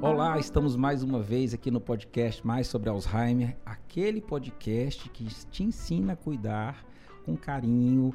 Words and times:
Olá, 0.00 0.38
estamos 0.38 0.76
mais 0.76 1.02
uma 1.02 1.20
vez 1.20 1.52
aqui 1.52 1.70
no 1.70 1.80
podcast 1.80 2.46
Mais 2.46 2.66
sobre 2.66 2.88
Alzheimer, 2.88 3.56
aquele 3.66 4.20
podcast 4.20 5.08
que 5.10 5.24
te 5.24 5.62
ensina 5.62 6.14
a 6.14 6.16
cuidar 6.16 6.84
com 7.24 7.36
carinho, 7.36 8.14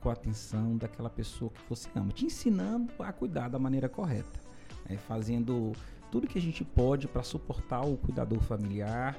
com 0.00 0.08
atenção 0.08 0.76
daquela 0.76 1.10
pessoa 1.10 1.50
que 1.50 1.60
você 1.68 1.88
ama, 1.94 2.12
te 2.12 2.26
ensinando 2.26 2.92
a 2.98 3.12
cuidar 3.12 3.48
da 3.48 3.58
maneira 3.58 3.88
correta, 3.88 4.40
né? 4.88 4.96
fazendo 4.96 5.72
tudo 6.10 6.26
que 6.26 6.38
a 6.38 6.42
gente 6.42 6.64
pode 6.64 7.08
para 7.08 7.22
suportar 7.22 7.82
o 7.82 7.96
cuidador 7.96 8.40
familiar 8.40 9.18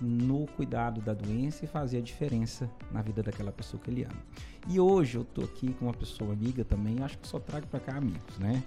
no 0.00 0.46
cuidado 0.56 1.00
da 1.00 1.14
doença 1.14 1.64
e 1.64 1.68
fazer 1.68 1.98
a 1.98 2.00
diferença 2.00 2.70
na 2.92 3.02
vida 3.02 3.22
daquela 3.22 3.52
pessoa 3.52 3.82
que 3.82 3.90
ele 3.90 4.04
ama. 4.04 4.22
E 4.68 4.78
hoje 4.78 5.16
eu 5.16 5.24
tô 5.24 5.42
aqui 5.42 5.72
com 5.74 5.86
uma 5.86 5.94
pessoa 5.94 6.32
amiga 6.32 6.64
também, 6.64 7.02
acho 7.02 7.18
que 7.18 7.26
só 7.26 7.38
trago 7.38 7.66
para 7.66 7.80
cá 7.80 7.96
amigos, 7.96 8.38
né? 8.38 8.62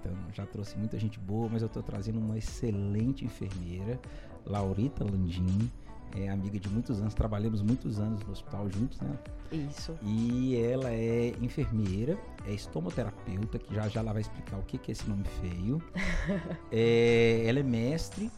Então, 0.00 0.12
já 0.32 0.46
trouxe 0.46 0.78
muita 0.78 0.98
gente 0.98 1.18
boa, 1.18 1.48
mas 1.50 1.62
eu 1.62 1.66
estou 1.66 1.82
trazendo 1.82 2.18
uma 2.18 2.38
excelente 2.38 3.24
enfermeira, 3.24 4.00
Laurita 4.46 5.04
Landim, 5.04 5.70
é 6.16 6.28
amiga 6.28 6.58
de 6.58 6.68
muitos 6.68 7.00
anos, 7.00 7.14
trabalhamos 7.14 7.62
muitos 7.62 8.00
anos 8.00 8.20
no 8.24 8.32
hospital 8.32 8.68
juntos, 8.70 9.00
né? 9.00 9.16
Isso. 9.52 9.96
E 10.02 10.56
ela 10.56 10.90
é 10.90 11.34
enfermeira, 11.40 12.18
é 12.46 12.52
estomoterapeuta, 12.52 13.58
que 13.58 13.74
já 13.74 13.88
já 13.88 14.00
ela 14.00 14.12
vai 14.12 14.22
explicar 14.22 14.58
o 14.58 14.62
que, 14.62 14.78
que 14.78 14.90
é 14.90 14.92
esse 14.92 15.08
nome 15.08 15.24
feio. 15.40 15.82
é, 16.72 17.44
ela 17.46 17.60
é 17.60 17.62
mestre, 17.62 18.30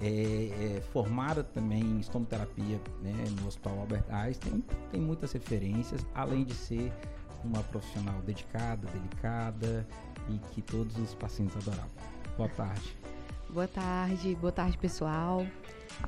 é, 0.00 0.76
é, 0.76 0.80
formada 0.92 1.42
também 1.42 1.82
em 1.82 2.00
estomoterapia 2.00 2.80
né, 3.02 3.24
no 3.40 3.48
Hospital 3.48 3.80
Albert 3.80 4.04
Einstein, 4.08 4.62
tem 4.90 5.00
muitas 5.00 5.32
referências, 5.32 6.06
além 6.14 6.44
de 6.44 6.54
ser 6.54 6.92
uma 7.44 7.62
profissional 7.64 8.20
dedicada, 8.22 8.86
delicada, 8.92 9.86
e 10.28 10.38
que 10.52 10.62
todos 10.62 10.96
os 10.98 11.14
pacientes 11.14 11.56
adoravam. 11.56 11.90
Boa 12.36 12.48
tarde. 12.50 12.96
Boa 13.50 13.66
tarde, 13.66 14.34
boa 14.34 14.52
tarde 14.52 14.76
pessoal. 14.76 15.46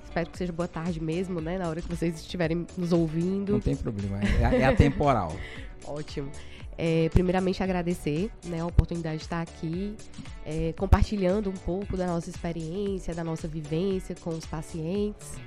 Espero 0.05 0.31
que 0.31 0.37
seja 0.37 0.53
boa 0.53 0.69
tarde 0.69 1.01
mesmo, 1.01 1.41
né? 1.41 1.57
Na 1.57 1.69
hora 1.69 1.81
que 1.81 1.89
vocês 1.89 2.17
estiverem 2.17 2.67
nos 2.77 2.93
ouvindo. 2.93 3.53
Não 3.53 3.61
tem 3.61 3.75
problema, 3.75 4.21
é, 4.23 4.61
é 4.61 4.65
atemporal. 4.67 5.35
Ótimo. 5.87 6.31
É, 6.77 7.09
primeiramente 7.09 7.63
agradecer 7.63 8.31
né, 8.45 8.61
a 8.61 8.67
oportunidade 8.67 9.19
de 9.19 9.25
estar 9.25 9.41
aqui 9.41 9.97
é, 10.45 10.75
compartilhando 10.75 11.49
um 11.49 11.55
pouco 11.55 11.97
da 11.97 12.07
nossa 12.07 12.29
experiência, 12.29 13.15
da 13.15 13.25
nossa 13.25 13.49
vivência 13.49 14.15
com 14.15 14.31
os 14.31 14.45
pacientes. 14.45 15.39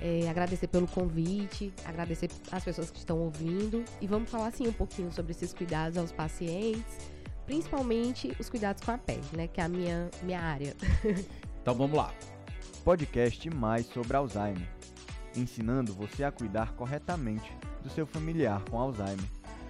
É, 0.00 0.28
agradecer 0.28 0.66
pelo 0.66 0.86
convite, 0.86 1.72
agradecer 1.84 2.30
às 2.50 2.64
pessoas 2.64 2.90
que 2.90 2.98
estão 2.98 3.18
ouvindo 3.18 3.84
e 4.00 4.06
vamos 4.06 4.30
falar 4.30 4.48
assim 4.48 4.66
um 4.66 4.72
pouquinho 4.72 5.12
sobre 5.12 5.32
esses 5.32 5.52
cuidados 5.52 5.96
aos 5.98 6.12
pacientes 6.12 7.15
principalmente 7.46 8.36
os 8.38 8.50
cuidados 8.50 8.84
com 8.84 8.90
a 8.90 8.98
pele, 8.98 9.24
né, 9.34 9.46
que 9.46 9.60
é 9.60 9.64
a 9.64 9.68
minha, 9.68 10.10
minha 10.22 10.40
área. 10.40 10.76
então 11.62 11.74
vamos 11.74 11.96
lá. 11.96 12.12
Podcast 12.84 13.48
mais 13.50 13.86
sobre 13.86 14.16
Alzheimer, 14.16 14.68
ensinando 15.34 15.94
você 15.94 16.24
a 16.24 16.30
cuidar 16.30 16.74
corretamente 16.74 17.50
do 17.82 17.88
seu 17.88 18.06
familiar 18.06 18.62
com 18.68 18.78
Alzheimer, 18.78 19.24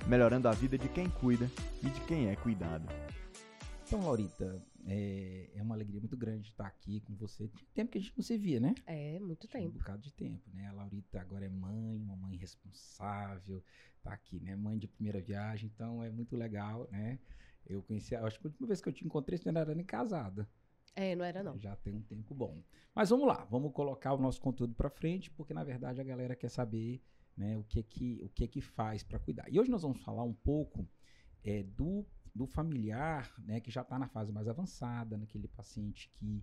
melhorando 0.06 0.48
a 0.48 0.52
vida 0.52 0.77
de 0.77 0.88
quem 0.88 1.08
cuida 1.08 1.50
e 1.82 1.88
de 1.88 2.00
quem 2.00 2.28
é 2.28 2.36
cuidado. 2.36 2.86
Então, 3.86 4.00
Laurita, 4.00 4.60
é, 4.88 5.48
é, 5.54 5.62
uma 5.62 5.74
alegria 5.74 6.00
muito 6.00 6.16
grande 6.16 6.48
estar 6.48 6.66
aqui 6.66 7.00
com 7.00 7.14
você. 7.14 7.47
Tinha 7.48 7.66
tempo 7.72 7.92
que 7.92 7.98
a 7.98 8.00
gente 8.00 8.12
não 8.16 8.24
se 8.24 8.36
via, 8.36 8.58
né? 8.58 8.74
É, 8.84 9.19
muito 9.20 9.47
Tinha 9.47 9.62
tempo. 9.62 9.77
Um 9.77 9.78
bocado 9.78 10.02
de 10.02 10.12
tempo, 10.12 10.50
né? 10.52 10.66
A 10.66 10.72
Laurita 10.72 11.20
agora 11.20 11.44
é 11.44 11.48
mãe, 11.48 12.02
uma 12.02 12.16
mãe 12.16 12.36
responsável, 12.36 13.62
tá 14.02 14.12
aqui, 14.12 14.41
né? 14.41 14.56
Mãe 14.56 14.77
de 14.77 14.88
primeira 14.88 15.20
viagem, 15.20 15.70
então 15.72 16.02
é 16.02 16.10
muito 16.10 16.36
legal, 16.36 16.88
né? 16.91 17.19
Eu 17.67 17.83
conheci, 17.83 18.14
acho 18.14 18.39
que 18.39 18.47
a 18.47 18.50
última 18.50 18.69
vez 18.69 18.81
que 18.81 18.89
eu 18.89 18.92
te 18.92 19.05
encontrei, 19.05 19.39
você 19.39 19.50
não 19.50 19.61
era 19.61 19.75
nem 19.75 19.84
casada. 19.84 20.48
É, 20.95 21.14
não 21.14 21.25
era 21.25 21.42
não. 21.42 21.59
Já 21.59 21.77
tem 21.77 21.95
um 21.95 22.03
tempo 22.03 22.34
bom. 22.34 22.62
Mas 22.95 23.11
vamos 23.11 23.27
lá, 23.27 23.45
vamos 23.45 23.72
colocar 23.72 24.14
o 24.14 24.19
nosso 24.19 24.41
conteúdo 24.41 24.75
para 24.75 24.89
frente, 24.89 25.31
porque 25.31 25.53
na 25.53 25.62
verdade 25.62 26.00
a 26.00 26.05
galera 26.05 26.34
quer 26.34 26.49
saber, 26.49 27.03
né, 27.37 27.56
o 27.59 27.65
que 27.65 27.82
que 27.82 28.19
o 28.22 28.28
que 28.31 28.49
que 28.49 28.60
faz 28.62 29.03
para 29.03 29.19
cuidar. 29.19 29.47
E 29.53 29.60
hoje 29.60 29.71
nós 29.71 29.82
vamos 29.82 30.00
falar 30.03 30.22
um 30.22 30.32
pouco 30.32 30.88
é, 31.44 31.62
do, 31.62 32.06
do 32.34 32.47
familiar, 32.47 33.31
né, 33.38 33.60
que 33.60 33.71
já 33.71 33.82
está 33.82 33.99
na 33.99 34.09
fase 34.09 34.32
mais 34.32 34.49
avançada, 34.49 35.19
naquele 35.19 35.49
paciente 35.49 36.10
que 36.15 36.43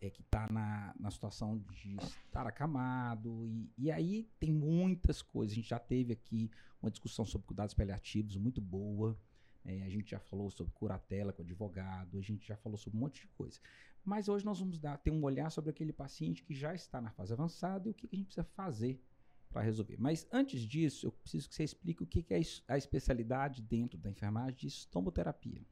é, 0.00 0.10
que 0.10 0.20
está 0.20 0.46
na, 0.50 0.94
na 1.00 1.10
situação 1.10 1.58
de 1.58 1.96
estar 2.26 2.46
acamado, 2.46 3.46
e, 3.46 3.72
e 3.78 3.90
aí 3.90 4.28
tem 4.38 4.52
muitas 4.52 5.22
coisas. 5.22 5.52
A 5.52 5.56
gente 5.56 5.68
já 5.68 5.78
teve 5.78 6.12
aqui 6.12 6.50
uma 6.82 6.90
discussão 6.90 7.24
sobre 7.24 7.46
cuidados 7.46 7.72
paliativos 7.72 8.36
muito 8.36 8.60
boa, 8.60 9.18
é, 9.64 9.82
a 9.82 9.88
gente 9.88 10.10
já 10.10 10.18
falou 10.18 10.50
sobre 10.50 10.72
curatela 10.72 11.32
com 11.32 11.42
advogado, 11.42 12.18
a 12.18 12.22
gente 12.22 12.46
já 12.46 12.56
falou 12.56 12.76
sobre 12.76 12.98
um 12.98 13.00
monte 13.00 13.22
de 13.22 13.28
coisa. 13.28 13.58
Mas 14.04 14.28
hoje 14.28 14.44
nós 14.44 14.58
vamos 14.60 14.78
dar, 14.78 14.98
ter 14.98 15.10
um 15.10 15.22
olhar 15.24 15.50
sobre 15.50 15.70
aquele 15.70 15.92
paciente 15.92 16.42
que 16.42 16.54
já 16.54 16.74
está 16.74 17.00
na 17.00 17.10
fase 17.10 17.32
avançada 17.32 17.88
e 17.88 17.90
o 17.90 17.94
que, 17.94 18.06
que 18.06 18.14
a 18.14 18.18
gente 18.18 18.26
precisa 18.26 18.44
fazer 18.44 19.00
para 19.48 19.62
resolver. 19.62 19.96
Mas 19.98 20.26
antes 20.30 20.60
disso, 20.60 21.06
eu 21.06 21.12
preciso 21.12 21.48
que 21.48 21.54
você 21.54 21.64
explique 21.64 22.02
o 22.02 22.06
que, 22.06 22.22
que 22.22 22.34
é 22.34 22.40
a 22.68 22.76
especialidade 22.76 23.62
dentro 23.62 23.96
da 23.96 24.10
enfermagem 24.10 24.56
de 24.56 24.66
estomoterapia. 24.66 25.64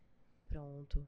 Pronto. 0.48 1.06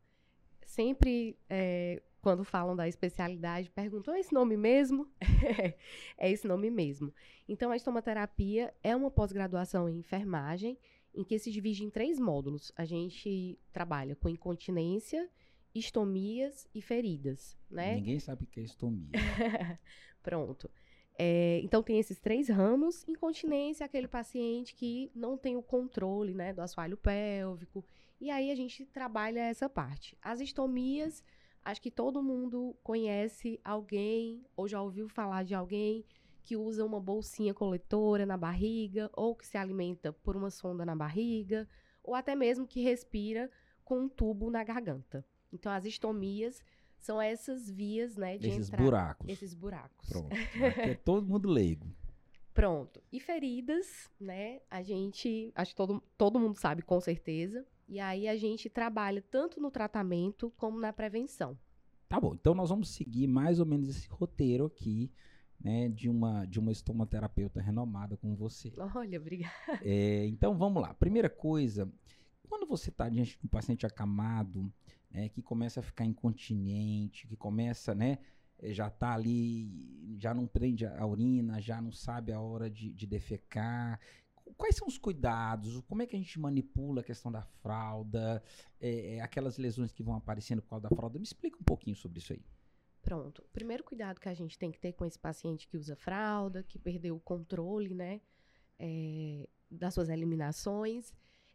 Sempre, 0.67 1.39
é, 1.49 2.03
quando 2.21 2.43
falam 2.43 2.75
da 2.75 2.89
especialidade, 2.89 3.71
perguntam: 3.71 4.15
é 4.15 4.21
esse 4.21 4.35
nome 4.35 4.57
mesmo? 4.57 5.09
é 6.19 6.31
esse 6.31 6.47
nome 6.47 6.71
mesmo. 6.71 7.15
Então, 7.49 7.71
a 7.71 7.77
estomoterapia 7.77 8.75
é 8.83 8.97
uma 8.97 9.11
pós-graduação 9.11 9.89
em 9.89 9.99
enfermagem 9.99 10.79
em 11.15 11.25
que 11.25 11.39
se 11.39 11.51
divide 11.51 11.85
em 11.85 11.91
três 11.91 12.19
módulos. 12.19 12.73
A 12.77 12.85
gente 12.85 13.59
trabalha 13.73 14.17
com 14.17 14.29
incontinência, 14.29 15.31
estomias 15.75 16.69
e 16.75 16.83
feridas, 16.83 17.57
né? 17.71 17.97
Ninguém 17.97 18.21
sabe 18.21 18.45
o 18.45 18.47
que 18.47 18.61
é 18.61 18.63
estomia. 18.63 19.11
Pronto. 20.23 20.71
É, 21.17 21.61
então 21.63 21.83
tem 21.83 21.99
esses 21.99 22.19
três 22.19 22.49
ramos. 22.49 23.07
Incontinência 23.07 23.85
é 23.85 23.87
aquele 23.87 24.09
paciente 24.09 24.75
que 24.75 25.11
não 25.15 25.37
tem 25.37 25.57
o 25.57 25.63
controle, 25.63 26.35
né, 26.35 26.53
do 26.53 26.61
assoalho 26.61 26.97
pélvico. 26.97 27.85
E 28.21 28.31
aí 28.31 28.51
a 28.51 28.55
gente 28.55 28.85
trabalha 28.87 29.41
essa 29.41 29.69
parte. 29.69 30.17
As 30.21 30.41
estomias, 30.41 31.23
acho 31.65 31.81
que 31.81 31.91
todo 31.91 32.23
mundo 32.23 32.77
conhece 32.83 33.61
alguém 33.65 34.45
ou 34.57 34.67
já 34.67 34.81
ouviu 34.83 35.09
falar 35.09 35.45
de 35.45 35.55
alguém 35.55 36.05
que 36.45 36.57
usa 36.57 36.85
uma 36.85 37.01
bolsinha 37.01 37.55
coletora 37.55 38.27
na 38.27 38.37
barriga, 38.37 39.11
ou 39.15 39.35
que 39.35 39.47
se 39.47 39.57
alimenta 39.57 40.13
por 40.13 40.37
uma 40.37 40.51
sonda 40.51 40.85
na 40.85 40.95
barriga, 40.95 41.67
ou 42.03 42.15
até 42.15 42.35
mesmo 42.35 42.67
que 42.67 42.83
respira 42.83 43.51
com 43.83 44.01
um 44.01 44.09
tubo 44.09 44.51
na 44.51 44.63
garganta. 44.63 45.25
Então, 45.51 45.73
as 45.73 45.87
estomias 45.87 46.63
são 46.99 47.21
essas 47.21 47.71
vias, 47.71 48.17
né, 48.17 48.37
de 48.37 48.49
esses 48.49 48.69
entrar. 48.69 48.83
buracos. 48.83 49.29
Esses 49.29 49.55
buracos. 49.55 50.09
Pronto. 50.09 50.29
É 50.93 50.95
todo 50.95 51.27
mundo 51.27 51.49
leigo. 51.49 51.87
Pronto. 52.53 53.03
E 53.11 53.19
feridas, 53.19 54.11
né? 54.21 54.61
A 54.71 54.83
gente, 54.83 55.51
acho 55.55 55.73
que 55.73 55.77
todo, 55.77 56.03
todo 56.17 56.39
mundo 56.39 56.57
sabe 56.57 56.83
com 56.83 57.01
certeza. 57.01 57.67
E 57.89 57.99
aí 57.99 58.29
a 58.29 58.37
gente 58.37 58.69
trabalha 58.69 59.23
tanto 59.23 59.61
no 59.61 59.71
tratamento 59.71 60.53
como 60.57 60.79
na 60.79 60.93
prevenção. 60.93 61.59
Tá 62.09 62.21
bom. 62.21 62.35
Então 62.35 62.55
nós 62.55 62.71
vamos 62.71 62.91
seguir 62.91 63.27
mais 63.27 63.59
ou 63.59 63.67
menos 63.67 63.89
esse 63.89 64.09
roteiro 64.09 64.67
aqui 64.67 65.11
né, 65.65 65.89
de 65.89 66.11
uma 66.11 66.45
de 66.45 66.61
uma 66.61 66.71
estomaterapeuta 66.71 67.59
renomada 67.59 68.19
como 68.19 68.37
você. 68.37 68.71
Olha, 68.95 69.19
obrigada. 69.19 69.81
É, 69.83 70.27
então 70.27 70.57
vamos 70.59 70.83
lá. 70.83 70.93
Primeira 70.93 71.31
coisa, 71.31 71.91
quando 72.47 72.67
você 72.67 72.91
está 72.91 73.09
diante 73.09 73.39
de 73.39 73.47
um 73.47 73.49
paciente 73.49 73.87
acamado, 73.87 74.71
né, 75.11 75.31
que 75.31 75.41
começa 75.41 75.81
a 75.81 75.83
ficar 75.83 76.05
incontinente, 76.05 77.27
que 77.27 77.35
começa, 77.35 77.95
né, 77.95 78.19
já 78.65 78.89
está 78.89 79.15
ali, 79.15 80.17
já 80.19 80.35
não 80.35 80.47
prende 80.47 80.85
a 80.85 81.07
urina, 81.07 81.61
já 81.63 81.81
não 81.81 81.91
sabe 81.91 82.31
a 82.31 82.41
hora 82.41 82.69
de, 82.69 82.93
de 82.93 83.07
defecar. 83.07 83.99
Quais 84.59 84.77
são 84.77 84.87
os 84.87 84.99
cuidados? 84.99 85.81
Como 85.89 86.03
é 86.03 86.07
que 86.07 86.15
a 86.15 86.19
gente 86.19 86.39
manipula 86.39 87.01
a 87.01 87.05
questão 87.05 87.33
da 87.33 87.41
fralda? 87.43 88.43
É, 88.79 89.15
é, 89.17 89.21
aquelas 89.23 89.57
lesões 89.57 89.91
que 89.91 90.03
vão 90.03 90.15
aparecendo 90.15 90.61
por 90.61 90.69
causa 90.69 90.91
da 90.91 90.95
fralda? 90.95 91.19
Me 91.19 91.25
explica 91.25 91.57
um 91.59 91.65
pouquinho 91.65 91.97
sobre 91.97 92.19
isso 92.19 92.35
aí. 92.35 92.45
Pronto. 93.05 93.41
O 93.41 93.53
primeiro 93.53 93.85
cuidado 93.85 94.19
que 94.19 94.29
a 94.29 94.35
gente 94.35 94.59
tem 94.59 94.73
que 94.73 94.81
ter 94.81 94.93
com 94.95 95.05
esse 95.05 95.19
paciente 95.19 95.69
que 95.69 95.77
usa 95.77 95.95
fralda, 95.95 96.63
que 96.63 96.79
perdeu 96.79 97.15
o 97.17 97.21
controle, 97.21 97.95
né, 97.95 98.21
é, 98.79 99.47
das 99.71 99.93
suas 99.93 100.09
eliminações, 100.09 101.13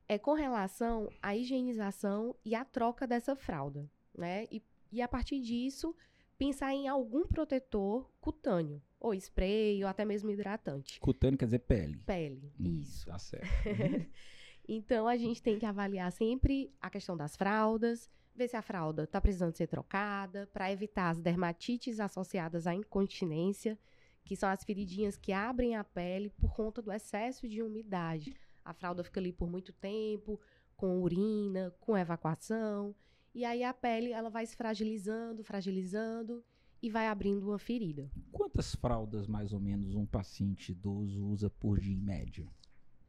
é 0.08 0.18
com 0.18 0.34
relação 0.34 1.10
à 1.22 1.36
higienização 1.36 2.36
e 2.46 2.54
à 2.54 2.64
troca 2.64 3.08
dessa 3.08 3.36
fralda, 3.36 3.90
né? 4.18 4.46
E, 4.52 4.62
e 4.92 5.02
a 5.02 5.08
partir 5.08 5.40
disso, 5.40 5.96
pensar 6.38 6.74
em 6.74 6.88
algum 6.88 7.28
protetor 7.28 8.10
cutâneo, 8.22 8.82
ou 9.00 9.14
spray, 9.14 9.84
ou 9.84 9.90
até 9.90 10.06
mesmo 10.06 10.32
hidratante. 10.32 11.00
Cutâneo 11.00 11.38
quer 11.38 11.46
dizer 11.46 11.60
pele. 11.60 12.02
Pele, 12.06 12.52
hum, 12.60 12.80
isso. 12.80 13.06
Tá 13.06 13.20
certo. 13.20 13.48
então 14.68 15.08
a 15.08 15.18
gente 15.18 15.42
tem 15.42 15.60
que 15.60 15.66
avaliar 15.66 16.12
sempre 16.12 16.72
a 16.82 16.90
questão 16.90 17.18
das 17.18 17.36
fraldas, 17.36 18.10
ver 18.40 18.48
se 18.48 18.56
a 18.56 18.62
fralda 18.62 19.04
está 19.04 19.20
precisando 19.20 19.56
ser 19.56 19.68
trocada, 19.68 20.48
para 20.54 20.72
evitar 20.72 21.10
as 21.10 21.20
dermatites 21.20 22.00
associadas 22.00 22.66
à 22.66 22.74
incontinência, 22.74 23.78
que 24.24 24.36
são 24.36 24.50
as 24.50 24.64
feridinhas 24.64 25.18
que 25.18 25.34
abrem 25.34 25.76
a 25.76 25.84
pele 25.84 26.30
por 26.30 26.54
conta 26.54 26.82
do 26.82 26.92
excesso 26.92 27.48
de 27.50 27.62
umidade. 27.62 28.34
A 28.64 28.74
fralda 28.74 29.04
fica 29.04 29.20
ali 29.20 29.34
por 29.34 29.50
muito 29.50 29.74
tempo, 29.74 30.40
com 30.78 31.02
urina, 31.02 31.76
com 31.82 31.98
evacuação. 31.98 32.96
E 33.36 33.44
aí 33.44 33.62
a 33.62 33.74
pele 33.74 34.14
ela 34.14 34.30
vai 34.30 34.46
se 34.46 34.56
fragilizando, 34.56 35.44
fragilizando 35.44 36.42
e 36.82 36.90
vai 36.90 37.08
abrindo 37.08 37.50
uma 37.50 37.60
ferida. 37.60 38.10
Quantas 38.32 38.74
fraldas, 38.74 39.28
mais 39.28 39.52
ou 39.52 39.60
menos, 39.60 39.96
um 39.96 40.06
paciente 40.06 40.72
idoso 40.72 41.26
usa 41.26 41.50
por 41.50 41.78
dia 41.78 41.94
em 41.94 42.00
média? 42.00 42.48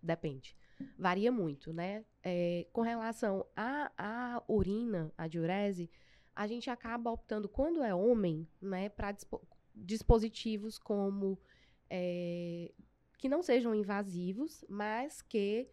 Depende. 0.03 0.57
Varia 0.99 1.33
muito, 1.33 1.73
né? 1.73 2.05
É, 2.23 2.67
com 2.73 2.83
relação 2.83 3.47
à, 3.57 3.91
à 3.97 4.43
urina, 4.49 5.13
à 5.17 5.27
diurese, 5.27 5.91
a 6.35 6.47
gente 6.47 6.71
acaba 6.71 7.11
optando, 7.11 7.49
quando 7.49 7.83
é 7.83 7.95
homem, 7.95 8.47
né, 8.61 8.89
para 8.89 9.13
dispo 9.13 9.41
dispositivos 9.73 10.79
como 10.79 11.39
é, 11.89 12.71
que 13.19 13.29
não 13.29 13.43
sejam 13.43 13.75
invasivos, 13.75 14.65
mas 14.69 15.23
que 15.23 15.69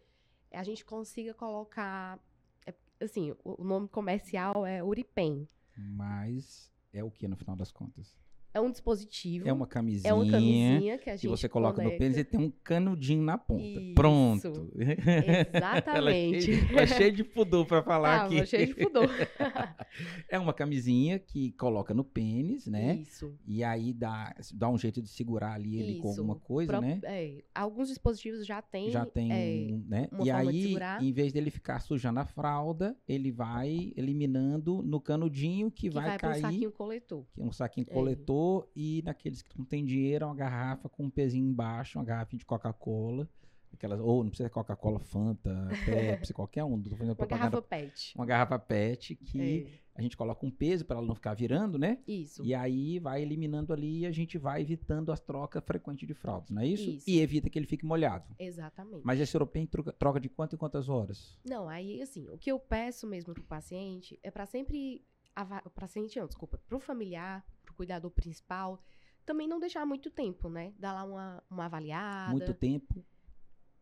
a 0.52 0.62
gente 0.62 0.84
consiga 0.84 1.34
colocar, 1.34 2.18
é, 2.66 2.74
assim, 3.00 3.34
o 3.44 3.62
nome 3.62 3.88
comercial 3.88 4.64
é 4.64 4.82
Uripen. 4.82 5.46
Mas 5.76 6.72
é 6.92 7.04
o 7.04 7.10
que 7.10 7.28
no 7.28 7.36
final 7.36 7.56
das 7.56 7.70
contas? 7.70 8.16
É 8.58 8.60
um 8.60 8.70
dispositivo. 8.70 9.48
É 9.48 9.52
uma 9.52 9.66
camisinha. 9.66 10.10
É 10.10 10.14
uma 10.14 10.28
camisinha 10.30 10.98
que 10.98 11.08
a 11.10 11.12
gente 11.14 11.20
que 11.22 11.28
você 11.28 11.48
coloca 11.48 11.76
conecta. 11.76 11.92
no 11.94 11.98
pênis 11.98 12.16
e 12.18 12.24
tem 12.24 12.40
um 12.40 12.50
canudinho 12.62 13.22
na 13.22 13.38
ponta. 13.38 13.62
Isso. 13.62 13.94
Pronto. 13.94 14.70
É 14.78 15.56
Exatamente. 15.56 16.50
ela 16.70 16.80
é 16.82 16.86
cheia 16.86 17.12
de 17.12 17.24
pudor 17.24 17.66
pra 17.66 17.82
falar 17.82 18.20
Tava 18.22 18.34
aqui. 18.36 18.46
cheio 18.46 18.66
de 18.68 18.74
pudor. 18.74 19.08
É 20.28 20.38
uma 20.38 20.52
camisinha 20.52 21.18
que 21.18 21.52
coloca 21.52 21.92
no 21.94 22.04
pênis, 22.04 22.66
né? 22.66 22.96
Isso. 23.02 23.34
E 23.46 23.64
aí 23.64 23.92
dá, 23.92 24.34
dá 24.54 24.68
um 24.68 24.76
jeito 24.78 25.00
de 25.02 25.08
segurar 25.08 25.54
ali 25.54 25.78
ele 25.80 25.98
com 26.00 26.10
Isso. 26.10 26.20
alguma 26.20 26.36
coisa, 26.38 26.72
Pro- 26.72 26.80
né? 26.80 27.00
é, 27.04 27.42
alguns 27.54 27.88
dispositivos 27.88 28.46
já 28.46 28.60
têm. 28.62 28.90
Já 28.90 29.04
tem, 29.06 29.32
é, 29.32 29.78
né? 29.86 30.08
E 30.22 30.30
aí, 30.30 30.76
em 31.00 31.12
vez 31.12 31.32
dele 31.32 31.50
ficar 31.50 31.80
sujando 31.80 32.20
a 32.20 32.24
fralda, 32.26 32.96
ele 33.08 33.32
vai 33.32 33.92
eliminando 33.96 34.82
no 34.82 35.00
canudinho 35.00 35.70
que, 35.70 35.88
que 35.88 35.90
vai, 35.90 36.06
vai, 36.10 36.18
para 36.18 36.28
um 36.28 36.32
cair. 36.32 36.42
saquinho 36.42 36.72
coletor. 36.72 37.24
que 37.32 37.40
é 37.40 37.44
um 37.44 37.52
saquinho 37.52 37.86
É. 37.88 37.92
coletor 37.94 38.47
e 38.74 39.02
naqueles 39.04 39.42
que 39.42 39.58
não 39.58 39.64
tem 39.64 39.84
dinheiro, 39.84 40.24
é 40.24 40.26
uma 40.28 40.34
garrafa 40.34 40.88
com 40.88 41.04
um 41.04 41.10
pezinho 41.10 41.48
embaixo, 41.48 41.98
uma 41.98 42.04
garrafinha 42.04 42.38
de 42.38 42.46
Coca-Cola, 42.46 43.28
aquelas 43.72 44.00
ou 44.00 44.22
não 44.22 44.30
precisa 44.30 44.50
Coca-Cola, 44.50 44.98
Fanta, 44.98 45.68
Pepsi, 45.84 46.32
qualquer 46.32 46.64
um, 46.64 46.80
tô 46.82 46.96
fazendo 46.96 47.16
Uma 47.16 47.26
garrafa 47.26 47.62
PET. 47.62 48.14
Uma 48.16 48.26
garrafa 48.26 48.58
PET 48.58 49.14
que 49.14 49.40
É, 49.40 49.66
a 49.94 50.02
gente 50.02 50.16
coloca 50.16 50.46
um 50.46 50.50
peso 50.50 50.84
para 50.84 50.96
ela 50.96 51.06
não 51.06 51.14
ficar 51.14 51.34
virando, 51.34 51.78
né? 51.78 51.98
Isso. 52.06 52.44
E 52.44 52.54
aí 52.54 52.98
vai 52.98 53.20
eliminando 53.22 53.72
ali 53.72 54.00
e 54.00 54.06
a 54.06 54.12
gente 54.12 54.38
vai 54.38 54.62
evitando 54.62 55.10
as 55.10 55.20
trocas 55.20 55.62
frequentes 55.64 56.06
de 56.06 56.14
fraldas, 56.14 56.50
não 56.50 56.62
é 56.62 56.66
isso? 56.66 56.90
Isso. 56.90 57.10
E 57.10 57.20
evita 57.20 57.50
que 57.50 57.58
ele 57.58 57.66
fique 57.66 57.84
molhado. 57.84 58.34
Exatamente. 58.38 59.02
Mas 59.04 59.20
esse 59.20 59.34
europeu 59.36 59.66
troca, 59.66 59.92
troca 59.92 60.20
de 60.20 60.28
quanto 60.28 60.54
em 60.54 60.58
quantas 60.58 60.88
horas? 60.88 61.38
Não, 61.44 61.68
aí 61.68 62.00
assim, 62.00 62.28
o 62.30 62.38
que 62.38 62.50
eu 62.50 62.58
peço 62.58 63.06
mesmo 63.06 63.34
pro 63.34 63.42
paciente 63.42 64.18
é 64.22 64.30
para 64.30 64.46
sempre. 64.46 65.04
O 65.64 65.70
paciente, 65.70 66.18
não, 66.18 66.26
desculpa, 66.26 66.58
pro 66.66 66.80
familiar, 66.80 67.44
pro 67.44 67.57
cuidador 67.78 68.10
principal, 68.10 68.82
também 69.24 69.46
não 69.48 69.60
deixar 69.60 69.86
muito 69.86 70.10
tempo, 70.10 70.48
né? 70.50 70.74
Dar 70.78 70.92
lá 70.92 71.04
uma, 71.04 71.42
uma 71.48 71.64
avaliada. 71.66 72.32
Muito 72.32 72.52
tempo? 72.52 73.04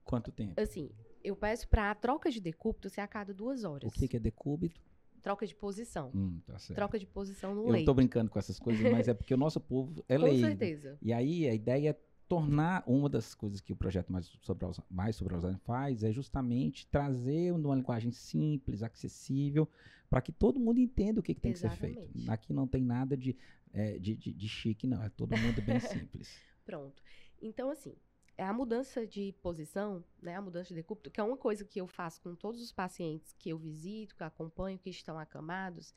Quanto 0.04 0.30
tempo? 0.30 0.60
Assim, 0.60 0.90
eu 1.24 1.34
peço 1.34 1.66
pra 1.68 1.94
troca 1.94 2.30
de 2.30 2.40
decúbito 2.40 2.88
ser 2.90 3.00
a 3.00 3.08
cada 3.08 3.32
duas 3.34 3.64
horas. 3.64 3.88
O 3.88 3.92
que, 3.92 4.06
que 4.06 4.16
é 4.16 4.20
decúbito? 4.20 4.80
Troca 5.22 5.44
de 5.46 5.54
posição. 5.54 6.12
Hum, 6.14 6.38
tá. 6.46 6.56
Troca 6.74 6.98
de 6.98 7.06
posição 7.06 7.54
no 7.54 7.64
Eu 7.66 7.70
leito. 7.72 7.86
tô 7.86 7.94
brincando 7.94 8.30
com 8.30 8.38
essas 8.38 8.60
coisas, 8.60 8.88
mas 8.92 9.08
é 9.08 9.14
porque 9.14 9.34
o 9.34 9.36
nosso 9.36 9.58
povo 9.60 10.04
é 10.08 10.16
Com 10.18 10.24
leigo. 10.24 10.46
certeza. 10.46 10.98
E 11.02 11.12
aí 11.12 11.48
a 11.48 11.54
ideia 11.54 11.90
é 11.90 11.98
tornar 12.28 12.84
uma 12.86 13.08
das 13.08 13.34
coisas 13.34 13.60
que 13.60 13.72
o 13.72 13.76
projeto 13.76 14.12
mais 14.12 14.26
sobre 14.42 14.64
Alza- 14.66 14.84
mais 14.90 15.16
sobre 15.16 15.34
Alzheimer 15.34 15.58
faz 15.60 16.02
é 16.04 16.12
justamente 16.12 16.86
trazer 16.88 17.52
uma 17.52 17.74
linguagem 17.74 18.10
simples, 18.12 18.82
acessível, 18.82 19.68
para 20.10 20.20
que 20.20 20.30
todo 20.32 20.60
mundo 20.60 20.78
entenda 20.78 21.18
o 21.20 21.22
que, 21.22 21.34
que 21.34 21.40
tem 21.40 21.52
que 21.52 21.58
ser 21.58 21.70
feito. 21.70 21.98
Exatamente. 22.00 22.30
Aqui 22.30 22.52
não 22.52 22.66
tem 22.68 22.82
nada 22.82 23.16
de, 23.16 23.36
é, 23.76 23.98
de, 23.98 24.16
de, 24.16 24.32
de 24.32 24.48
chique, 24.48 24.86
não. 24.86 25.02
É 25.02 25.10
todo 25.10 25.36
mundo 25.36 25.60
bem 25.60 25.78
simples. 25.80 26.40
Pronto. 26.64 27.02
Então, 27.40 27.70
assim, 27.70 27.94
é 28.38 28.44
a 28.44 28.52
mudança 28.52 29.06
de 29.06 29.32
posição, 29.42 30.02
né? 30.20 30.34
A 30.34 30.40
mudança 30.40 30.68
de 30.68 30.74
decúbito, 30.76 31.10
que 31.10 31.20
é 31.20 31.22
uma 31.22 31.36
coisa 31.36 31.64
que 31.64 31.78
eu 31.78 31.86
faço 31.86 32.20
com 32.22 32.34
todos 32.34 32.62
os 32.62 32.72
pacientes 32.72 33.34
que 33.38 33.50
eu 33.50 33.58
visito, 33.58 34.16
que 34.16 34.22
eu 34.22 34.26
acompanho, 34.26 34.78
que 34.78 34.88
estão 34.88 35.18
acamados, 35.18 35.92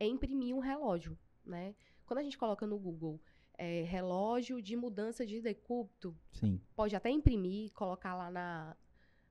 é 0.00 0.06
imprimir 0.06 0.54
um 0.54 0.58
relógio, 0.58 1.16
né? 1.46 1.74
Quando 2.04 2.18
a 2.18 2.22
gente 2.22 2.36
coloca 2.36 2.66
no 2.66 2.78
Google 2.78 3.20
é, 3.56 3.82
relógio 3.82 4.60
de 4.60 4.74
mudança 4.74 5.24
de 5.24 5.40
decúbito, 5.40 6.16
Sim. 6.32 6.60
pode 6.74 6.96
até 6.96 7.08
imprimir, 7.08 7.72
colocar 7.72 8.16
lá 8.16 8.30
na, 8.30 8.76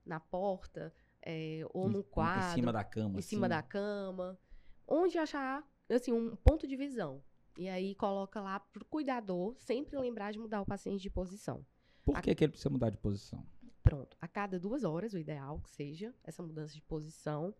na 0.06 0.20
porta, 0.20 0.94
é, 1.22 1.62
ou 1.74 1.90
no 1.90 2.04
quadro, 2.04 2.52
Em 2.52 2.56
cima 2.56 2.72
da 2.72 2.84
cama. 2.84 3.20
em 3.20 3.22
cima 3.22 3.48
assim. 3.48 3.56
da 3.56 3.62
cama, 3.62 4.40
onde 4.88 5.18
achar, 5.18 5.64
assim, 5.90 6.14
um 6.14 6.36
ponto 6.38 6.66
de 6.66 6.76
visão. 6.78 7.22
E 7.62 7.70
aí 7.70 7.94
coloca 7.94 8.42
lá 8.42 8.60
pro 8.60 8.84
cuidador 8.84 9.54
sempre 9.56 9.96
lembrar 9.96 10.32
de 10.32 10.40
mudar 10.40 10.62
o 10.62 10.66
paciente 10.66 11.00
de 11.00 11.12
posição. 11.12 11.64
Por 12.04 12.20
que, 12.20 12.34
que 12.34 12.44
ele 12.44 12.54
precisa 12.54 12.72
mudar 12.72 12.90
de 12.90 12.98
posição? 12.98 13.46
Pronto. 13.84 14.18
A 14.20 14.28
cada 14.28 14.60
duas 14.60 14.84
horas, 14.84 15.14
o 15.14 15.20
ideal 15.20 15.60
que 15.60 15.70
seja 15.70 16.12
essa 16.24 16.42
mudança 16.42 16.74
de 16.74 16.82
posição. 16.82 17.54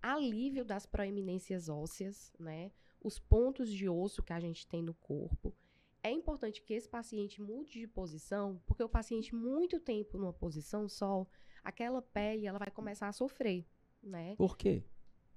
Alívio 0.00 0.64
das 0.64 0.86
proeminências 0.86 1.68
ósseas, 1.68 2.32
né? 2.40 2.72
Os 2.98 3.18
pontos 3.18 3.70
de 3.70 3.86
osso 3.90 4.22
que 4.22 4.32
a 4.32 4.40
gente 4.40 4.66
tem 4.66 4.82
no 4.82 4.94
corpo. 4.94 5.54
É 6.02 6.10
importante 6.10 6.62
que 6.62 6.72
esse 6.72 6.88
paciente 6.88 7.42
mude 7.42 7.72
de 7.72 7.86
posição, 7.86 8.58
porque 8.64 8.82
o 8.82 8.88
paciente 8.88 9.34
muito 9.34 9.78
tempo 9.78 10.16
numa 10.16 10.32
posição 10.32 10.88
só, 10.88 11.26
aquela 11.62 12.00
pele 12.00 12.46
ela 12.46 12.58
vai 12.58 12.70
começar 12.70 13.08
a 13.08 13.12
sofrer, 13.12 13.66
né? 14.02 14.34
Por 14.36 14.56
quê? 14.56 14.82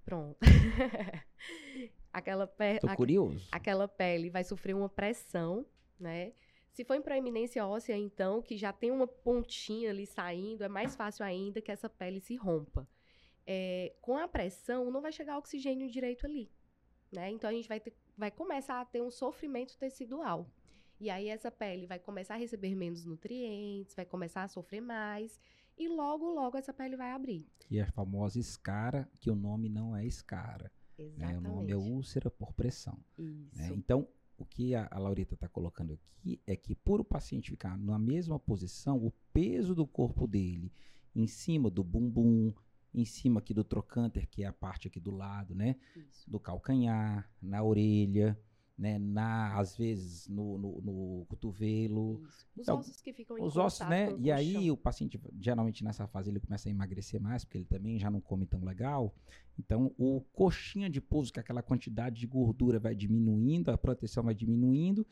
Pronto. 0.05 0.37
aquela, 2.13 2.45
pe 2.47 2.79
a- 2.91 2.95
aquela 3.51 3.87
pele 3.87 4.29
vai 4.29 4.43
sofrer 4.43 4.75
uma 4.75 4.87
pressão, 4.87 5.65
né? 5.99 6.33
Se 6.71 6.83
for 6.85 6.95
em 6.95 7.01
proeminência 7.01 7.65
óssea, 7.67 7.95
então, 7.97 8.41
que 8.41 8.55
já 8.57 8.71
tem 8.71 8.89
uma 8.91 9.05
pontinha 9.07 9.89
ali 9.89 10.05
saindo, 10.05 10.63
é 10.63 10.67
mais 10.67 10.95
fácil 10.95 11.25
ainda 11.25 11.61
que 11.61 11.71
essa 11.71 11.89
pele 11.89 12.19
se 12.19 12.35
rompa. 12.35 12.87
É, 13.45 13.93
com 14.01 14.17
a 14.17 14.27
pressão, 14.27 14.89
não 14.89 15.01
vai 15.01 15.11
chegar 15.11 15.37
oxigênio 15.37 15.89
direito 15.89 16.25
ali, 16.25 16.49
né? 17.11 17.29
Então, 17.29 17.49
a 17.49 17.53
gente 17.53 17.67
vai, 17.67 17.79
ter- 17.79 17.93
vai 18.17 18.31
começar 18.31 18.79
a 18.81 18.85
ter 18.85 19.01
um 19.01 19.11
sofrimento 19.11 19.77
tecidual. 19.77 20.49
E 20.99 21.09
aí, 21.09 21.27
essa 21.27 21.51
pele 21.51 21.85
vai 21.85 21.99
começar 21.99 22.35
a 22.35 22.37
receber 22.37 22.73
menos 22.73 23.03
nutrientes, 23.05 23.93
vai 23.95 24.05
começar 24.05 24.43
a 24.43 24.47
sofrer 24.47 24.81
mais, 24.81 25.39
e 25.77 25.87
logo, 25.89 26.25
logo, 26.33 26.57
essa 26.57 26.73
pele 26.73 26.95
vai 26.95 27.11
abrir. 27.11 27.45
É 27.71 27.81
a 27.81 27.91
famosa 27.91 28.39
escara, 28.39 29.09
que 29.19 29.29
o 29.29 29.35
nome 29.35 29.69
não 29.69 29.95
é 29.95 30.05
escara. 30.05 30.71
Né? 30.97 31.05
Exatamente. 31.05 31.37
O 31.37 31.41
nome 31.41 31.71
é 31.71 31.75
úlcera 31.75 32.29
por 32.29 32.53
pressão. 32.53 32.97
Isso. 33.17 33.61
né? 33.61 33.69
Então, 33.75 34.07
o 34.37 34.45
que 34.45 34.75
a, 34.75 34.87
a 34.91 34.99
Laurita 34.99 35.33
está 35.33 35.47
colocando 35.47 35.93
aqui 35.93 36.41
é 36.45 36.55
que, 36.55 36.75
por 36.75 36.99
o 36.99 37.03
paciente 37.05 37.51
ficar 37.51 37.77
na 37.77 37.99
mesma 37.99 38.39
posição, 38.39 38.97
o 38.97 39.11
peso 39.31 39.75
do 39.75 39.85
corpo 39.85 40.27
dele 40.27 40.71
em 41.15 41.27
cima 41.27 41.69
do 41.69 41.83
bumbum, 41.83 42.53
em 42.93 43.05
cima 43.05 43.39
aqui 43.39 43.53
do 43.53 43.63
trocânter, 43.63 44.27
que 44.27 44.43
é 44.43 44.47
a 44.47 44.53
parte 44.53 44.87
aqui 44.87 44.99
do 44.99 45.11
lado, 45.11 45.55
né? 45.55 45.75
Isso. 45.95 46.29
Do 46.29 46.39
calcanhar, 46.39 47.29
na 47.41 47.63
orelha, 47.63 48.39
né? 48.77 48.97
Na, 48.97 49.57
às 49.57 49.77
vezes 49.77 50.27
no, 50.27 50.57
no, 50.57 50.81
no 50.81 51.25
cotovelo. 51.27 52.21
Isso. 52.23 52.47
Os 52.55 52.61
Então, 52.63 52.79
ossos 52.79 53.01
que 53.01 53.13
ficam 53.13 53.41
Os 53.41 53.57
ossos, 53.57 53.87
né? 53.87 54.15
E 54.19 54.31
aí 54.31 54.71
o 54.71 54.77
paciente, 54.77 55.19
geralmente 55.39 55.83
nessa 55.83 56.07
fase, 56.07 56.29
ele 56.29 56.39
começa 56.39 56.69
a 56.69 56.71
emagrecer 56.71 57.21
mais, 57.21 57.43
porque 57.43 57.59
ele 57.59 57.65
também 57.65 57.99
já 57.99 58.09
não 58.09 58.19
come 58.19 58.45
tão 58.45 58.63
legal. 58.63 59.13
Então, 59.57 59.93
o 59.97 60.21
coxinha 60.33 60.89
de 60.89 60.99
pouso, 60.99 61.31
que 61.31 61.39
é 61.39 61.41
aquela 61.41 61.61
quantidade 61.61 62.19
de 62.19 62.27
gordura 62.27 62.79
vai 62.79 62.95
diminuindo, 62.95 63.69
a 63.69 63.77
proteção 63.77 64.23
vai 64.23 64.33
diminuindo, 64.33 65.05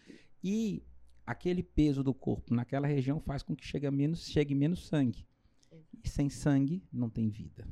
e 0.44 0.84
aquele 1.26 1.62
peso 1.62 2.04
do 2.04 2.14
corpo 2.14 2.54
naquela 2.54 2.88
região 2.88 3.20
faz 3.20 3.44
com 3.44 3.56
que 3.56 3.66
chegue 3.66 3.90
menos, 3.92 4.28
chegue 4.28 4.56
menos 4.56 4.88
sangue. 4.88 5.28
E 6.04 6.10
sem 6.10 6.30
sangue, 6.30 6.84
não 6.92 7.10
tem 7.10 7.30
vida. 7.30 7.68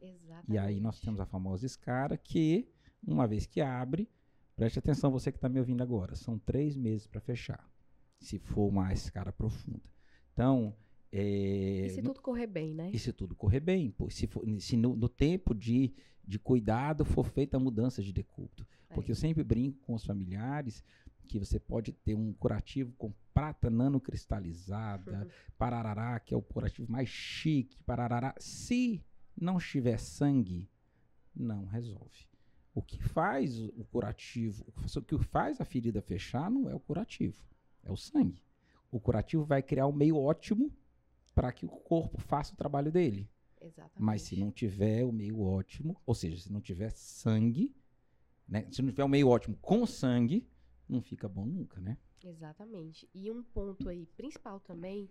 Exatamente. 0.00 0.52
E 0.52 0.58
aí 0.58 0.80
nós 0.80 0.98
temos 1.00 1.20
a 1.20 1.26
famosa 1.26 1.66
escara, 1.66 2.16
que, 2.16 2.66
uma 3.06 3.26
vez 3.26 3.46
que 3.46 3.60
abre, 3.60 4.08
preste 4.56 4.78
atenção 4.78 5.10
você 5.10 5.30
que 5.32 5.38
está 5.38 5.48
me 5.48 5.58
ouvindo 5.58 5.82
agora, 5.82 6.14
são 6.14 6.38
três 6.38 6.76
meses 6.76 7.06
para 7.06 7.20
fechar, 7.20 7.68
se 8.20 8.38
for 8.38 8.68
uma 8.68 8.92
escara 8.92 9.32
profunda. 9.32 9.88
Então, 10.32 10.74
é, 11.12 11.86
E 11.86 11.90
se 11.90 12.02
tudo 12.02 12.20
correr 12.20 12.46
bem, 12.46 12.74
né? 12.74 12.90
e 12.92 12.98
se 12.98 13.12
tudo 13.12 13.34
correr 13.34 13.60
bem, 13.60 13.90
pô, 13.90 14.10
se, 14.10 14.26
for- 14.26 14.44
se 14.60 14.76
no, 14.76 14.96
no 14.96 15.08
tempo 15.08 15.54
de, 15.54 15.92
de 16.26 16.38
cuidado 16.38 17.04
for 17.04 17.24
feita 17.26 17.56
a 17.56 17.60
mudança 17.60 18.02
de 18.02 18.12
decúbito. 18.12 18.66
É. 18.90 18.94
Porque 18.94 19.10
eu 19.12 19.16
sempre 19.16 19.42
brinco 19.44 19.78
com 19.82 19.94
os 19.94 20.04
familiares 20.04 20.82
que 21.26 21.38
você 21.38 21.58
pode 21.58 21.92
ter 21.92 22.14
um 22.14 22.32
curativo 22.32 22.92
com 22.98 23.12
prata 23.32 23.70
nanocristalizada, 23.70 25.22
Uhum. 25.24 25.30
pararará, 25.58 26.20
que 26.20 26.34
é 26.34 26.36
o 26.36 26.42
curativo 26.42 26.90
mais 26.90 27.08
chique, 27.08 27.78
pararará. 27.84 28.34
Se 28.38 29.02
não 29.40 29.58
tiver 29.58 29.98
sangue, 29.98 30.68
não 31.34 31.64
resolve. 31.64 32.26
O 32.74 32.82
que 32.82 33.00
faz 33.00 33.60
o 33.60 33.84
curativo, 33.84 34.66
o 34.66 35.02
que 35.02 35.18
faz 35.18 35.60
a 35.60 35.64
ferida 35.64 36.02
fechar 36.02 36.50
não 36.50 36.68
é 36.68 36.74
o 36.74 36.80
curativo, 36.80 37.40
é 37.84 37.92
o 37.92 37.96
sangue. 37.96 38.42
O 38.90 38.98
curativo 38.98 39.44
vai 39.44 39.62
criar 39.62 39.86
um 39.86 39.92
meio 39.92 40.18
ótimo 40.18 40.72
para 41.34 41.52
que 41.52 41.64
o 41.64 41.68
corpo 41.68 42.20
faça 42.20 42.52
o 42.52 42.56
trabalho 42.56 42.90
dele. 42.90 43.28
Exatamente. 43.60 44.02
Mas 44.02 44.22
se 44.22 44.36
não 44.36 44.50
tiver 44.50 45.04
o 45.04 45.12
meio 45.12 45.40
ótimo, 45.40 45.96
ou 46.04 46.14
seja, 46.14 46.40
se 46.40 46.52
não 46.52 46.60
tiver 46.60 46.90
sangue, 46.90 47.74
né? 48.46 48.68
Se 48.70 48.82
não 48.82 48.90
tiver 48.90 49.04
o 49.04 49.08
meio 49.08 49.28
ótimo 49.28 49.56
com 49.62 49.86
sangue, 49.86 50.46
não 50.88 51.00
fica 51.00 51.28
bom 51.28 51.46
nunca, 51.46 51.80
né? 51.80 51.96
Exatamente. 52.22 53.08
E 53.14 53.30
um 53.30 53.42
ponto 53.42 53.88
aí 53.88 54.06
principal 54.16 54.60
também 54.60 55.10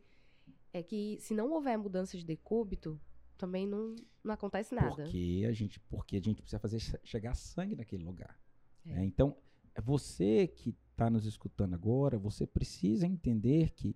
é 0.71 0.83
que 0.83 1.17
se 1.19 1.33
não 1.33 1.51
houver 1.51 1.77
mudança 1.77 2.17
de 2.17 2.25
decúbito, 2.25 2.99
também 3.37 3.67
não, 3.67 3.95
não 4.23 4.33
acontece 4.33 4.73
nada. 4.73 4.95
Porque 5.03 5.45
a 5.47 5.51
gente, 5.51 5.79
porque 5.81 6.17
a 6.17 6.21
gente 6.21 6.41
precisa 6.41 6.59
fazer 6.59 6.79
che- 6.79 6.99
chegar 7.03 7.35
sangue 7.35 7.75
naquele 7.75 8.03
lugar. 8.03 8.39
É. 8.85 8.93
né? 8.93 9.05
Então, 9.05 9.35
é 9.75 9.81
você 9.81 10.47
que 10.47 10.75
está 10.91 11.09
nos 11.09 11.25
escutando 11.25 11.73
agora, 11.73 12.17
você 12.17 12.45
precisa 12.45 13.07
entender 13.07 13.71
que 13.71 13.95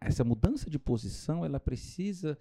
essa 0.00 0.24
mudança 0.24 0.68
de 0.68 0.78
posição, 0.78 1.44
ela 1.44 1.60
precisa 1.60 2.38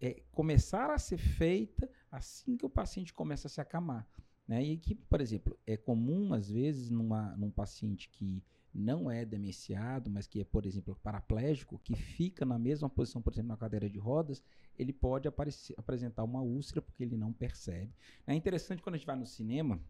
é, 0.00 0.22
começar 0.32 0.90
a 0.90 0.98
ser 0.98 1.18
feita 1.18 1.88
assim 2.10 2.56
que 2.56 2.66
o 2.66 2.70
paciente 2.70 3.12
começa 3.14 3.46
a 3.46 3.50
se 3.50 3.60
acamar. 3.60 4.08
Né? 4.46 4.62
E 4.62 4.76
que, 4.76 4.94
por 4.94 5.20
exemplo, 5.20 5.58
é 5.66 5.76
comum, 5.76 6.34
às 6.34 6.50
vezes, 6.50 6.90
numa, 6.90 7.36
num 7.36 7.50
paciente 7.50 8.08
que 8.08 8.42
não 8.74 9.10
é 9.10 9.24
demenciado, 9.24 10.10
mas 10.10 10.26
que 10.26 10.40
é, 10.40 10.44
por 10.44 10.64
exemplo, 10.64 10.96
paraplégico, 11.02 11.78
que 11.78 11.94
fica 11.94 12.44
na 12.44 12.58
mesma 12.58 12.88
posição, 12.88 13.20
por 13.20 13.32
exemplo, 13.32 13.48
na 13.48 13.56
cadeira 13.56 13.88
de 13.88 13.98
rodas, 13.98 14.42
ele 14.78 14.92
pode 14.92 15.28
aparecer- 15.28 15.74
apresentar 15.78 16.24
uma 16.24 16.40
úlcera 16.40 16.80
porque 16.80 17.02
ele 17.02 17.16
não 17.16 17.32
percebe. 17.32 17.92
É 18.26 18.34
interessante 18.34 18.82
quando 18.82 18.94
a 18.94 18.98
gente 18.98 19.06
vai 19.06 19.16
no 19.16 19.26
cinema, 19.26 19.80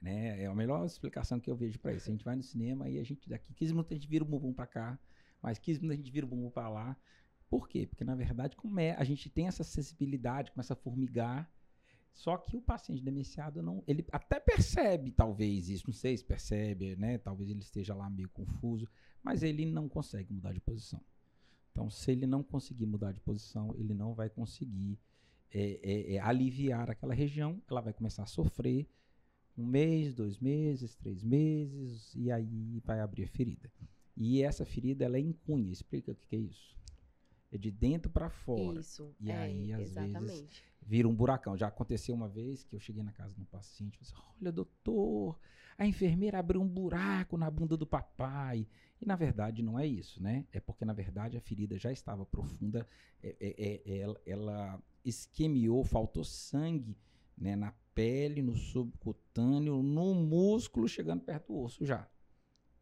né? 0.00 0.42
É 0.42 0.46
a 0.46 0.54
melhor 0.54 0.84
explicação 0.84 1.40
que 1.40 1.50
eu 1.50 1.56
vejo 1.56 1.78
para 1.78 1.94
isso. 1.94 2.10
A 2.10 2.12
gente 2.12 2.24
vai 2.24 2.36
no 2.36 2.42
cinema 2.42 2.88
e 2.90 2.98
a 2.98 3.04
gente 3.04 3.28
daqui 3.28 3.54
15 3.54 3.72
minutos 3.72 3.92
a 3.92 3.94
gente 3.94 4.08
vira 4.08 4.24
o 4.24 4.26
bumbum 4.26 4.52
para 4.52 4.66
cá, 4.66 4.98
mais 5.40 5.58
15 5.58 5.80
minutos 5.80 6.00
a 6.00 6.02
gente 6.02 6.12
vira 6.12 6.26
o 6.26 6.28
bumbum 6.28 6.50
para 6.50 6.68
lá. 6.68 6.96
Por 7.48 7.68
quê? 7.68 7.86
Porque 7.86 8.04
na 8.04 8.14
verdade, 8.14 8.56
como 8.56 8.80
é, 8.80 8.92
a 8.92 9.04
gente 9.04 9.30
tem 9.30 9.46
essa 9.46 9.62
sensibilidade, 9.62 10.50
começa 10.52 10.72
a 10.72 10.76
formigar. 10.76 11.50
Só 12.12 12.36
que 12.36 12.56
o 12.56 12.60
paciente 12.60 13.02
demenciado 13.02 13.62
não, 13.62 13.82
ele 13.86 14.04
até 14.12 14.38
percebe 14.38 15.10
talvez 15.10 15.68
isso, 15.68 15.84
não 15.86 15.94
sei 15.94 16.16
se 16.16 16.24
percebe, 16.24 16.94
né? 16.96 17.18
Talvez 17.18 17.50
ele 17.50 17.60
esteja 17.60 17.94
lá 17.94 18.08
meio 18.08 18.28
confuso, 18.28 18.86
mas 19.22 19.42
ele 19.42 19.64
não 19.64 19.88
consegue 19.88 20.32
mudar 20.32 20.52
de 20.52 20.60
posição. 20.60 21.00
Então, 21.70 21.88
se 21.88 22.12
ele 22.12 22.26
não 22.26 22.42
conseguir 22.42 22.84
mudar 22.84 23.12
de 23.12 23.20
posição, 23.20 23.74
ele 23.78 23.94
não 23.94 24.12
vai 24.12 24.28
conseguir 24.28 24.98
é, 25.50 25.80
é, 25.82 26.14
é, 26.14 26.18
aliviar 26.18 26.90
aquela 26.90 27.14
região, 27.14 27.60
ela 27.70 27.80
vai 27.80 27.92
começar 27.92 28.22
a 28.22 28.26
sofrer 28.26 28.86
um 29.56 29.66
mês, 29.66 30.14
dois 30.14 30.38
meses, 30.38 30.94
três 30.96 31.22
meses, 31.22 32.14
e 32.14 32.30
aí 32.30 32.80
vai 32.84 33.00
abrir 33.00 33.24
a 33.24 33.28
ferida. 33.28 33.70
E 34.16 34.42
essa 34.42 34.64
ferida, 34.64 35.04
ela 35.04 35.16
é 35.16 35.20
em 35.20 35.32
cunha. 35.32 35.72
Explica 35.72 36.12
o 36.12 36.14
que 36.14 36.36
é 36.36 36.38
isso. 36.38 36.76
É 37.52 37.58
de 37.58 37.70
dentro 37.70 38.10
para 38.10 38.30
fora. 38.30 38.80
Isso. 38.80 39.14
E 39.20 39.30
é, 39.30 39.36
aí, 39.36 39.72
às 39.74 39.78
vezes, 39.80 39.96
exatamente. 39.98 40.64
Vira 40.80 41.06
um 41.06 41.14
buracão. 41.14 41.54
Já 41.56 41.68
aconteceu 41.68 42.14
uma 42.14 42.26
vez 42.26 42.64
que 42.64 42.74
eu 42.74 42.80
cheguei 42.80 43.02
na 43.02 43.12
casa 43.12 43.34
de 43.34 43.42
um 43.42 43.44
paciente 43.44 43.94
e 43.94 43.98
falei 44.04 44.10
assim, 44.24 44.36
olha, 44.40 44.50
doutor, 44.50 45.38
a 45.76 45.86
enfermeira 45.86 46.38
abriu 46.38 46.62
um 46.62 46.66
buraco 46.68 47.36
na 47.36 47.50
bunda 47.50 47.76
do 47.76 47.86
papai. 47.86 48.66
E 49.00 49.04
na 49.04 49.16
verdade 49.16 49.62
não 49.62 49.78
é 49.78 49.86
isso, 49.86 50.22
né? 50.22 50.46
É 50.50 50.60
porque 50.60 50.84
na 50.84 50.94
verdade 50.94 51.36
a 51.36 51.40
ferida 51.40 51.76
já 51.76 51.92
estava 51.92 52.24
profunda, 52.24 52.88
é- 53.22 53.36
é- 53.38 53.82
é- 53.84 53.98
ela, 54.00 54.20
ela 54.24 54.82
isquemiou, 55.04 55.84
faltou 55.84 56.24
sangue 56.24 56.96
né, 57.36 57.54
na 57.54 57.72
pele, 57.94 58.40
no 58.42 58.54
subcutâneo, 58.56 59.82
no 59.82 60.14
músculo, 60.14 60.88
chegando 60.88 61.22
perto 61.22 61.48
do 61.52 61.58
osso 61.60 61.84
já. 61.84 62.08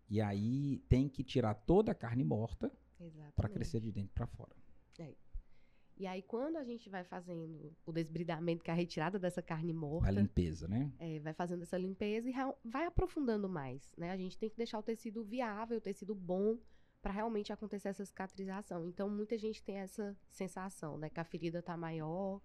E 0.09 0.21
aí 0.21 0.79
tem 0.89 1.09
que 1.09 1.23
tirar 1.25 1.55
toda 1.55 1.93
a 1.93 1.95
carne 1.95 2.23
morta 2.25 2.71
para 3.35 3.49
crescer 3.49 3.81
de 3.81 3.91
dentro 3.91 4.13
para 4.15 4.27
fora. 4.27 4.55
E 6.01 6.07
aí, 6.07 6.23
quando 6.23 6.57
a 6.57 6.65
gente 6.65 6.89
vai 6.89 7.05
fazendo 7.05 7.77
o 7.85 7.93
desbridamento, 7.93 8.65
que 8.65 8.71
é 8.71 8.73
a 8.73 8.77
retirada 8.77 9.19
dessa 9.19 9.43
carne 9.43 9.71
A 9.71 9.75
morta, 9.75 10.11
limpeza, 10.11 10.67
né? 10.67 10.91
é, 10.99 11.19
vai 11.19 11.35
fazendo 11.35 11.61
essa 11.61 11.77
limpeza 11.77 12.27
e 12.27 12.33
vai 12.65 12.87
aprofundando 12.87 13.47
mais, 13.51 13.95
né? 13.99 14.11
A 14.11 14.17
gente 14.17 14.39
tem 14.39 14.49
que 14.49 14.57
deixar 14.57 14.79
o 14.79 14.83
tecido 14.83 15.23
viável, 15.23 15.77
o 15.77 15.81
tecido 15.81 16.15
bom, 16.15 16.57
para 17.03 17.13
realmente 17.13 17.53
acontecer 17.53 17.89
essa 17.89 18.03
cicatrização. 18.03 18.89
Então, 18.89 19.11
muita 19.11 19.37
gente 19.37 19.63
tem 19.63 19.77
essa 19.77 20.17
sensação, 20.31 20.97
né? 20.97 21.11
Que 21.11 21.21
a 21.21 21.25
ferida 21.25 21.61
tá 21.61 21.77
maior. 21.77 22.41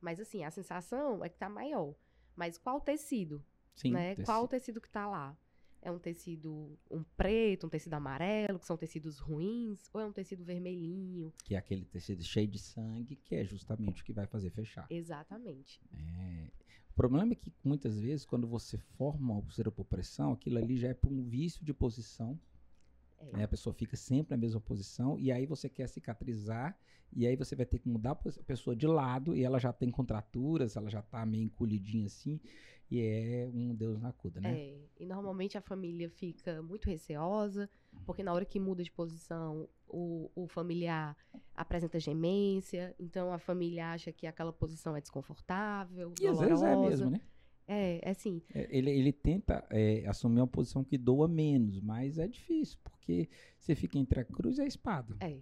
Mas, 0.00 0.18
assim, 0.18 0.42
a 0.42 0.50
sensação 0.50 1.24
é 1.24 1.28
que 1.28 1.38
tá 1.38 1.48
maior. 1.48 1.94
Mas 2.34 2.58
qual 2.58 2.80
tecido, 2.80 3.44
Sim. 3.76 3.92
né? 3.92 4.08
tecido. 4.10 4.24
Qual 4.24 4.42
o 4.42 4.48
tecido 4.48 4.80
que 4.80 4.90
tá 4.90 5.06
lá? 5.06 5.38
É 5.80 5.90
um 5.90 5.98
tecido 5.98 6.76
um 6.90 7.02
preto, 7.16 7.66
um 7.66 7.70
tecido 7.70 7.94
amarelo, 7.94 8.58
que 8.58 8.66
são 8.66 8.76
tecidos 8.76 9.18
ruins? 9.18 9.88
Ou 9.92 10.00
é 10.00 10.06
um 10.06 10.12
tecido 10.12 10.44
vermelhinho? 10.44 11.32
que 11.44 11.54
é 11.54 11.58
aquele 11.58 11.84
tecido 11.84 12.22
cheio 12.22 12.48
de 12.48 12.58
sangue, 12.58 13.16
que 13.16 13.34
é 13.34 13.44
justamente 13.44 14.02
o 14.02 14.04
que 14.04 14.12
vai 14.12 14.26
fazer 14.26 14.50
fechar. 14.50 14.86
Exatamente. 14.90 15.80
É, 15.92 16.50
O 16.90 16.94
problema 16.94 17.32
é 17.32 17.36
que 17.36 17.52
muitas 17.62 17.98
vezes, 18.00 18.26
quando 18.26 18.46
você 18.46 18.76
forma 18.76 19.34
uma 19.34 19.36
úlcera 19.36 19.70
por 19.70 19.84
pressão, 19.84 20.32
aquilo 20.32 20.58
ali 20.58 20.76
já 20.76 20.88
é 20.88 20.94
por 20.94 21.12
um 21.12 21.22
vício 21.22 21.64
de 21.64 21.72
posição. 21.72 22.38
É. 23.20 23.36
né? 23.36 23.44
A 23.44 23.48
pessoa 23.48 23.74
fica 23.74 23.96
sempre 23.96 24.30
na 24.30 24.36
mesma 24.36 24.60
posição, 24.60 25.18
e 25.18 25.32
aí 25.32 25.46
você 25.46 25.68
quer 25.68 25.88
cicatrizar, 25.88 26.78
e 27.12 27.26
aí 27.26 27.36
você 27.36 27.56
vai 27.56 27.66
ter 27.66 27.78
que 27.78 27.88
mudar 27.88 28.12
a 28.12 28.42
pessoa 28.44 28.76
de 28.76 28.86
lado, 28.86 29.34
e 29.34 29.42
ela 29.42 29.58
já 29.58 29.72
tem 29.72 29.90
contraturas, 29.90 30.76
ela 30.76 30.90
já 30.90 31.02
tá 31.02 31.24
meio 31.24 31.44
encolhidinha 31.44 32.06
assim, 32.06 32.40
e 32.90 33.00
é 33.00 33.50
um 33.52 33.74
Deus 33.74 34.00
na 34.00 34.12
cuda, 34.12 34.40
né? 34.40 34.58
É, 34.58 34.78
e 34.98 35.06
normalmente 35.06 35.58
a 35.58 35.60
família 35.60 36.08
fica 36.08 36.62
muito 36.62 36.86
receosa, 36.86 37.68
porque 38.06 38.22
na 38.22 38.32
hora 38.32 38.44
que 38.44 38.58
muda 38.58 38.82
de 38.82 38.90
posição, 38.90 39.68
o, 39.86 40.30
o 40.34 40.46
familiar 40.46 41.16
apresenta 41.54 41.98
gemência, 41.98 42.94
então 42.98 43.32
a 43.32 43.38
família 43.38 43.92
acha 43.92 44.12
que 44.12 44.26
aquela 44.26 44.52
posição 44.52 44.96
é 44.96 45.00
desconfortável, 45.00 46.14
E 46.20 46.26
às 46.26 46.38
vezes 46.38 46.62
é 46.62 46.70
dolorosa. 46.70 46.90
mesmo, 46.90 47.10
né? 47.10 47.20
É, 47.68 48.00
é 48.02 48.10
assim, 48.10 48.42
É, 48.54 48.66
Ele, 48.76 48.90
ele 48.90 49.12
tenta 49.12 49.64
é, 49.70 50.04
assumir 50.06 50.40
uma 50.40 50.46
posição 50.46 50.82
que 50.82 50.96
doa 50.96 51.28
menos, 51.28 51.80
mas 51.80 52.18
é 52.18 52.26
difícil, 52.26 52.78
porque 52.82 53.28
você 53.58 53.74
fica 53.74 53.98
entre 53.98 54.20
a 54.20 54.24
cruz 54.24 54.58
e 54.58 54.62
a 54.62 54.66
espada. 54.66 55.14
é, 55.20 55.38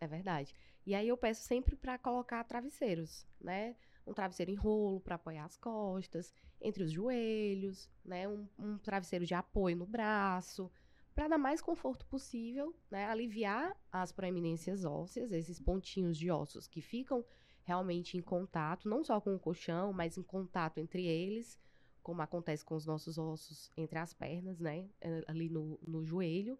é 0.00 0.06
verdade. 0.06 0.54
E 0.86 0.94
aí 0.94 1.08
eu 1.08 1.16
peço 1.16 1.42
sempre 1.42 1.74
para 1.76 1.98
colocar 1.98 2.44
travesseiros, 2.44 3.26
né? 3.40 3.74
Um 4.06 4.12
travesseiro 4.12 4.52
em 4.52 4.54
rolo 4.54 5.00
para 5.00 5.14
apoiar 5.14 5.46
as 5.46 5.56
costas, 5.56 6.32
entre 6.60 6.82
os 6.84 6.92
joelhos, 6.92 7.90
né? 8.04 8.28
Um, 8.28 8.46
um 8.58 8.78
travesseiro 8.78 9.24
de 9.26 9.34
apoio 9.34 9.76
no 9.76 9.86
braço, 9.86 10.70
para 11.14 11.28
dar 11.28 11.38
mais 11.38 11.62
conforto 11.62 12.04
possível, 12.06 12.74
né? 12.90 13.06
Aliviar 13.06 13.74
as 13.90 14.12
proeminências 14.12 14.84
ósseas, 14.84 15.32
esses 15.32 15.58
pontinhos 15.58 16.18
de 16.18 16.30
ossos 16.30 16.66
que 16.66 16.82
ficam 16.82 17.24
realmente 17.64 18.16
em 18.16 18.22
contato, 18.22 18.88
não 18.88 19.02
só 19.02 19.20
com 19.20 19.34
o 19.34 19.38
colchão, 19.38 19.92
mas 19.92 20.16
em 20.16 20.22
contato 20.22 20.78
entre 20.78 21.04
eles, 21.06 21.58
como 22.02 22.20
acontece 22.22 22.64
com 22.64 22.74
os 22.74 22.84
nossos 22.86 23.16
ossos 23.18 23.70
entre 23.76 23.98
as 23.98 24.12
pernas, 24.12 24.60
né? 24.60 24.88
eh, 25.00 25.24
Ali 25.26 25.48
no, 25.48 25.78
no 25.86 26.04
joelho. 26.04 26.58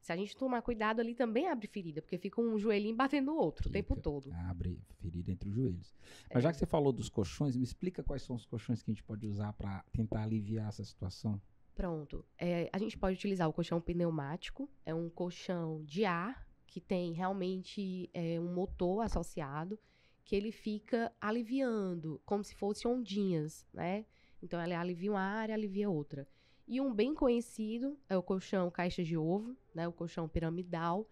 Se 0.00 0.12
a 0.12 0.16
gente 0.16 0.36
tomar 0.36 0.60
cuidado 0.60 1.00
ali 1.00 1.14
também 1.14 1.48
abre 1.48 1.66
ferida, 1.66 2.02
porque 2.02 2.18
fica 2.18 2.38
um 2.40 2.58
joelhinho 2.58 2.94
batendo 2.94 3.32
no 3.32 3.38
outro 3.38 3.68
o 3.68 3.72
tempo 3.72 3.94
Fica. 3.94 4.02
todo. 4.02 4.30
Abre 4.50 4.78
ferida 5.00 5.32
entre 5.32 5.48
os 5.48 5.54
joelhos. 5.54 5.94
Mas 6.32 6.42
já 6.42 6.50
É. 6.50 6.52
que 6.52 6.58
você 6.58 6.66
falou 6.66 6.92
dos 6.92 7.08
colchões, 7.08 7.56
me 7.56 7.64
explica 7.64 8.02
quais 8.02 8.22
são 8.22 8.36
os 8.36 8.44
colchões 8.44 8.82
que 8.82 8.90
a 8.90 8.94
gente 8.94 9.02
pode 9.02 9.26
usar 9.26 9.54
para 9.54 9.82
tentar 9.92 10.22
aliviar 10.22 10.68
essa 10.68 10.84
situação. 10.84 11.40
Pronto. 11.74 12.22
É, 12.38 12.68
a 12.72 12.78
gente 12.78 12.96
pode 12.98 13.16
utilizar 13.16 13.48
o 13.48 13.52
colchão 13.52 13.80
pneumático. 13.80 14.68
É 14.84 14.94
um 14.94 15.08
colchão 15.08 15.82
de 15.84 16.04
ar 16.04 16.46
que 16.66 16.80
tem 16.82 17.12
realmente 17.12 18.10
é, 18.12 18.38
um 18.38 18.52
motor 18.52 19.00
associado 19.00 19.78
que 20.24 20.34
ele 20.34 20.50
fica 20.50 21.12
aliviando, 21.20 22.20
como 22.24 22.42
se 22.42 22.54
fossem 22.54 22.90
ondinhas, 22.90 23.66
né? 23.72 24.06
Então, 24.42 24.60
ela 24.60 24.78
alivia 24.78 25.10
uma 25.10 25.20
área, 25.20 25.54
alivia 25.54 25.88
outra. 25.88 26.26
E 26.66 26.80
um 26.80 26.94
bem 26.94 27.14
conhecido 27.14 27.98
é 28.08 28.16
o 28.16 28.22
colchão 28.22 28.70
caixa 28.70 29.04
de 29.04 29.16
ovo, 29.16 29.56
né? 29.74 29.86
O 29.86 29.92
colchão 29.92 30.28
piramidal, 30.28 31.08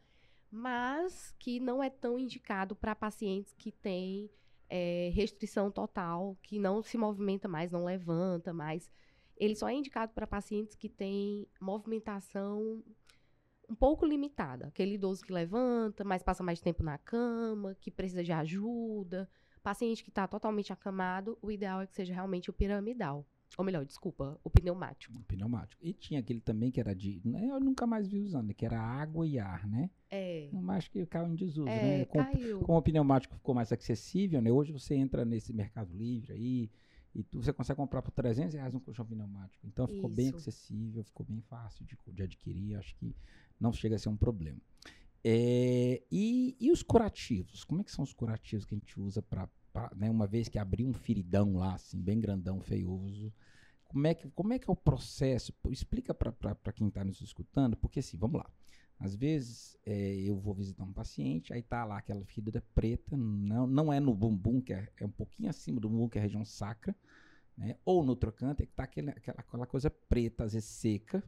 mas 0.51 1.35
que 1.39 1.61
não 1.61 1.83
é 1.83 1.91
tão 1.91 2.19
indicado 2.19 2.75
para 2.75 2.95
pacientes 2.95 3.53
que 3.53 3.71
têm 3.71 4.31
é, 4.69 5.11
restrição 5.15 5.71
total, 5.71 6.37
que 6.43 6.59
não 6.59 6.83
se 6.83 6.97
movimenta 6.97 7.47
mais, 7.47 7.71
não 7.71 7.85
levanta 7.85 8.53
mais. 8.53 8.91
Ele 9.37 9.55
só 9.55 9.69
é 9.69 9.75
indicado 9.75 10.13
para 10.15 10.27
pacientes 10.27 10.75
que 10.75 10.89
têm 10.89 11.47
movimentação 11.61 12.83
um 13.69 13.75
pouco 13.75 14.05
limitada. 14.07 14.67
Aquele 14.67 14.95
idoso 14.95 15.25
que 15.25 15.33
levanta, 15.33 16.05
mas 16.05 16.23
passa 16.23 16.43
mais 16.43 16.61
tempo 16.61 16.83
na 16.83 16.99
cama, 16.99 17.77
que 17.81 17.91
precisa 17.91 18.23
de 18.23 18.33
ajuda. 18.33 19.29
Paciente 19.63 20.03
que 20.03 20.11
está 20.11 20.27
totalmente 20.27 20.73
acamado, 20.73 21.39
o 21.41 21.51
ideal 21.51 21.81
é 21.81 21.87
que 21.87 21.95
seja 21.95 22.13
realmente 22.13 22.51
o 22.51 22.53
piramidal. 22.53 23.25
Ou 23.59 23.65
melhor, 23.65 23.85
desculpa, 23.85 24.41
o 24.43 24.49
pneumático. 24.49 25.17
Um 25.17 25.23
pneumático. 25.23 25.81
E 25.85 25.93
tinha 25.93 26.21
aquele 26.21 26.41
também 26.41 26.71
que 26.71 26.81
era 26.81 26.95
de. 26.95 27.21
né, 27.25 27.49
Eu 27.51 27.61
nunca 27.61 27.87
mais 27.87 28.09
vi 28.09 28.19
usando, 28.19 28.53
que 28.55 28.65
era 28.65 28.81
água 28.81 29.27
e 29.27 29.39
ar, 29.39 29.67
né? 29.69 29.91
É, 30.11 30.49
Mas 30.53 30.89
que 30.89 31.05
caiu 31.07 31.27
em 31.29 31.35
desuso, 31.35 31.69
é 31.69 31.99
né? 31.99 32.05
Com- 32.07 32.19
caiu. 32.25 32.61
como 32.61 32.79
o 32.79 32.83
pneumático 32.83 33.35
ficou 33.37 33.55
mais 33.55 33.71
acessível, 33.71 34.41
né? 34.41 34.51
Hoje 34.51 34.73
você 34.73 34.95
entra 34.95 35.25
nesse 35.25 35.53
Mercado 35.53 35.95
Livre 35.95 36.33
aí 36.33 36.71
e 37.15 37.23
tu, 37.23 37.43
você 37.43 37.53
consegue 37.53 37.77
comprar 37.77 38.01
por 38.01 38.11
300 38.11 38.55
reais 38.55 38.75
um 38.75 38.81
colchão 38.81 39.05
pneumático. 39.05 39.67
Então 39.67 39.87
ficou 39.87 40.09
bem 40.09 40.29
Isso. 40.29 40.37
acessível, 40.39 41.05
ficou 41.05 41.25
bem 41.27 41.43
fácil 41.43 41.85
de, 41.85 41.95
de 42.11 42.23
adquirir. 42.23 42.77
Acho 42.77 42.97
que 42.97 43.15
não 43.63 43.73
chega 43.73 43.97
a 43.97 43.99
ser 43.99 44.09
um 44.09 44.17
problema. 44.17 44.61
É, 45.25 46.03
e, 46.11 46.57
e 46.59 46.71
os 46.73 46.83
curativos? 46.83 47.63
Como 47.63 47.81
é 47.81 47.85
que 47.85 47.93
são 47.93 48.03
os 48.03 48.13
curativos 48.13 48.65
que 48.65 48.75
a 48.75 48.79
gente 48.79 49.01
usa 49.01 49.23
para, 49.23 49.49
né, 49.95 50.11
uma 50.11 50.27
vez 50.27 50.49
que 50.49 50.59
abriu 50.59 50.89
um 50.89 50.93
feridão 50.93 51.57
lá, 51.57 51.75
assim, 51.75 52.01
bem 52.01 52.19
grandão, 52.21 52.61
feioso, 52.61 53.33
como 53.93 54.07
é 54.07 54.15
que, 54.15 54.29
como 54.31 54.53
é, 54.55 54.59
que 54.59 54.69
é 54.69 54.73
o 54.73 54.77
processo? 54.77 55.53
Explica 55.69 56.15
para 56.15 56.73
quem 56.73 56.89
está 56.89 57.05
nos 57.05 57.21
escutando, 57.21 57.77
porque 57.77 58.01
assim, 58.01 58.17
vamos 58.17 58.41
lá. 58.41 58.51
Às 58.99 59.15
vezes 59.15 59.77
é, 59.85 60.15
eu 60.17 60.39
vou 60.39 60.55
visitar 60.55 60.83
um 60.85 60.93
paciente, 60.93 61.53
aí 61.53 61.63
tá 61.63 61.85
lá 61.85 61.99
aquela 61.99 62.25
ferida 62.25 62.65
preta, 62.75 63.17
não, 63.17 63.67
não 63.67 63.93
é 63.93 64.01
no 64.01 64.15
bumbum, 64.15 64.61
que 64.61 64.73
é, 64.73 64.89
é 64.99 65.05
um 65.05 65.11
pouquinho 65.11 65.51
acima 65.51 65.79
do 65.79 65.91
bumbum, 65.91 66.09
que 66.09 66.19
é 66.19 66.21
a 66.21 66.23
região 66.23 66.45
sacra, 66.45 66.97
né? 67.57 67.77
ou 67.85 68.03
no 68.03 68.17
trocante, 68.17 68.63
é 68.63 68.67
que 68.67 68.73
tá 68.73 68.85
aquele, 68.85 69.11
aquela, 69.11 69.41
aquela 69.41 69.67
coisa 69.67 69.91
preta, 69.91 70.45
às 70.45 70.55
vezes 70.55 70.69
seca, 70.69 71.23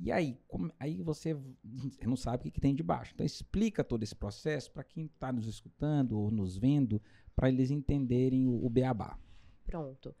e 0.00 0.10
aí, 0.10 0.38
como, 0.48 0.72
aí 0.78 1.02
você 1.02 1.36
não 2.04 2.16
sabe 2.16 2.36
o 2.36 2.40
que, 2.44 2.50
que, 2.50 2.60
tem 2.60 2.74
debaixo. 2.74 3.12
Então 3.14 3.24
explica 3.24 3.84
todo 3.84 4.02
esse 4.02 4.14
processo 4.14 4.70
para 4.70 4.84
quem 4.84 5.06
está 5.06 5.32
nos 5.32 5.46
escutando 5.46 6.18
ou 6.18 6.30
nos 6.30 6.56
vendo, 6.56 7.00
para 7.34 7.48
eles 7.48 7.70
entenderem 7.70 8.46
o, 8.46 8.64
o 8.64 8.70
beabá. 8.70 9.18
Pronto. 9.64 10.14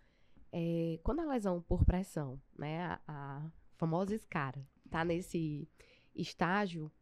É, 0.52 0.98
quando 1.02 1.20
a 1.20 1.24
lesão 1.24 1.60
por 1.60 1.84
pressão, 1.84 2.40
né, 2.56 2.82
a, 2.82 3.00
a 3.08 3.50
famosa 3.76 4.14
escara, 4.14 4.66
está 4.84 5.04
nesse 5.04 5.68
estágio, 6.14 6.92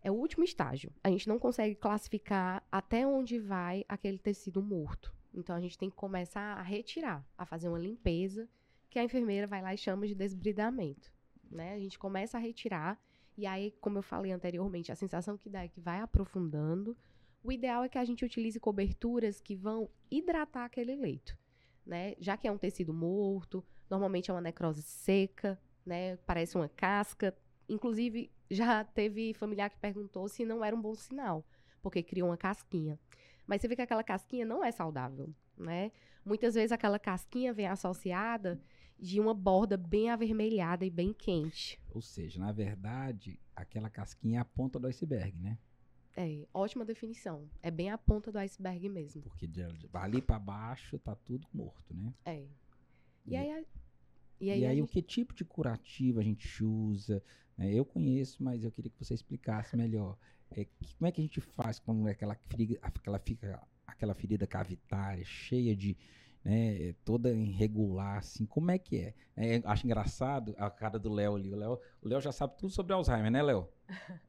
é 0.00 0.10
o 0.10 0.14
último 0.14 0.44
estágio. 0.44 0.92
A 1.02 1.10
gente 1.10 1.28
não 1.28 1.38
consegue 1.38 1.74
classificar 1.74 2.66
até 2.70 3.06
onde 3.06 3.38
vai 3.38 3.84
aquele 3.88 4.18
tecido 4.18 4.62
morto. 4.62 5.12
Então 5.34 5.54
a 5.56 5.60
gente 5.60 5.76
tem 5.76 5.90
que 5.90 5.96
começar 5.96 6.56
a 6.56 6.62
retirar, 6.62 7.26
a 7.36 7.44
fazer 7.44 7.68
uma 7.68 7.78
limpeza, 7.78 8.48
que 8.88 8.98
a 8.98 9.04
enfermeira 9.04 9.46
vai 9.46 9.62
lá 9.62 9.74
e 9.74 9.78
chama 9.78 10.06
de 10.06 10.14
desbridamento 10.14 11.12
né? 11.52 11.74
A 11.74 11.78
gente 11.78 11.98
começa 11.98 12.36
a 12.36 12.40
retirar 12.40 12.98
e 13.36 13.46
aí, 13.46 13.72
como 13.80 13.98
eu 13.98 14.02
falei 14.02 14.32
anteriormente, 14.32 14.92
a 14.92 14.96
sensação 14.96 15.36
que 15.36 15.48
dá 15.48 15.64
é 15.64 15.68
que 15.68 15.80
vai 15.80 16.00
aprofundando. 16.00 16.96
O 17.42 17.50
ideal 17.50 17.82
é 17.82 17.88
que 17.88 17.98
a 17.98 18.04
gente 18.04 18.24
utilize 18.24 18.58
coberturas 18.60 19.40
que 19.40 19.56
vão 19.56 19.88
hidratar 20.10 20.64
aquele 20.64 20.94
leito, 20.94 21.36
né? 21.84 22.14
Já 22.18 22.36
que 22.36 22.46
é 22.46 22.52
um 22.52 22.58
tecido 22.58 22.92
morto, 22.92 23.64
normalmente 23.90 24.30
é 24.30 24.34
uma 24.34 24.40
necrose 24.40 24.82
seca, 24.82 25.58
né? 25.84 26.16
Parece 26.18 26.56
uma 26.56 26.68
casca. 26.68 27.34
Inclusive, 27.68 28.30
já 28.50 28.84
teve 28.84 29.34
familiar 29.34 29.70
que 29.70 29.78
perguntou 29.78 30.28
se 30.28 30.44
não 30.44 30.64
era 30.64 30.76
um 30.76 30.80
bom 30.80 30.94
sinal, 30.94 31.44
porque 31.80 32.02
criou 32.02 32.28
uma 32.28 32.36
casquinha. 32.36 32.98
Mas 33.46 33.60
você 33.60 33.68
vê 33.68 33.74
que 33.74 33.82
aquela 33.82 34.04
casquinha 34.04 34.44
não 34.44 34.62
é 34.62 34.70
saudável, 34.70 35.34
né? 35.56 35.90
Muitas 36.24 36.54
vezes 36.54 36.70
aquela 36.70 36.98
casquinha 36.98 37.52
vem 37.52 37.66
associada 37.66 38.60
de 39.02 39.18
uma 39.18 39.34
borda 39.34 39.76
bem 39.76 40.10
avermelhada 40.10 40.86
e 40.86 40.90
bem 40.90 41.12
quente. 41.12 41.80
Ou 41.90 42.00
seja, 42.00 42.38
na 42.38 42.52
verdade, 42.52 43.36
aquela 43.54 43.90
casquinha 43.90 44.38
é 44.38 44.40
a 44.40 44.44
ponta 44.44 44.78
do 44.78 44.86
iceberg, 44.86 45.36
né? 45.40 45.58
É, 46.16 46.46
ótima 46.54 46.84
definição. 46.84 47.50
É 47.60 47.70
bem 47.70 47.90
a 47.90 47.98
ponta 47.98 48.30
do 48.30 48.38
iceberg 48.38 48.88
mesmo. 48.88 49.22
Porque 49.22 49.46
de, 49.46 49.62
ali 49.92 50.22
para 50.22 50.38
baixo 50.38 51.00
tá 51.00 51.16
tudo 51.16 51.48
morto, 51.52 51.92
né? 51.92 52.14
É. 52.24 52.44
E, 53.26 53.32
e 53.32 53.36
aí, 53.36 53.66
e 54.40 54.50
aí, 54.50 54.60
e 54.60 54.66
aí 54.66 54.76
gente... 54.76 54.84
o 54.84 54.86
que 54.86 55.02
tipo 55.02 55.34
de 55.34 55.44
curativo 55.44 56.20
a 56.20 56.22
gente 56.22 56.62
usa? 56.62 57.20
É, 57.58 57.72
eu 57.72 57.84
conheço, 57.84 58.40
mas 58.40 58.62
eu 58.62 58.70
queria 58.70 58.90
que 58.90 59.04
você 59.04 59.14
explicasse 59.14 59.76
melhor. 59.76 60.16
É, 60.52 60.64
que, 60.64 60.94
como 60.94 61.08
é 61.08 61.12
que 61.12 61.20
a 61.20 61.24
gente 61.24 61.40
faz 61.40 61.80
quando 61.80 62.06
é 62.06 62.12
aquela 62.12 62.38
aquela, 62.82 63.18
fica, 63.18 63.60
aquela 63.84 64.14
ferida 64.14 64.46
cavitária 64.46 65.24
cheia 65.24 65.74
de, 65.74 65.96
né, 66.44 66.94
toda 67.04 67.30
irregular, 67.30 68.18
assim, 68.18 68.44
como 68.44 68.70
é 68.70 68.78
que 68.78 68.98
é? 68.98 69.14
é 69.36 69.62
acho 69.64 69.86
engraçado 69.86 70.54
a 70.58 70.68
cara 70.70 70.98
do 70.98 71.12
Léo 71.12 71.36
ali. 71.36 71.52
O 71.52 71.56
Léo, 71.56 71.78
o 72.02 72.08
Léo 72.08 72.20
já 72.20 72.32
sabe 72.32 72.56
tudo 72.58 72.72
sobre 72.72 72.92
Alzheimer, 72.92 73.30
né, 73.30 73.42
Léo? 73.42 73.68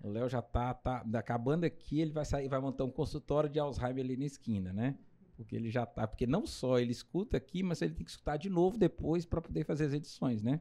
O 0.04 0.10
Léo 0.10 0.30
já 0.30 0.42
tá, 0.42 0.74
tá 0.74 1.04
acabando 1.14 1.64
aqui, 1.64 2.00
ele 2.00 2.12
vai 2.12 2.26
sair, 2.26 2.48
vai 2.48 2.60
montar 2.60 2.84
um 2.84 2.92
consultório 2.92 3.50
de 3.50 3.60
Alzheimer 3.60 4.04
ali 4.04 4.18
na 4.18 4.26
esquina, 4.26 4.72
né? 4.74 4.98
Porque 5.36 5.56
ele 5.56 5.72
já 5.72 5.86
tá, 5.86 6.08
porque 6.08 6.28
não 6.28 6.46
só 6.46 6.78
ele 6.78 6.92
escuta 6.92 7.38
aqui, 7.38 7.64
mas 7.64 7.82
ele 7.82 7.96
tem 7.96 8.06
que 8.06 8.12
escutar 8.12 8.38
de 8.38 8.50
novo 8.50 8.78
depois 8.78 9.26
para 9.26 9.42
poder 9.42 9.66
fazer 9.66 9.86
as 9.86 9.94
edições, 9.94 10.44
né? 10.44 10.60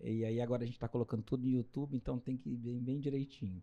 E 0.00 0.24
aí 0.24 0.40
agora 0.40 0.62
a 0.62 0.66
gente 0.66 0.76
está 0.76 0.88
colocando 0.88 1.22
tudo 1.22 1.44
no 1.44 1.50
YouTube, 1.50 1.96
então 1.96 2.18
tem 2.18 2.36
que 2.36 2.50
ir 2.50 2.56
bem, 2.56 2.80
bem 2.80 2.98
direitinho. 2.98 3.62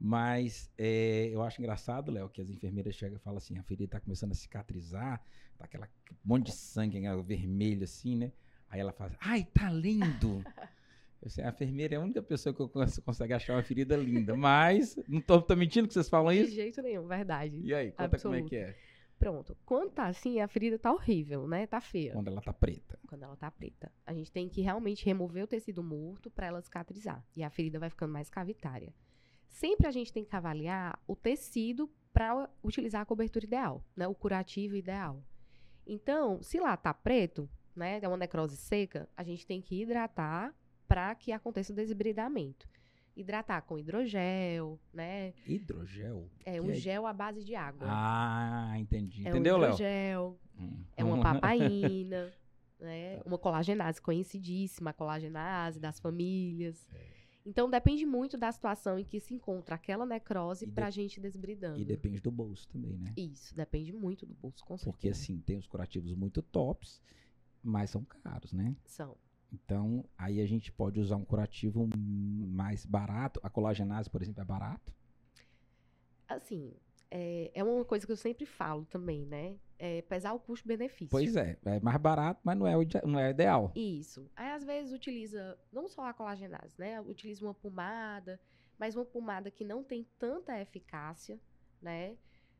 Mas 0.00 0.70
é, 0.78 1.28
eu 1.32 1.42
acho 1.42 1.60
engraçado, 1.60 2.12
Léo, 2.12 2.28
que 2.28 2.40
as 2.40 2.50
enfermeiras 2.50 2.94
chegam 2.94 3.16
e 3.16 3.20
falam 3.20 3.38
assim: 3.38 3.58
a 3.58 3.62
ferida 3.62 3.84
está 3.84 4.00
começando 4.00 4.32
a 4.32 4.34
cicatrizar, 4.34 5.20
tá 5.58 5.64
aquela 5.64 5.88
monte 6.24 6.46
de 6.46 6.52
sangue 6.52 7.00
né, 7.00 7.14
vermelho 7.16 7.84
assim, 7.84 8.16
né? 8.16 8.32
Aí 8.70 8.80
ela 8.80 8.92
fala: 8.92 9.16
ai, 9.20 9.44
tá 9.52 9.70
lindo! 9.70 10.44
Eu 11.20 11.28
sei, 11.28 11.42
a 11.42 11.48
enfermeira 11.48 11.96
é 11.96 11.98
a 11.98 12.00
única 12.00 12.22
pessoa 12.22 12.54
que 12.54 12.60
eu 12.60 12.70
consegue 13.04 13.32
achar 13.32 13.54
uma 13.54 13.62
ferida 13.64 13.96
linda. 13.96 14.36
Mas, 14.36 14.96
não 15.08 15.20
tô, 15.20 15.42
tô 15.42 15.56
mentindo 15.56 15.88
que 15.88 15.94
vocês 15.94 16.08
falam 16.08 16.32
isso? 16.32 16.50
De 16.50 16.54
jeito 16.54 16.80
nenhum, 16.80 17.08
verdade. 17.08 17.60
E 17.60 17.74
aí, 17.74 17.90
conta 17.90 18.04
Absoluto. 18.04 18.36
como 18.36 18.46
é 18.46 18.48
que 18.48 18.56
é. 18.56 18.76
Pronto. 19.18 19.56
Quando 19.66 19.90
tá 19.90 20.06
assim, 20.06 20.40
a 20.40 20.46
ferida 20.46 20.78
tá 20.78 20.92
horrível, 20.92 21.48
né? 21.48 21.66
Tá 21.66 21.80
feia. 21.80 22.12
Quando 22.12 22.28
ela 22.28 22.40
tá 22.40 22.52
preta. 22.52 22.96
Quando 23.08 23.24
ela 23.24 23.36
tá 23.36 23.50
preta. 23.50 23.90
A 24.06 24.14
gente 24.14 24.30
tem 24.30 24.48
que 24.48 24.60
realmente 24.60 25.04
remover 25.04 25.42
o 25.42 25.46
tecido 25.46 25.82
morto 25.82 26.30
para 26.30 26.46
ela 26.46 26.62
cicatrizar. 26.62 27.24
E 27.36 27.42
a 27.42 27.50
ferida 27.50 27.80
vai 27.80 27.90
ficando 27.90 28.12
mais 28.12 28.30
cavitária. 28.30 28.94
Sempre 29.48 29.86
a 29.86 29.90
gente 29.90 30.12
tem 30.12 30.24
que 30.24 30.36
avaliar 30.36 30.98
o 31.06 31.16
tecido 31.16 31.90
para 32.12 32.48
utilizar 32.62 33.02
a 33.02 33.06
cobertura 33.06 33.44
ideal, 33.44 33.84
né? 33.96 34.06
O 34.06 34.14
curativo 34.14 34.76
ideal. 34.76 35.22
Então, 35.86 36.42
se 36.42 36.60
lá 36.60 36.76
tá 36.76 36.92
preto, 36.92 37.48
né, 37.74 37.98
é 38.02 38.08
uma 38.08 38.16
necrose 38.16 38.56
seca, 38.56 39.08
a 39.16 39.22
gente 39.22 39.46
tem 39.46 39.60
que 39.60 39.80
hidratar 39.80 40.54
para 40.86 41.14
que 41.14 41.32
aconteça 41.32 41.72
o 41.72 41.76
desbridamento. 41.76 42.68
Hidratar 43.16 43.62
com 43.62 43.78
hidrogel, 43.78 44.78
né? 44.92 45.32
Hidrogel? 45.46 46.30
É 46.44 46.60
um 46.60 46.70
é? 46.70 46.74
gel 46.74 47.06
à 47.06 47.12
base 47.12 47.42
de 47.42 47.54
água. 47.54 47.88
Ah, 47.90 48.74
entendi. 48.78 49.26
É 49.26 49.30
Entendeu, 49.30 49.56
um 49.56 49.62
hidrogel, 49.62 50.22
Léo? 50.22 50.38
Hum. 50.60 50.84
É 50.96 51.04
uma 51.04 51.18
papaina, 51.22 52.32
né? 52.78 53.20
Uma 53.24 53.38
colagenase 53.38 54.00
conhecidíssima, 54.00 54.90
a 54.90 54.92
colagenase 54.92 55.80
das 55.80 55.98
famílias. 55.98 56.88
É. 56.92 57.17
Então 57.48 57.70
depende 57.70 58.04
muito 58.04 58.36
da 58.36 58.52
situação 58.52 58.98
em 58.98 59.04
que 59.04 59.18
se 59.18 59.32
encontra 59.32 59.76
aquela 59.76 60.04
necrose 60.04 60.66
para 60.66 60.88
a 60.88 60.90
gente 60.90 61.18
desbridando. 61.18 61.80
E 61.80 61.84
depende 61.84 62.20
do 62.20 62.30
bolso 62.30 62.68
também, 62.68 62.98
né? 62.98 63.14
Isso, 63.16 63.56
depende 63.56 63.90
muito 63.90 64.26
do 64.26 64.34
bolso, 64.34 64.62
com 64.66 64.76
certeza. 64.76 64.92
Porque 64.92 65.08
assim, 65.08 65.40
tem 65.40 65.56
os 65.56 65.66
curativos 65.66 66.14
muito 66.14 66.42
tops, 66.42 67.00
mas 67.62 67.88
são 67.88 68.04
caros, 68.04 68.52
né? 68.52 68.76
São. 68.84 69.16
Então, 69.50 70.04
aí 70.18 70.42
a 70.42 70.46
gente 70.46 70.70
pode 70.70 71.00
usar 71.00 71.16
um 71.16 71.24
curativo 71.24 71.88
mais 71.96 72.84
barato. 72.84 73.40
A 73.42 73.48
colagenase, 73.48 74.10
por 74.10 74.20
exemplo, 74.20 74.42
é 74.42 74.44
barato? 74.44 74.92
Assim, 76.28 76.74
é, 77.10 77.50
é 77.54 77.64
uma 77.64 77.84
coisa 77.84 78.04
que 78.04 78.12
eu 78.12 78.16
sempre 78.16 78.44
falo 78.44 78.84
também, 78.86 79.24
né? 79.24 79.56
É 79.78 80.02
pesar 80.02 80.32
o 80.32 80.40
custo-benefício. 80.40 81.08
Pois 81.10 81.36
é, 81.36 81.56
é 81.64 81.80
mais 81.80 81.96
barato, 81.98 82.40
mas 82.44 82.58
não 82.58 82.66
é, 82.66 82.76
o, 82.76 82.84
não 83.06 83.18
é 83.18 83.30
ideal. 83.30 83.72
Isso. 83.74 84.30
Aí, 84.36 84.50
às 84.50 84.64
vezes, 84.64 84.92
utiliza 84.92 85.58
não 85.72 85.88
só 85.88 86.06
a 86.06 86.12
colagenase, 86.12 86.74
né? 86.78 87.00
Utiliza 87.00 87.44
uma 87.44 87.54
pomada, 87.54 88.40
mas 88.78 88.94
uma 88.94 89.04
pomada 89.04 89.50
que 89.50 89.64
não 89.64 89.82
tem 89.82 90.06
tanta 90.18 90.60
eficácia, 90.60 91.40
né? 91.80 92.16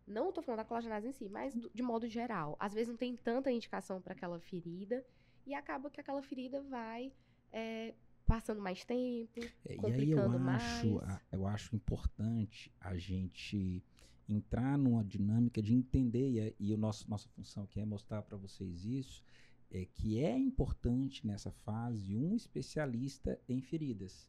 Não 0.06 0.30
estou 0.30 0.42
falando 0.42 0.58
da 0.58 0.64
colagenase 0.64 1.08
em 1.08 1.12
si, 1.12 1.28
mas 1.28 1.54
de 1.54 1.82
modo 1.82 2.08
geral. 2.08 2.56
Às 2.58 2.72
vezes 2.72 2.88
não 2.88 2.96
tem 2.96 3.14
tanta 3.16 3.50
indicação 3.50 4.00
para 4.00 4.14
aquela 4.14 4.40
ferida 4.40 5.04
e 5.46 5.54
acaba 5.54 5.90
que 5.90 6.00
aquela 6.00 6.22
ferida 6.22 6.62
vai 6.62 7.12
é, 7.52 7.94
passando 8.26 8.60
mais 8.60 8.84
tempo, 8.84 9.40
é, 9.66 9.76
complicando 9.76 10.36
e 10.36 10.50
aí 10.50 10.90
eu 10.90 11.00
acho, 11.00 11.24
eu 11.32 11.46
acho 11.46 11.76
importante 11.76 12.72
a 12.80 12.96
gente 12.96 13.82
entrar 14.28 14.76
numa 14.76 15.02
dinâmica 15.04 15.62
de 15.62 15.74
entender, 15.74 16.30
e, 16.30 16.38
é, 16.40 16.54
e 16.58 16.72
o 16.74 16.76
nosso, 16.76 17.08
nossa 17.08 17.28
função 17.30 17.64
aqui 17.64 17.80
é 17.80 17.84
mostrar 17.84 18.22
para 18.22 18.36
vocês 18.36 18.84
isso, 18.84 19.24
é 19.70 19.84
que 19.84 20.18
é 20.18 20.36
importante 20.36 21.26
nessa 21.26 21.50
fase 21.50 22.16
um 22.16 22.34
especialista 22.36 23.40
em 23.48 23.60
feridas. 23.60 24.28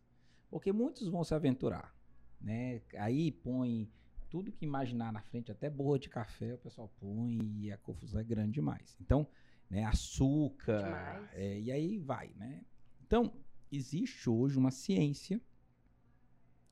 Porque 0.49 0.71
muitos 0.71 1.07
vão 1.07 1.23
se 1.23 1.33
aventurar, 1.33 1.95
né? 2.41 2.81
Aí 2.97 3.31
põe 3.31 3.89
tudo 4.29 4.51
que 4.51 4.65
imaginar 4.65 5.11
na 5.11 5.21
frente, 5.21 5.51
até 5.51 5.69
borra 5.69 5.99
de 5.99 6.09
café 6.09 6.53
o 6.53 6.57
pessoal 6.57 6.91
põe 6.99 7.39
e 7.59 7.71
a 7.71 7.77
confusão 7.77 8.19
é 8.19 8.23
grande 8.23 8.53
demais. 8.53 8.97
Então, 9.01 9.27
né, 9.69 9.83
açúcar, 9.85 11.29
é, 11.33 11.59
e 11.59 11.71
aí 11.71 11.97
vai, 11.97 12.31
né? 12.35 12.63
Então, 13.05 13.33
existe 13.71 14.29
hoje 14.29 14.57
uma 14.57 14.71
ciência, 14.71 15.41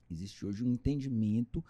existe 0.10 0.46
hoje 0.46 0.63
um 0.63 0.72
entendimento 0.72 1.63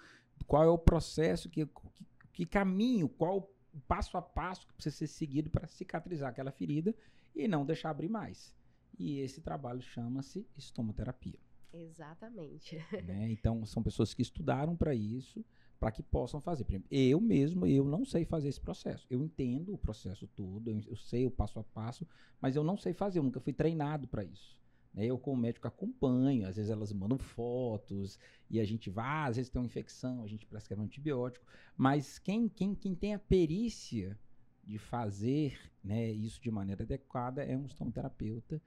qual 0.47 0.63
é 0.63 0.67
o 0.67 0.77
processo, 0.77 1.49
que, 1.49 1.65
que, 1.65 2.05
que 2.31 2.45
caminho, 2.45 3.09
qual 3.09 3.37
o 3.73 3.79
passo 3.81 4.17
a 4.17 4.21
passo 4.21 4.65
que 4.65 4.73
precisa 4.73 4.95
ser 4.95 5.07
seguido 5.07 5.49
para 5.49 5.67
cicatrizar 5.67 6.29
aquela 6.29 6.51
ferida 6.51 6.95
e 7.35 7.47
não 7.47 7.65
deixar 7.65 7.89
abrir 7.89 8.09
mais. 8.09 8.55
E 8.97 9.19
esse 9.19 9.41
trabalho 9.41 9.81
chama-se 9.81 10.47
estomoterapia. 10.57 11.39
Exatamente. 11.71 12.77
Né? 13.03 13.29
Então, 13.29 13.65
são 13.65 13.83
pessoas 13.83 14.13
que 14.13 14.21
estudaram 14.21 14.75
para 14.75 14.95
isso, 14.95 15.45
para 15.79 15.91
que 15.91 16.01
possam 16.01 16.41
fazer. 16.41 16.63
Por 16.63 16.71
exemplo, 16.71 16.87
eu 16.89 17.21
mesmo, 17.21 17.67
eu 17.67 17.85
não 17.85 18.03
sei 18.03 18.25
fazer 18.25 18.49
esse 18.49 18.59
processo. 18.59 19.05
Eu 19.09 19.21
entendo 19.21 19.73
o 19.73 19.77
processo 19.77 20.25
todo, 20.27 20.67
eu, 20.69 20.81
eu 20.87 20.95
sei 20.95 21.27
o 21.27 21.31
passo 21.31 21.59
a 21.59 21.63
passo, 21.63 22.07
mas 22.41 22.55
eu 22.55 22.63
não 22.63 22.77
sei 22.77 22.93
fazer, 22.93 23.19
eu 23.19 23.23
nunca 23.23 23.39
fui 23.39 23.53
treinado 23.53 24.07
para 24.07 24.23
isso. 24.23 24.56
Né? 24.97 25.05
Eu, 25.05 25.19
como 25.19 25.39
médico, 25.39 25.67
acompanho. 25.67 26.47
Às 26.47 26.55
vezes 26.55 26.71
elas 26.71 26.91
mandam 26.91 27.19
fotos 27.19 28.19
e 28.49 28.59
a 28.59 28.65
gente 28.65 28.89
vai, 28.89 29.29
às 29.29 29.35
vezes 29.35 29.51
tem 29.51 29.61
uma 29.61 29.67
infecção, 29.67 30.23
a 30.23 30.27
gente 30.27 30.45
prescreve 30.47 30.81
um 30.81 30.85
antibiótico. 30.85 31.45
Mas 31.77 32.17
quem, 32.17 32.49
quem, 32.49 32.73
quem 32.73 32.95
tem 32.95 33.13
a 33.13 33.19
perícia 33.19 34.19
de 34.63 34.79
fazer 34.79 35.57
né, 35.83 36.11
isso 36.11 36.41
de 36.41 36.49
maneira 36.49 36.83
adequada 36.83 37.43
é 37.43 37.55
um 37.55 37.67
estomoterapeuta. 37.67 38.59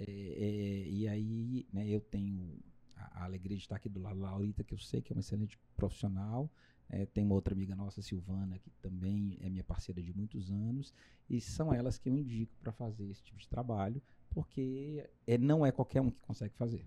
É, 0.00 0.04
é, 0.04 0.88
e 0.88 1.06
aí 1.06 1.66
né, 1.70 1.86
eu 1.86 2.00
tenho 2.00 2.58
a, 2.96 3.20
a, 3.20 3.24
alegria 3.24 3.56
de 3.56 3.62
estar 3.62 3.76
aqui 3.76 3.88
do 3.88 4.00
lado 4.00 4.18
da 4.18 4.30
Laurita, 4.30 4.64
que 4.64 4.72
eu 4.72 4.78
sei 4.78 5.02
que 5.02 5.12
é 5.12 5.14
uma 5.14 5.20
excelente 5.20 5.58
profissional. 5.76 6.50
É, 6.88 7.04
tem 7.06 7.24
uma 7.24 7.34
outra 7.34 7.54
amiga 7.54 7.76
nossa, 7.76 8.00
Silvana, 8.00 8.58
que 8.58 8.70
também 8.82 9.38
é 9.40 9.50
minha 9.50 9.64
parceira 9.64 10.02
de 10.02 10.14
muitos 10.14 10.50
anos. 10.50 10.94
E 11.28 11.40
são 11.40 11.72
elas 11.72 11.98
que 11.98 12.08
eu 12.08 12.16
indico 12.16 12.56
para 12.58 12.72
fazer 12.72 13.08
esse 13.10 13.22
tipo 13.22 13.38
de 13.38 13.48
trabalho, 13.48 14.02
porque 14.34 15.08
é, 15.26 15.38
não 15.38 15.64
é 15.64 15.70
qualquer 15.70 16.00
um 16.00 16.10
que 16.10 16.20
consegue 16.20 16.54
fazer. 16.54 16.86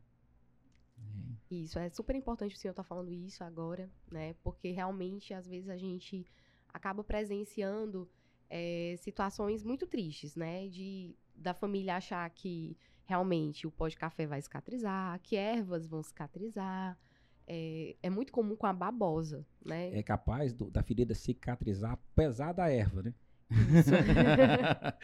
Isso, 1.50 1.80
é 1.80 1.90
super 1.90 2.16
importante 2.16 2.56
o 2.56 2.58
senhor 2.58 2.72
estar 2.72 2.84
tá 2.84 2.88
falando 2.88 3.12
isso 3.14 3.44
agora, 3.44 3.90
né? 4.12 4.36
Porque 4.44 4.72
realmente, 4.72 5.34
às 5.34 5.48
vezes, 5.48 5.70
a 5.70 5.78
gente 5.78 6.26
acaba 6.68 7.04
presenciando 7.04 8.10
é, 8.50 8.96
situações 9.00 9.64
muito 9.64 9.88
tristes, 9.88 10.36
né? 10.36 10.68
De 10.68 11.16
da 11.34 11.54
família 11.54 11.96
achar 11.96 12.28
que 12.32 12.76
realmente 13.06 13.66
o 13.66 13.72
pó 13.72 13.88
de 13.88 13.96
café 13.96 14.26
vai 14.26 14.42
cicatrizar, 14.42 15.20
que 15.22 15.36
ervas 15.36 15.88
vão 15.88 16.04
cicatrizar. 16.04 16.98
É, 17.50 17.96
é 18.04 18.10
muito 18.10 18.34
comum 18.34 18.58
com 18.58 18.66
a 18.66 18.74
babosa, 18.74 19.46
né? 19.66 19.98
É 19.98 20.04
capaz 20.04 20.54
do, 20.54 20.70
da 20.70 20.84
ferida 20.84 21.16
cicatrizar 21.16 21.94
apesar 21.94 22.52
da 22.52 22.70
erva, 22.70 23.04
né? 23.04 23.14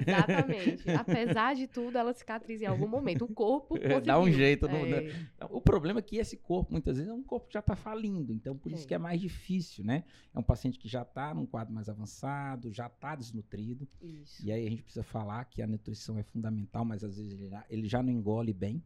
Exatamente. 0.00 0.90
Apesar 0.90 1.54
de 1.54 1.66
tudo, 1.66 1.98
ela 1.98 2.14
cicatriza 2.14 2.64
em 2.64 2.68
algum 2.68 2.88
momento. 2.88 3.24
O 3.26 3.28
corpo 3.28 3.74
conseguiu. 3.74 4.00
Dá 4.00 4.18
um 4.18 4.30
jeito. 4.30 4.66
No, 4.66 4.76
é. 4.86 5.12
O 5.50 5.60
problema 5.60 5.98
é 6.00 6.02
que 6.02 6.16
esse 6.16 6.38
corpo, 6.38 6.72
muitas 6.72 6.96
vezes, 6.96 7.10
é 7.10 7.14
um 7.14 7.22
corpo 7.22 7.48
que 7.48 7.54
já 7.54 7.60
está 7.60 7.76
falindo. 7.76 8.32
Então, 8.32 8.56
por 8.56 8.72
é. 8.72 8.74
isso 8.74 8.86
que 8.86 8.94
é 8.94 8.98
mais 8.98 9.20
difícil, 9.20 9.84
né? 9.84 10.04
É 10.34 10.38
um 10.38 10.42
paciente 10.42 10.78
que 10.78 10.88
já 10.88 11.02
está 11.02 11.34
num 11.34 11.44
quadro 11.44 11.74
mais 11.74 11.88
avançado, 11.88 12.72
já 12.72 12.86
está 12.86 13.14
desnutrido. 13.14 13.86
Isso. 14.00 14.44
E 14.44 14.50
aí 14.50 14.66
a 14.66 14.70
gente 14.70 14.82
precisa 14.82 15.04
falar 15.04 15.44
que 15.44 15.60
a 15.60 15.66
nutrição 15.66 16.18
é 16.18 16.22
fundamental, 16.22 16.84
mas 16.84 17.04
às 17.04 17.16
vezes 17.16 17.32
ele 17.32 17.48
já, 17.48 17.64
ele 17.68 17.88
já 17.88 18.02
não 18.02 18.10
engole 18.10 18.54
bem. 18.54 18.82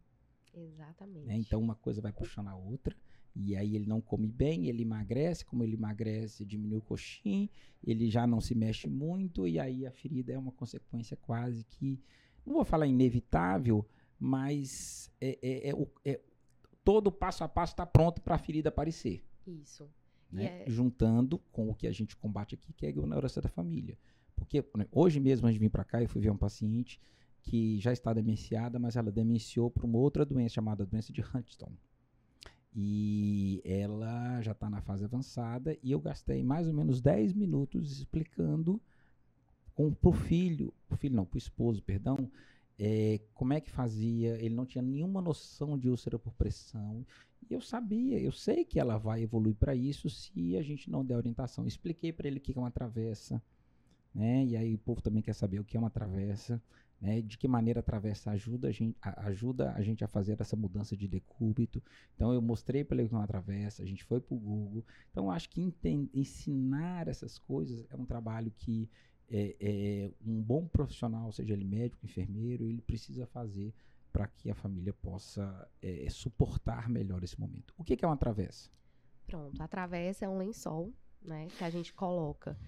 Exatamente. 0.53 1.27
Né? 1.27 1.37
Então, 1.37 1.61
uma 1.61 1.77
coisa 1.77 2.01
vai 2.01 2.13
puxando 2.13 2.49
a 2.49 2.57
outra. 2.57 2.97
E 3.35 3.57
aí 3.57 3.77
ele 3.77 3.87
não 3.87 4.01
come 4.01 4.27
bem, 4.27 4.67
ele 4.67 4.83
emagrece, 4.83 5.45
como 5.45 5.63
ele 5.63 5.75
emagrece, 5.75 6.45
diminui 6.45 6.79
o 6.79 6.83
coxim, 6.83 7.49
ele 7.83 8.11
já 8.11 8.27
não 8.27 8.41
se 8.41 8.55
mexe 8.55 8.89
muito, 8.89 9.47
e 9.47 9.59
aí 9.59 9.87
a 9.87 9.91
ferida 9.91 10.33
é 10.33 10.39
uma 10.39 10.53
consequência 10.53 11.17
quase 11.17 11.65
que, 11.65 12.01
não 12.45 12.55
vou 12.55 12.65
falar 12.65 12.87
inevitável, 12.87 13.87
mas 14.19 15.11
é, 15.21 15.39
é, 15.43 15.71
é, 15.71 15.89
é 16.05 16.21
todo 16.85 17.13
passo 17.13 17.45
a 17.45 17.49
passo 17.49 17.73
está 17.73 17.87
pronto 17.87 18.21
para 18.21 18.35
a 18.35 18.39
ferida 18.39 18.69
aparecer. 18.69 19.25
Isso. 19.47 19.89
Né? 20.31 20.65
É 20.67 20.71
Juntando 20.71 21.39
com 21.51 21.69
o 21.71 21.75
que 21.75 21.87
a 21.87 21.93
gente 21.93 22.17
combate 22.17 22.55
aqui, 22.55 22.73
que 22.73 22.85
é 22.85 22.89
a 22.89 22.91
ignorância 22.91 23.41
da 23.41 23.49
família. 23.49 23.99
Porque 24.35 24.65
né, 24.77 24.87
hoje 24.91 25.21
mesmo, 25.21 25.47
antes 25.47 25.55
de 25.55 25.61
vir 25.61 25.71
para 25.71 25.85
cá, 25.85 26.03
eu 26.03 26.09
fui 26.09 26.21
ver 26.21 26.31
um 26.31 26.37
paciente 26.37 27.01
que 27.43 27.79
já 27.79 27.93
está 27.93 28.13
demenciada, 28.13 28.79
mas 28.79 28.97
ela 28.97 29.11
demenciou 29.11 29.71
por 29.71 29.85
uma 29.85 29.99
outra 29.99 30.25
doença 30.25 30.55
chamada 30.55 30.85
doença 30.85 31.13
de 31.13 31.23
Huntington. 31.23 31.73
E 32.75 33.61
ela 33.65 34.41
já 34.43 34.53
está 34.53 34.71
na 34.71 34.81
fase 34.81 35.05
avançada 35.05 35.77
e 35.83 35.91
eu 35.91 36.01
gastei 36.01 36.43
mais 36.43 36.69
ou 36.69 36.75
menos 36.75 37.01
10 37.01 37.33
minutos 37.33 37.99
explicando 37.99 38.81
para 39.75 40.11
o 40.11 40.13
filho, 40.13 40.73
pro 40.89 40.97
filho 40.97 41.17
não, 41.17 41.25
para 41.25 41.37
o 41.37 41.39
esposo, 41.39 41.83
perdão, 41.83 42.31
é, 42.79 43.21
como 43.35 43.53
é 43.53 43.61
que 43.61 43.71
fazia. 43.71 44.37
Ele 44.43 44.55
não 44.55 44.67
tinha 44.67 44.83
nenhuma 44.83 45.21
noção 45.21 45.79
de 45.79 45.89
úlcera 45.89 46.19
por 46.19 46.33
pressão. 46.35 47.05
E 47.49 47.55
eu 47.55 47.61
sabia, 47.61 48.19
eu 48.21 48.33
sei 48.33 48.65
que 48.65 48.79
ela 48.79 48.99
vai 48.99 49.23
evoluir 49.23 49.55
para 49.57 49.75
isso 49.75 50.09
se 50.09 50.57
a 50.57 50.63
gente 50.63 50.91
não 50.91 51.05
der 51.05 51.17
orientação. 51.17 51.67
Expliquei 51.67 52.13
para 52.13 52.29
ele 52.29 52.39
o 52.39 52.41
que 52.41 52.57
é 52.57 52.61
uma 52.61 52.71
travessa, 52.71 53.43
né? 54.15 54.45
E 54.45 54.57
aí 54.57 54.75
o 54.75 54.79
povo 54.79 55.01
também 55.03 55.23
quer 55.23 55.35
saber 55.35 55.59
o 55.59 55.65
que 55.65 55.77
é 55.77 55.81
uma 55.81 55.91
travessa. 55.91 56.63
Né, 57.01 57.23
de 57.23 57.39
que 57.39 57.49
maneira 57.49 57.81
atravessa 57.81 58.31
ajuda 58.31 58.69
a 58.69 58.71
gente 58.71 58.95
a, 59.01 59.29
ajuda 59.29 59.73
a 59.73 59.81
gente 59.81 60.05
a 60.05 60.07
fazer 60.07 60.39
essa 60.39 60.55
mudança 60.55 60.95
de 60.95 61.09
decúbito. 61.09 61.83
Então 62.15 62.31
eu 62.35 62.43
mostrei 62.43 62.85
para 62.85 63.01
ele 63.01 63.09
não 63.11 63.23
atravessa, 63.23 63.83
a 63.83 63.87
gente 63.87 64.05
foi 64.05 64.21
para 64.21 64.35
o 64.35 64.39
Google. 64.39 64.85
Então 65.11 65.31
acho 65.31 65.49
que 65.49 65.75
ensinar 66.13 67.09
essas 67.09 67.39
coisas 67.39 67.87
é 67.89 67.97
um 67.97 68.05
trabalho 68.05 68.53
que 68.55 68.87
é, 69.31 69.57
é, 69.61 70.11
um 70.27 70.43
bom 70.43 70.67
profissional, 70.67 71.33
seja 71.33 71.55
ele 71.55 71.65
médico, 71.65 72.05
enfermeiro, 72.05 72.69
ele 72.69 72.83
precisa 72.83 73.27
fazer 73.27 73.73
para 74.13 74.27
que 74.27 74.51
a 74.51 74.55
família 74.55 74.93
possa 74.93 75.69
é, 75.81 76.09
suportar 76.11 76.89
melhor 76.89 77.23
esse 77.23 77.39
momento. 77.39 77.73
O 77.79 77.85
que, 77.85 77.97
que 77.97 78.05
é 78.05 78.09
uma 78.09 78.17
travessa? 78.17 78.69
Pronto, 79.27 79.63
a 79.63 79.69
travessa 79.69 80.25
é 80.25 80.29
um 80.29 80.37
lençol, 80.37 80.93
né, 81.23 81.47
que 81.57 81.63
a 81.63 81.71
gente 81.71 81.95
coloca 81.95 82.59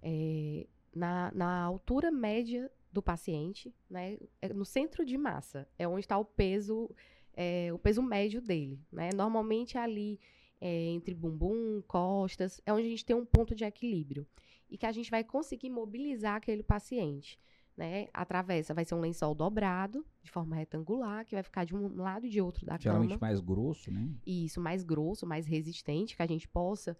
é, 0.00 0.68
na, 0.94 1.32
na 1.32 1.62
altura 1.62 2.12
média 2.12 2.70
do 2.94 3.02
paciente, 3.02 3.74
né? 3.90 4.16
É 4.40 4.48
no 4.54 4.64
centro 4.64 5.04
de 5.04 5.18
massa, 5.18 5.68
é 5.78 5.86
onde 5.86 6.00
está 6.00 6.16
o 6.16 6.24
peso, 6.24 6.88
é, 7.34 7.70
o 7.72 7.78
peso 7.78 8.00
médio 8.00 8.40
dele, 8.40 8.80
né? 8.90 9.10
Normalmente 9.14 9.76
ali 9.76 10.18
é, 10.60 10.86
entre 10.86 11.12
bumbum, 11.12 11.82
costas, 11.86 12.60
é 12.64 12.72
onde 12.72 12.86
a 12.86 12.90
gente 12.90 13.04
tem 13.04 13.14
um 13.14 13.26
ponto 13.26 13.54
de 13.54 13.64
equilíbrio 13.64 14.26
e 14.70 14.78
que 14.78 14.86
a 14.86 14.92
gente 14.92 15.10
vai 15.10 15.22
conseguir 15.22 15.68
mobilizar 15.68 16.36
aquele 16.36 16.62
paciente. 16.62 17.38
Né? 17.76 18.06
A 18.14 18.24
travessa 18.24 18.72
vai 18.72 18.84
ser 18.84 18.94
um 18.94 19.00
lençol 19.00 19.34
dobrado, 19.34 20.06
de 20.22 20.30
forma 20.30 20.54
retangular, 20.54 21.26
que 21.26 21.34
vai 21.34 21.42
ficar 21.42 21.64
de 21.64 21.74
um 21.74 21.96
lado 21.96 22.24
e 22.24 22.30
de 22.30 22.40
outro 22.40 22.64
da 22.64 22.78
Geralmente 22.78 23.10
cama. 23.10 23.20
mais 23.20 23.40
grosso, 23.40 23.90
né? 23.90 24.08
Isso, 24.24 24.60
mais 24.60 24.84
grosso, 24.84 25.26
mais 25.26 25.44
resistente, 25.44 26.14
que 26.14 26.22
a 26.22 26.26
gente 26.26 26.46
possa... 26.46 26.96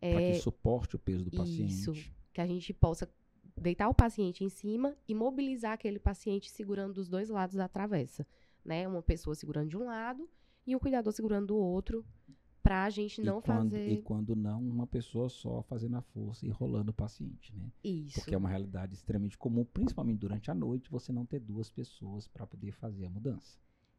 É, 0.00 0.12
Para 0.12 0.22
que 0.32 0.38
suporte 0.40 0.96
o 0.96 0.98
peso 0.98 1.24
do 1.24 1.30
paciente. 1.30 1.72
Isso, 1.72 1.92
que 2.32 2.40
a 2.40 2.46
gente 2.46 2.74
possa 2.74 3.08
deitar 3.56 3.88
o 3.88 3.94
paciente 3.94 4.44
em 4.44 4.48
cima 4.48 4.96
e 5.08 5.14
mobilizar 5.14 5.72
aquele 5.72 5.98
paciente 5.98 6.50
segurando 6.50 6.94
dos 6.94 7.08
dois 7.08 7.28
lados 7.28 7.56
da 7.56 7.68
travessa, 7.68 8.26
né? 8.64 8.86
Uma 8.86 9.02
pessoa 9.02 9.34
segurando 9.34 9.70
de 9.70 9.76
um 9.76 9.84
lado 9.84 10.28
e 10.66 10.74
um 10.74 10.78
cuidador 10.78 11.12
segurando 11.12 11.48
do 11.48 11.56
outro, 11.56 12.04
para 12.62 12.82
a 12.82 12.90
gente 12.90 13.22
não 13.22 13.38
e 13.38 13.42
quando, 13.42 13.70
fazer. 13.70 13.92
E 13.92 14.02
quando 14.02 14.34
não, 14.34 14.60
uma 14.60 14.88
pessoa 14.88 15.28
só 15.28 15.62
fazendo 15.62 15.96
a 15.96 16.02
força 16.02 16.44
e 16.44 16.50
rolando 16.50 16.90
o 16.90 16.94
paciente, 16.94 17.54
né? 17.54 17.70
Isso. 17.84 18.18
Porque 18.18 18.34
é 18.34 18.38
uma 18.38 18.48
realidade 18.48 18.92
extremamente 18.92 19.38
comum, 19.38 19.64
principalmente 19.64 20.18
durante 20.18 20.50
a 20.50 20.54
noite, 20.54 20.90
você 20.90 21.12
não 21.12 21.24
ter 21.24 21.38
duas 21.38 21.70
pessoas 21.70 22.26
para 22.26 22.44
poder 22.44 22.72
fazer 22.72 23.06
a 23.06 23.10
mudança. 23.10 23.56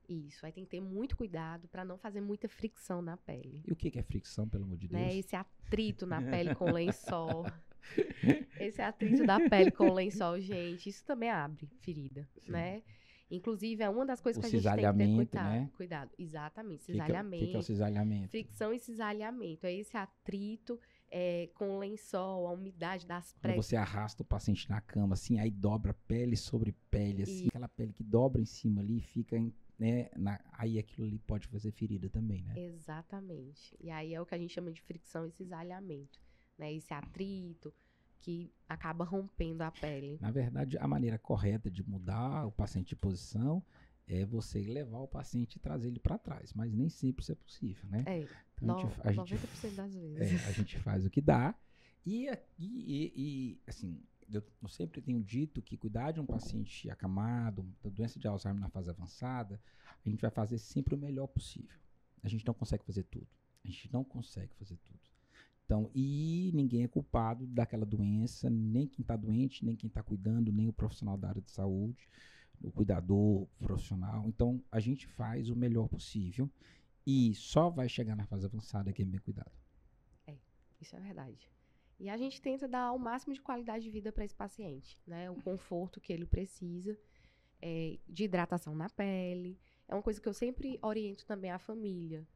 Isso, 0.09 0.45
aí 0.45 0.51
tem 0.51 0.63
que 0.65 0.71
ter 0.71 0.81
muito 0.81 1.15
cuidado 1.15 1.67
para 1.69 1.83
não 1.83 1.97
fazer 1.97 2.19
muita 2.19 2.49
fricção 2.49 3.01
na 3.01 3.15
pele. 3.15 3.61
E 3.65 3.71
o 3.71 3.75
que 3.75 3.97
é 3.97 4.03
fricção, 4.03 4.47
pelo 4.47 4.65
amor 4.65 4.77
de 4.77 4.91
né, 4.91 4.99
Deus? 4.99 5.13
Né? 5.13 5.19
Esse 5.19 5.35
atrito 5.35 6.05
na 6.05 6.21
pele 6.21 6.53
com 6.55 6.65
lençol. 6.71 7.45
Esse 8.59 8.81
atrito 8.81 9.25
da 9.25 9.39
pele 9.49 9.71
com 9.71 9.93
lençol, 9.93 10.39
gente, 10.39 10.89
isso 10.89 11.03
também 11.05 11.29
abre 11.29 11.67
ferida, 11.81 12.27
Sim. 12.39 12.51
né? 12.51 12.83
Inclusive, 13.29 13.83
é 13.83 13.89
uma 13.89 14.05
das 14.05 14.21
coisas 14.21 14.37
o 14.37 14.41
que 14.41 14.47
a 14.47 14.49
gente 14.49 14.63
tem 14.63 14.75
que 14.75 14.97
ter 14.97 15.15
cuidado. 15.15 15.49
Né? 15.49 15.69
cuidado. 15.75 16.11
Exatamente, 16.17 16.83
cisalhamento. 16.83 17.43
O 17.43 17.45
que, 17.45 17.51
que, 17.51 17.55
é 17.57 17.59
o 17.59 17.63
cisalhamento? 17.63 18.29
Fricção 18.29 18.73
e 18.73 18.79
cisalhamento. 18.79 19.65
É 19.65 19.73
esse 19.73 19.97
atrito 19.97 20.79
é, 21.11 21.49
com 21.53 21.75
o 21.75 21.79
lençol, 21.79 22.47
a 22.47 22.53
umidade 22.53 23.05
das 23.05 23.33
pregas. 23.33 23.57
Quando 23.57 23.63
você 23.65 23.75
arrasta 23.75 24.23
o 24.23 24.25
paciente 24.25 24.69
na 24.69 24.79
cama, 24.79 25.13
assim, 25.13 25.39
aí 25.39 25.51
dobra 25.51 25.93
pele 26.07 26.37
sobre 26.37 26.73
pele, 26.89 27.23
assim, 27.23 27.45
e... 27.45 27.47
aquela 27.49 27.67
pele 27.67 27.91
que 27.91 28.03
dobra 28.03 28.41
em 28.41 28.45
cima 28.45 28.81
ali 28.81 29.01
fica 29.01 29.37
em 29.37 29.53
né, 29.77 30.09
na, 30.15 30.39
aí 30.53 30.79
aquilo 30.79 31.05
ali 31.05 31.19
pode 31.19 31.47
fazer 31.47 31.71
ferida 31.71 32.09
também, 32.09 32.41
né? 32.41 32.53
Exatamente. 32.57 33.77
E 33.79 33.91
aí 33.91 34.11
é 34.11 34.19
o 34.19 34.25
que 34.25 34.33
a 34.33 34.37
gente 34.37 34.51
chama 34.51 34.71
de 34.71 34.81
fricção 34.81 35.27
e 35.27 35.31
cisalhamento 35.31 36.19
né? 36.57 36.73
Esse 36.73 36.93
atrito 36.93 37.73
que 38.19 38.51
acaba 38.67 39.05
rompendo 39.05 39.63
a 39.63 39.71
pele. 39.71 40.17
Na 40.19 40.31
verdade, 40.31 40.77
a 40.77 40.87
maneira 40.87 41.17
correta 41.17 41.69
de 41.69 41.87
mudar 41.87 42.45
o 42.45 42.51
paciente 42.51 42.89
de 42.89 42.95
posição 42.95 43.63
é 44.07 44.25
você 44.25 44.61
levar 44.61 44.99
o 44.99 45.07
paciente 45.07 45.55
e 45.55 45.59
trazer 45.59 45.89
ele 45.89 45.99
para 45.99 46.17
trás, 46.17 46.53
mas 46.53 46.73
nem 46.73 46.89
sempre 46.89 47.23
isso 47.23 47.31
é 47.31 47.35
possível, 47.35 47.89
né? 47.89 48.03
É, 48.05 48.27
então, 48.61 48.83
no, 48.83 48.91
a 49.03 49.11
gente, 49.11 49.35
90% 49.35 49.75
das 49.75 49.93
vezes. 49.93 50.45
É, 50.45 50.47
a 50.47 50.51
gente 50.51 50.79
faz 50.79 51.05
o 51.05 51.09
que 51.09 51.21
dá 51.21 51.53
e, 52.05 52.29
e, 52.57 53.11
e, 53.15 53.61
assim, 53.67 54.01
eu, 54.31 54.41
sempre 54.69 55.01
tenho 55.01 55.21
dito 55.21 55.61
que 55.61 55.77
cuidar 55.77 56.11
de 56.11 56.21
um 56.21 56.25
paciente 56.25 56.89
acamado, 56.89 57.65
da 57.83 57.89
doença 57.89 58.17
de 58.17 58.27
Alzheimer 58.27 58.61
na 58.61 58.69
fase 58.69 58.89
avançada, 58.89 59.61
a 60.05 60.09
gente 60.09 60.21
vai 60.21 60.31
fazer 60.31 60.57
sempre 60.57 60.95
o 60.95 60.97
melhor 60.97 61.27
possível. 61.27 61.77
A 62.23 62.29
gente 62.29 62.45
não 62.45 62.53
consegue 62.53 62.85
fazer 62.85 63.03
tudo. 63.03 63.27
A 63.63 63.67
gente 63.67 63.91
não 63.91 64.05
consegue 64.05 64.53
fazer 64.55 64.77
tudo. 64.77 64.99
Então, 65.67 65.91
e 65.93 66.49
ninguém 66.55 66.83
é 66.85 66.87
culpado 66.87 67.45
daquela 67.45 67.85
doença, 67.85 68.49
nem 68.49 68.87
quem 68.87 69.03
está 69.03 69.17
doente, 69.17 69.65
nem 69.65 69.75
quem 69.75 69.89
está 69.89 70.01
cuidando, 70.01 70.49
nem 70.51 70.69
o 70.69 70.73
profissional 70.73 71.17
da 71.17 71.27
área 71.27 71.41
de 71.41 71.51
saúde, 71.51 72.09
o 72.63 72.71
cuidador 72.71 73.45
profissional. 73.59 74.25
Então, 74.29 74.63
a 74.71 74.79
gente 74.79 75.05
faz 75.07 75.49
o 75.49 75.55
melhor 75.57 75.89
possível 75.89 76.49
e 77.05 77.35
só 77.35 77.69
vai 77.69 77.89
chegar 77.89 78.15
na 78.15 78.25
fase 78.25 78.45
avançada 78.45 78.93
quem 78.93 79.05
é 79.05 79.09
bem 79.09 79.19
cuidado. 79.19 79.51
É, 80.25 80.37
isso 80.79 80.95
é 80.95 80.99
verdade. 81.01 81.51
E 81.99 82.09
a 82.09 82.17
gente 82.17 82.41
tenta 82.41 82.67
dar 82.67 82.93
o 82.93 82.97
máximo 82.99 83.33
de 83.33 83.41
qualidade 83.41 83.83
de 83.83 83.91
vida 83.91 84.11
para 84.11 84.23
esse 84.25 84.35
paciente, 84.35 84.97
né? 85.05 85.29
O 85.31 85.41
conforto 85.41 85.99
que 85.99 86.13
ele 86.13 86.25
precisa. 86.25 86.97
é, 87.61 87.97
de 88.07 88.25
hidratação 88.25 88.75
na 88.75 88.89
pele. 88.89 89.59
É 89.87 89.95
uma 89.95 90.03
coisa 90.03 90.21
que 90.21 90.27
eu 90.29 90.33
sempre 90.33 90.79
oriento 90.81 91.25
também 91.25 91.51
a 91.51 91.59
família, 91.59 92.27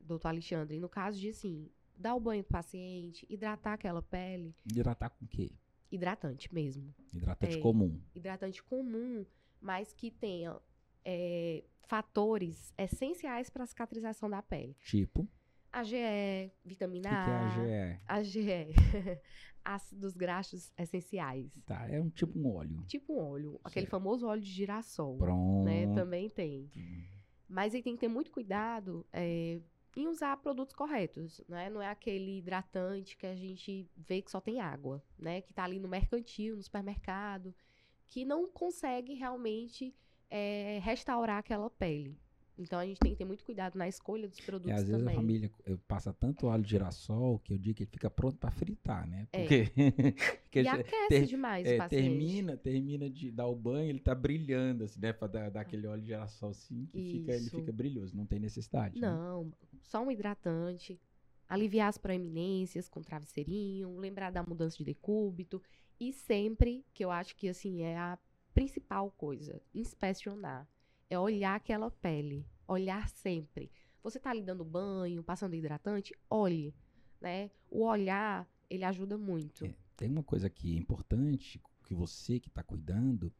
doutor 0.00 0.28
Alexandre. 0.28 0.78
No 0.80 0.88
caso 0.88 1.18
de, 1.20 1.28
assim, 1.30 1.70
dar 2.00 2.14
o 2.14 2.20
banho 2.20 2.42
do 2.42 2.48
paciente, 2.48 3.26
hidratar 3.28 3.74
aquela 3.74 4.00
pele. 4.02 4.54
Hidratar 4.66 5.10
com 5.10 5.24
o 5.24 5.28
quê? 5.28 5.52
Hidratante 5.92 6.52
mesmo. 6.54 6.94
Hidratante 7.12 7.56
É. 7.56 7.60
comum. 7.60 8.00
Hidratante 8.14 8.62
comum, 8.62 9.26
mas 9.60 9.92
que 9.92 10.10
tenha 10.10 10.56
é, 11.04 11.64
fatores 11.88 12.72
essenciais 12.78 13.50
para 13.50 13.64
a 13.64 13.66
cicatrização 13.66 14.30
da 14.30 14.40
pele. 14.40 14.74
Tipo, 14.84 15.22
o 15.22 15.28
AGE, 15.72 15.90
que, 15.96 16.52
vitamina 16.64 17.08
que 17.08 17.30
é 17.30 17.98
A, 18.06 18.14
a 18.14 18.22
GE? 18.22 18.40
AGE, 18.40 19.20
ácidos 19.64 20.14
graxos 20.16 20.72
essenciais. 20.78 21.52
Tá, 21.66 21.88
é 21.88 22.00
um 22.00 22.08
tipo 22.08 22.38
um 22.38 22.54
óleo. 22.54 22.84
Tipo 22.86 23.14
um 23.14 23.18
óleo, 23.18 23.60
aquele 23.64 23.86
Certo. 23.86 23.90
famoso 23.90 24.26
óleo 24.26 24.40
de 24.42 24.50
girassol, 24.50 25.18
Pronto. 25.18 25.64
né? 25.64 25.92
Também 25.94 26.28
tem. 26.30 26.70
Mas 27.48 27.74
aí 27.74 27.82
tem 27.82 27.94
que 27.94 28.00
ter 28.00 28.08
muito 28.08 28.30
cuidado 28.30 29.04
é, 29.12 29.60
em 29.96 30.06
usar 30.08 30.36
produtos 30.38 30.74
corretos, 30.74 31.40
né? 31.48 31.68
Não 31.70 31.82
é 31.82 31.88
aquele 31.88 32.38
hidratante 32.38 33.16
que 33.16 33.26
a 33.26 33.34
gente 33.34 33.88
vê 33.96 34.22
que 34.22 34.30
só 34.30 34.40
tem 34.40 34.60
água, 34.60 35.02
né? 35.18 35.40
Que 35.40 35.52
tá 35.52 35.64
ali 35.64 35.78
no 35.78 35.88
mercantil, 35.88 36.56
no 36.56 36.62
supermercado, 36.62 37.54
que 38.08 38.24
não 38.24 38.46
consegue 38.46 39.14
realmente 39.14 39.94
é, 40.30 40.78
restaurar 40.82 41.38
aquela 41.38 41.68
pele. 41.70 42.18
Então 42.58 42.78
a 42.78 42.84
gente 42.84 42.98
tem 43.00 43.12
que 43.12 43.16
ter 43.16 43.24
muito 43.24 43.42
cuidado 43.42 43.78
na 43.78 43.88
escolha 43.88 44.28
dos 44.28 44.38
É, 44.38 44.42
produtos 44.42 44.72
às 44.76 44.84
vezes 44.84 44.98
também. 44.98 45.14
a 45.14 45.18
família 45.18 45.50
passa 45.88 46.12
tanto 46.12 46.46
óleo 46.46 46.62
de 46.62 46.68
girassol 46.70 47.38
que 47.38 47.54
eu 47.54 47.58
digo 47.58 47.74
que 47.76 47.84
ele 47.84 47.90
fica 47.90 48.10
pronto 48.10 48.36
para 48.36 48.50
fritar, 48.50 49.06
né? 49.08 49.26
É. 49.32 49.38
Porque, 49.40 49.64
porque 50.44 50.60
E 50.60 50.68
aquece 50.68 51.08
ter- 51.08 51.26
demais 51.26 51.66
é, 51.66 51.76
o 51.76 51.78
paciente. 51.78 52.02
termina, 52.02 52.56
termina 52.58 53.08
de 53.08 53.30
dar 53.30 53.46
o 53.46 53.56
banho, 53.56 53.88
ele 53.88 53.98
tá 54.00 54.14
brilhando, 54.14 54.84
assim, 54.84 55.00
né? 55.00 55.10
Pra 55.10 55.26
dar, 55.26 55.50
dar 55.50 55.62
aquele 55.62 55.86
óleo 55.86 56.02
de 56.02 56.08
girassol 56.08 56.50
assim, 56.50 56.84
que 56.92 57.00
fica, 57.12 57.32
ele 57.32 57.48
fica 57.48 57.72
brilhoso, 57.72 58.14
não 58.14 58.26
tem 58.26 58.38
necessidade. 58.38 59.00
né? 59.00 59.08
Só 59.82 60.02
um 60.02 60.10
hidratante. 60.10 61.00
Aliviar 61.48 61.88
as 61.88 61.98
proeminências 61.98 62.88
com 62.88 63.02
travesseirinho, 63.02 63.96
lembrar 63.98 64.30
da 64.30 64.42
mudança 64.42 64.76
de 64.78 64.84
decúbito. 64.84 65.60
E 65.98 66.12
sempre, 66.12 66.84
que 66.94 67.04
eu 67.04 67.10
acho 67.10 67.34
que 67.36 67.48
assim 67.48 67.82
é 67.82 67.98
a 67.98 68.18
principal 68.54 69.10
coisa, 69.10 69.60
inspecionar. 69.74 70.68
É 71.08 71.18
olhar 71.18 71.56
aquela 71.56 71.90
pele. 71.90 72.46
Olhar 72.68 73.08
sempre. 73.08 73.70
Você 74.02 74.18
tá 74.18 74.30
ali 74.30 74.42
dando 74.42 74.64
banho, 74.64 75.22
passando 75.22 75.54
hidratante, 75.54 76.14
olhe. 76.28 76.74
Né? 77.20 77.50
O 77.68 77.84
olhar, 77.84 78.48
ele 78.68 78.84
ajuda 78.84 79.18
muito. 79.18 79.66
É, 79.66 79.74
Tem 79.96 80.08
uma 80.08 80.22
coisa 80.22 80.46
aqui 80.46 80.76
importante 80.76 81.60
que 81.84 81.94
você 81.94 82.38
que 82.38 82.48
está 82.48 82.62
cuidando 82.62 83.32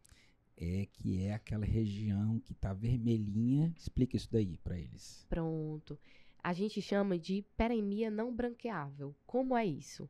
é 0.56 0.86
que 0.92 1.22
é 1.22 1.32
aquela 1.32 1.64
região 1.64 2.38
que 2.40 2.52
tá 2.52 2.74
vermelhinha. 2.74 3.72
Explica 3.78 4.16
isso 4.16 4.28
daí 4.30 4.58
para 4.58 4.78
eles. 4.78 5.24
Pronto. 5.28 5.98
A 6.42 6.52
gente 6.52 6.80
chama 6.80 7.18
de 7.18 7.44
peremia 7.56 8.10
não 8.10 8.34
branqueável. 8.34 9.14
Como 9.26 9.56
é 9.56 9.64
isso? 9.64 10.08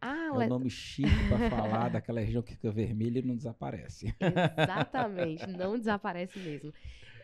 Ah, 0.00 0.26
É 0.26 0.30
o 0.32 0.38
le- 0.38 0.48
nome 0.48 0.68
chique 0.70 1.08
para 1.28 1.50
falar 1.50 1.88
daquela 1.90 2.20
região 2.20 2.42
que 2.42 2.52
fica 2.54 2.70
vermelha 2.70 3.20
e 3.20 3.22
não 3.22 3.36
desaparece. 3.36 4.14
Exatamente, 4.58 5.46
não 5.48 5.78
desaparece 5.78 6.38
mesmo. 6.38 6.72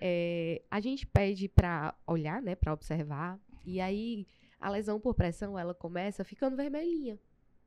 É, 0.00 0.62
a 0.70 0.80
gente 0.80 1.06
pede 1.06 1.48
para 1.48 1.94
olhar, 2.06 2.40
né, 2.40 2.54
para 2.54 2.72
observar, 2.72 3.38
e 3.66 3.80
aí 3.80 4.26
a 4.58 4.70
lesão 4.70 4.98
por 4.98 5.14
pressão 5.14 5.58
ela 5.58 5.74
começa 5.74 6.24
ficando 6.24 6.56
vermelhinha, 6.56 7.18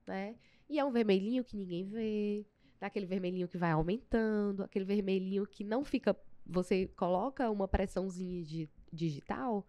né? 0.08 0.36
E 0.70 0.80
é 0.80 0.86
um 0.86 0.92
vermelhinho 0.92 1.44
que 1.44 1.56
ninguém 1.56 1.86
vê, 1.86 2.44
daquele 2.80 3.06
vermelhinho 3.06 3.48
que 3.48 3.58
vai 3.58 3.72
aumentando, 3.72 4.64
aquele 4.64 4.86
vermelhinho 4.86 5.46
que 5.46 5.64
não 5.64 5.84
fica. 5.84 6.18
Você 6.46 6.88
coloca 6.98 7.50
uma 7.52 7.68
pressãozinha 7.68 8.44
de 8.44 8.68
digital 8.92 9.68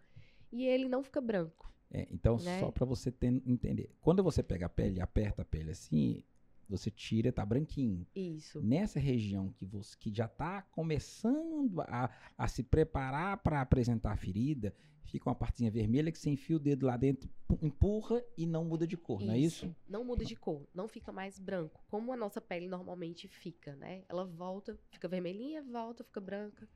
e 0.51 0.65
ele 0.65 0.87
não 0.89 1.03
fica 1.03 1.19
branco. 1.21 1.73
É, 1.91 2.07
então, 2.11 2.37
Né? 2.37 2.59
só 2.59 2.71
para 2.71 2.85
você 2.85 3.11
ter- 3.11 3.41
entender. 3.45 3.89
Quando 4.01 4.23
você 4.23 4.41
pega 4.43 4.65
a 4.65 4.69
pele 4.69 4.99
aperta 4.99 5.43
a 5.43 5.45
pele 5.45 5.71
assim, 5.71 6.23
você 6.67 6.89
tira, 6.89 7.31
tá 7.31 7.45
branquinho. 7.45 8.05
Isso. 8.15 8.59
Nessa 8.61 8.99
região 8.99 9.51
que 9.51 9.65
você 9.65 9.95
que 9.99 10.11
já 10.13 10.25
está 10.25 10.63
começando 10.63 11.81
a, 11.81 12.09
a 12.37 12.47
se 12.47 12.63
preparar 12.63 13.37
para 13.37 13.61
apresentar 13.61 14.11
a 14.13 14.17
ferida, 14.17 14.73
fica 15.03 15.29
uma 15.29 15.35
partezinha 15.35 15.69
vermelha 15.69 16.11
que 16.11 16.17
você 16.17 16.31
enfia 16.31 16.55
o 16.55 16.59
dedo 16.59 16.87
lá 16.87 16.97
dentro, 16.97 17.29
pu- 17.47 17.59
empurra 17.61 18.21
e 18.35 18.45
não 18.47 18.65
muda 18.65 18.87
de 18.87 18.97
cor, 18.97 19.21
não 19.21 19.33
é 19.33 19.37
isso? 19.39 19.73
Não 19.87 20.03
muda 20.03 20.25
de 20.25 20.35
cor, 20.35 20.67
não 20.73 20.87
fica 20.87 21.11
mais 21.11 21.37
branco, 21.39 21.83
como 21.87 22.11
a 22.11 22.17
nossa 22.17 22.41
pele 22.41 22.67
normalmente 22.67 23.27
fica, 23.27 23.75
né? 23.75 24.03
Ela 24.09 24.25
volta, 24.25 24.77
fica 24.89 25.07
vermelhinha, 25.07 25.61
volta, 25.61 26.03
fica 26.03 26.19
branca. 26.19 26.67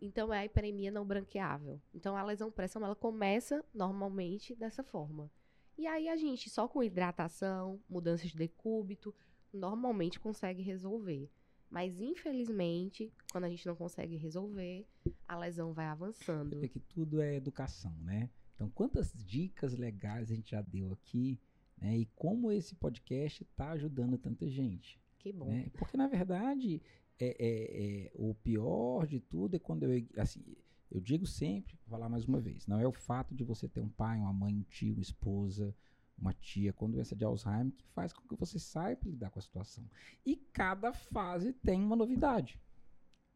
Então 0.00 0.32
é 0.32 0.38
a 0.38 0.44
hiperemia 0.44 0.90
não 0.90 1.04
branqueável. 1.06 1.80
Então 1.94 2.16
a 2.16 2.22
lesão 2.22 2.50
pressão 2.50 2.84
ela 2.84 2.96
começa 2.96 3.64
normalmente 3.74 4.54
dessa 4.54 4.82
forma. 4.82 5.30
E 5.76 5.86
aí 5.86 6.08
a 6.08 6.16
gente 6.16 6.48
só 6.50 6.66
com 6.68 6.82
hidratação, 6.82 7.80
mudança 7.88 8.26
de 8.26 8.36
decúbito, 8.36 9.14
normalmente 9.52 10.20
consegue 10.20 10.62
resolver. 10.62 11.30
Mas 11.70 12.00
infelizmente, 12.00 13.12
quando 13.30 13.44
a 13.44 13.48
gente 13.48 13.66
não 13.66 13.76
consegue 13.76 14.16
resolver, 14.16 14.86
a 15.26 15.38
lesão 15.38 15.72
vai 15.72 15.86
avançando. 15.86 16.64
É 16.64 16.68
que 16.68 16.80
tudo 16.80 17.20
é 17.20 17.36
educação, 17.36 17.94
né? 18.00 18.28
Então, 18.54 18.68
quantas 18.70 19.14
dicas 19.14 19.74
legais 19.74 20.30
a 20.30 20.34
gente 20.34 20.50
já 20.50 20.60
deu 20.60 20.92
aqui, 20.92 21.40
né? 21.78 21.96
E 21.96 22.06
como 22.14 22.50
esse 22.50 22.74
podcast 22.74 23.42
está 23.42 23.70
ajudando 23.70 24.18
tanta 24.18 24.48
gente. 24.48 25.00
Que 25.18 25.32
bom. 25.32 25.46
né? 25.46 25.70
Porque, 25.78 25.96
na 25.96 26.08
verdade, 26.08 26.82
é, 27.20 27.36
é- 27.38 28.06
é, 28.06 28.10
o 28.14 28.34
pior 28.34 29.06
de 29.06 29.20
tudo 29.20 29.56
é 29.56 29.58
quando 29.58 29.84
eu, 29.84 30.06
assim, 30.16 30.42
eu 30.90 31.00
digo 31.00 31.26
sempre, 31.26 31.76
vou 31.86 31.90
falar 31.98 32.08
mais 32.08 32.24
uma 32.24 32.40
vez, 32.40 32.66
não 32.66 32.80
é 32.80 32.86
o 32.86 32.92
fato 32.92 33.34
de 33.34 33.44
você 33.44 33.68
ter 33.68 33.80
um 33.80 33.88
pai, 33.88 34.18
uma 34.18 34.32
mãe, 34.32 34.54
um 34.54 34.62
tio, 34.62 34.94
uma 34.94 35.02
esposa, 35.02 35.74
uma 36.18 36.34
tia 36.34 36.72
com 36.72 36.90
doença 36.90 37.16
de 37.16 37.24
Alzheimer 37.24 37.72
que 37.72 37.86
faz 37.88 38.12
com 38.12 38.26
que 38.28 38.34
você 38.34 38.58
saiba 38.58 39.00
lidar 39.04 39.30
com 39.30 39.38
a 39.38 39.42
situação. 39.42 39.84
E 40.24 40.36
cada 40.36 40.92
fase 40.92 41.52
tem 41.52 41.82
uma 41.82 41.96
novidade. 41.96 42.60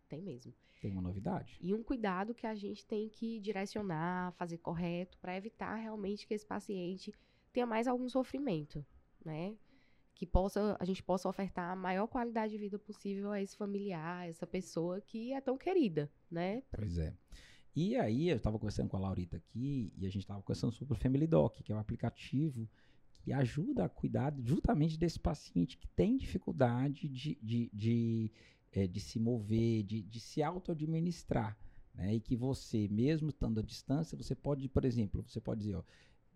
Tem 0.08 0.20
mesmo. 0.20 0.52
Tem 0.80 0.92
uma 0.92 1.00
novidade. 1.00 1.58
E 1.62 1.72
um 1.72 1.82
cuidado 1.82 2.34
que 2.34 2.46
a 2.46 2.54
gente 2.54 2.84
tem 2.84 3.08
que 3.08 3.40
direcionar, 3.40 4.32
fazer 4.32 4.58
correto, 4.58 5.18
para 5.18 5.36
evitar 5.36 5.74
realmente 5.76 6.26
que 6.26 6.34
esse 6.34 6.44
paciente 6.46 7.12
tenha 7.52 7.64
mais 7.66 7.86
algum 7.86 8.08
sofrimento, 8.08 8.84
né? 9.24 9.56
Que 10.14 10.24
possa, 10.24 10.76
a 10.78 10.84
gente 10.84 11.02
possa 11.02 11.28
ofertar 11.28 11.72
a 11.72 11.76
maior 11.76 12.06
qualidade 12.06 12.52
de 12.52 12.58
vida 12.58 12.78
possível 12.78 13.32
a 13.32 13.42
esse 13.42 13.56
familiar, 13.56 14.20
a 14.20 14.26
essa 14.26 14.46
pessoa 14.46 15.00
que 15.00 15.32
é 15.32 15.40
tão 15.40 15.58
querida, 15.58 16.10
né? 16.30 16.62
Pois 16.70 16.98
é. 16.98 17.12
E 17.76 17.96
aí, 17.96 18.28
eu 18.28 18.36
estava 18.36 18.56
conversando 18.56 18.88
com 18.88 18.96
a 18.96 19.00
Laurita 19.00 19.36
aqui 19.36 19.92
e 19.96 20.06
a 20.06 20.08
gente 20.08 20.22
estava 20.22 20.40
conversando 20.40 20.72
sobre 20.72 20.94
o 20.94 20.96
Family 20.96 21.26
Doc, 21.26 21.56
que 21.56 21.72
é 21.72 21.74
um 21.74 21.78
aplicativo 21.80 22.68
que 23.12 23.32
ajuda 23.32 23.86
a 23.86 23.88
cuidar 23.88 24.32
justamente 24.44 24.96
desse 24.96 25.18
paciente 25.18 25.76
que 25.76 25.88
tem 25.88 26.16
dificuldade 26.16 27.08
de, 27.08 27.36
de, 27.42 27.70
de, 27.72 28.32
eh, 28.70 28.86
de 28.86 29.00
se 29.00 29.18
mover, 29.18 29.82
de, 29.82 30.02
de 30.02 30.20
se 30.20 30.40
auto-administrar. 30.40 31.58
Né? 31.94 32.14
E 32.14 32.20
que 32.20 32.36
você, 32.36 32.86
mesmo 32.88 33.30
estando 33.30 33.58
à 33.58 33.62
distância, 33.62 34.16
você 34.16 34.34
pode, 34.36 34.68
por 34.68 34.84
exemplo, 34.84 35.24
você 35.26 35.40
pode 35.40 35.62
dizer, 35.62 35.74
ó, 35.74 35.82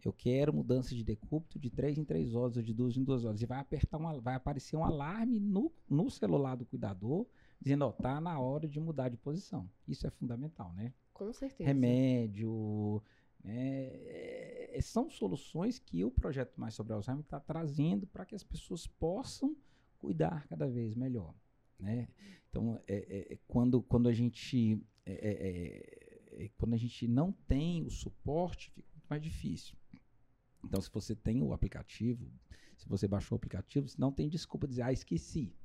eu 0.06 0.12
quero 0.12 0.52
mudança 0.52 0.94
de 0.94 1.02
decúbito 1.02 1.58
de 1.58 1.70
3 1.70 1.98
em 1.98 2.04
3 2.04 2.34
horas 2.34 2.56
ou 2.56 2.62
de 2.62 2.72
2 2.72 2.96
em 2.98 3.04
2 3.04 3.24
horas. 3.24 3.42
E 3.42 3.46
vai, 3.46 3.58
apertar 3.58 3.98
uma, 3.98 4.20
vai 4.20 4.34
aparecer 4.34 4.76
um 4.76 4.84
alarme 4.84 5.40
no, 5.40 5.72
no 5.88 6.11
celular 6.11 6.54
do 6.54 6.64
cuidador 6.64 7.26
dizendo, 7.61 7.84
ó, 7.87 7.92
tá 7.92 8.20
na 8.20 8.38
hora 8.38 8.68
de 8.68 8.78
mudar 8.78 9.08
de 9.08 9.16
posição. 9.16 9.68
Isso 9.87 10.06
é 10.06 10.11
fundamental, 10.11 10.72
né? 10.74 10.92
Com 11.12 11.32
certeza. 11.32 11.66
Remédio, 11.66 13.02
né? 13.42 13.87
É, 14.04 14.78
são 14.80 15.11
soluções 15.11 15.78
que 15.78 16.04
o 16.04 16.11
projeto 16.11 16.54
Mais 16.56 16.74
sobre 16.74 16.92
Alzheimer 16.92 17.24
está 17.24 17.40
trazendo 17.40 18.06
para 18.06 18.24
que 18.24 18.37
as 18.37 18.44
pessoas 18.44 18.87
possam 18.87 19.56
cuidar 19.98 20.46
cada 20.46 20.68
vez 20.68 20.94
melhor, 20.94 21.34
né? 21.78 22.06
Então, 22.48 22.80
é, 22.87 22.96
é, 22.96 23.32
é 23.34 23.38
quando, 23.48 23.82
quando 23.82 24.08
a 24.08 24.12
gente 24.12 24.80
é, 25.04 25.88
é, 26.38 26.50
quando 26.56 26.74
a 26.74 26.76
gente 26.76 27.08
não 27.08 27.32
tem 27.32 27.82
o 27.84 27.90
suporte, 27.90 28.70
fica 28.70 28.88
muito 28.92 29.06
mais 29.08 29.22
difícil. 29.22 29.76
Então, 30.68 30.83
se 30.83 30.90
você 30.92 31.16
tem 31.16 31.42
o 31.42 31.54
aplicativo, 31.54 32.31
se 32.76 32.87
você 32.87 33.09
baixou 33.09 33.37
o 33.37 33.38
aplicativo, 33.38 33.87
não 33.96 34.12
tem 34.12 34.28
desculpa 34.28 34.66
de 34.66 34.72
dizer, 34.72 34.83
ah, 34.83 34.92
esqueci. 34.92 35.57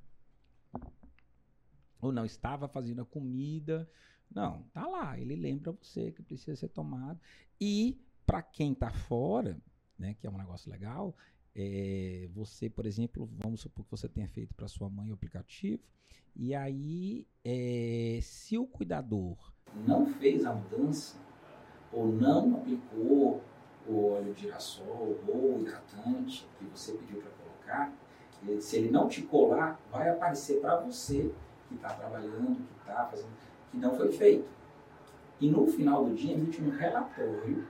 Ou 2.01 2.11
não, 2.11 2.25
estava 2.25 2.69
fazendo 2.69 3.01
a 3.01 3.05
comida. 3.05 3.89
Não, 4.33 4.63
tá 4.73 4.87
lá. 4.87 5.19
Ele 5.19 5.35
lembra 5.35 5.73
você 5.73 6.13
que 6.13 6.23
precisa 6.23 6.55
ser 6.55 6.69
tomado. 6.69 7.19
E 7.59 8.01
para 8.25 8.41
quem 8.41 8.73
tá 8.73 8.89
fora, 8.89 9.61
né, 9.99 10.13
que 10.13 10.25
é 10.25 10.29
um 10.29 10.37
negócio 10.37 10.71
legal, 10.71 11.15
é, 11.53 12.29
você, 12.33 12.69
por 12.69 12.85
exemplo, 12.85 13.29
vamos 13.43 13.59
supor 13.59 13.83
que 13.83 13.91
você 13.91 14.07
tenha 14.07 14.27
feito 14.29 14.55
para 14.55 14.69
sua 14.69 14.89
mãe 14.89 15.11
o 15.11 15.13
aplicativo, 15.13 15.83
e 16.35 16.55
aí, 16.55 17.27
é, 17.43 18.19
se 18.21 18.57
o 18.57 18.65
cuidador 18.65 19.53
não 19.85 20.05
fez 20.05 20.45
a 20.45 20.53
mudança, 20.53 21.17
ou 21.91 22.11
não 22.11 22.55
aplicou 22.55 23.43
o 23.87 24.13
óleo 24.13 24.33
de 24.33 24.41
girassol 24.41 25.19
ou 25.27 25.55
o 25.55 25.61
hidratante 25.61 26.47
que 26.57 26.65
você 26.65 26.93
pediu 26.93 27.21
para 27.21 27.31
colocar, 27.31 27.93
eh, 28.47 28.59
se 28.59 28.77
ele 28.77 28.89
não 28.89 29.07
te 29.07 29.21
colar, 29.23 29.79
vai 29.91 30.09
aparecer 30.09 30.59
para 30.61 30.79
você 30.79 31.31
que 31.67 31.75
está 31.75 31.93
trabalhando, 31.93 32.55
que 32.55 32.79
está 32.79 33.05
fazendo, 33.05 33.33
que 33.71 33.77
não 33.77 33.95
foi 33.95 34.11
feito. 34.11 34.47
E 35.39 35.49
no 35.49 35.67
final 35.67 36.05
do 36.05 36.15
dia 36.15 36.33
emite 36.33 36.61
um 36.61 36.69
relatório 36.69 37.67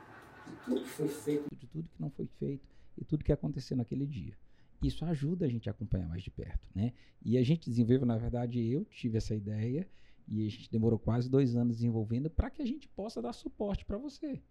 de 0.48 0.56
tudo 0.66 0.82
que 0.82 0.90
foi 0.90 1.08
feito, 1.08 1.56
de 1.56 1.68
tudo 1.68 1.88
que 1.88 2.02
não 2.02 2.10
foi 2.10 2.28
feito 2.38 2.68
e 2.98 3.04
tudo 3.04 3.24
que 3.24 3.32
aconteceu 3.32 3.76
naquele 3.76 4.06
dia. 4.06 4.34
Isso 4.82 5.06
ajuda 5.06 5.46
a 5.46 5.50
gente 5.50 5.70
a 5.70 5.72
acompanhar 5.72 6.08
mais 6.10 6.22
de 6.22 6.30
perto, 6.30 6.70
né? 6.76 6.92
E 7.24 7.38
a 7.38 7.44
gente 7.44 7.70
desenvolveu, 7.70 8.06
na 8.06 8.18
verdade, 8.18 8.62
eu 8.70 8.84
tive 8.86 9.18
essa 9.18 9.34
ideia 9.34 9.88
e 10.28 10.46
a 10.46 10.50
gente 10.50 10.70
demorou 10.70 11.00
quase 11.00 11.30
dois 11.30 11.56
anos 11.56 11.78
desenvolvendo 11.78 12.30
para 12.30 12.50
que 12.50 12.62
a 12.62 12.66
gente 12.66 12.88
possa 12.90 13.22
dar 13.22 13.34
suporte 13.34 13.86
para 13.86 13.98
você, 13.98 14.42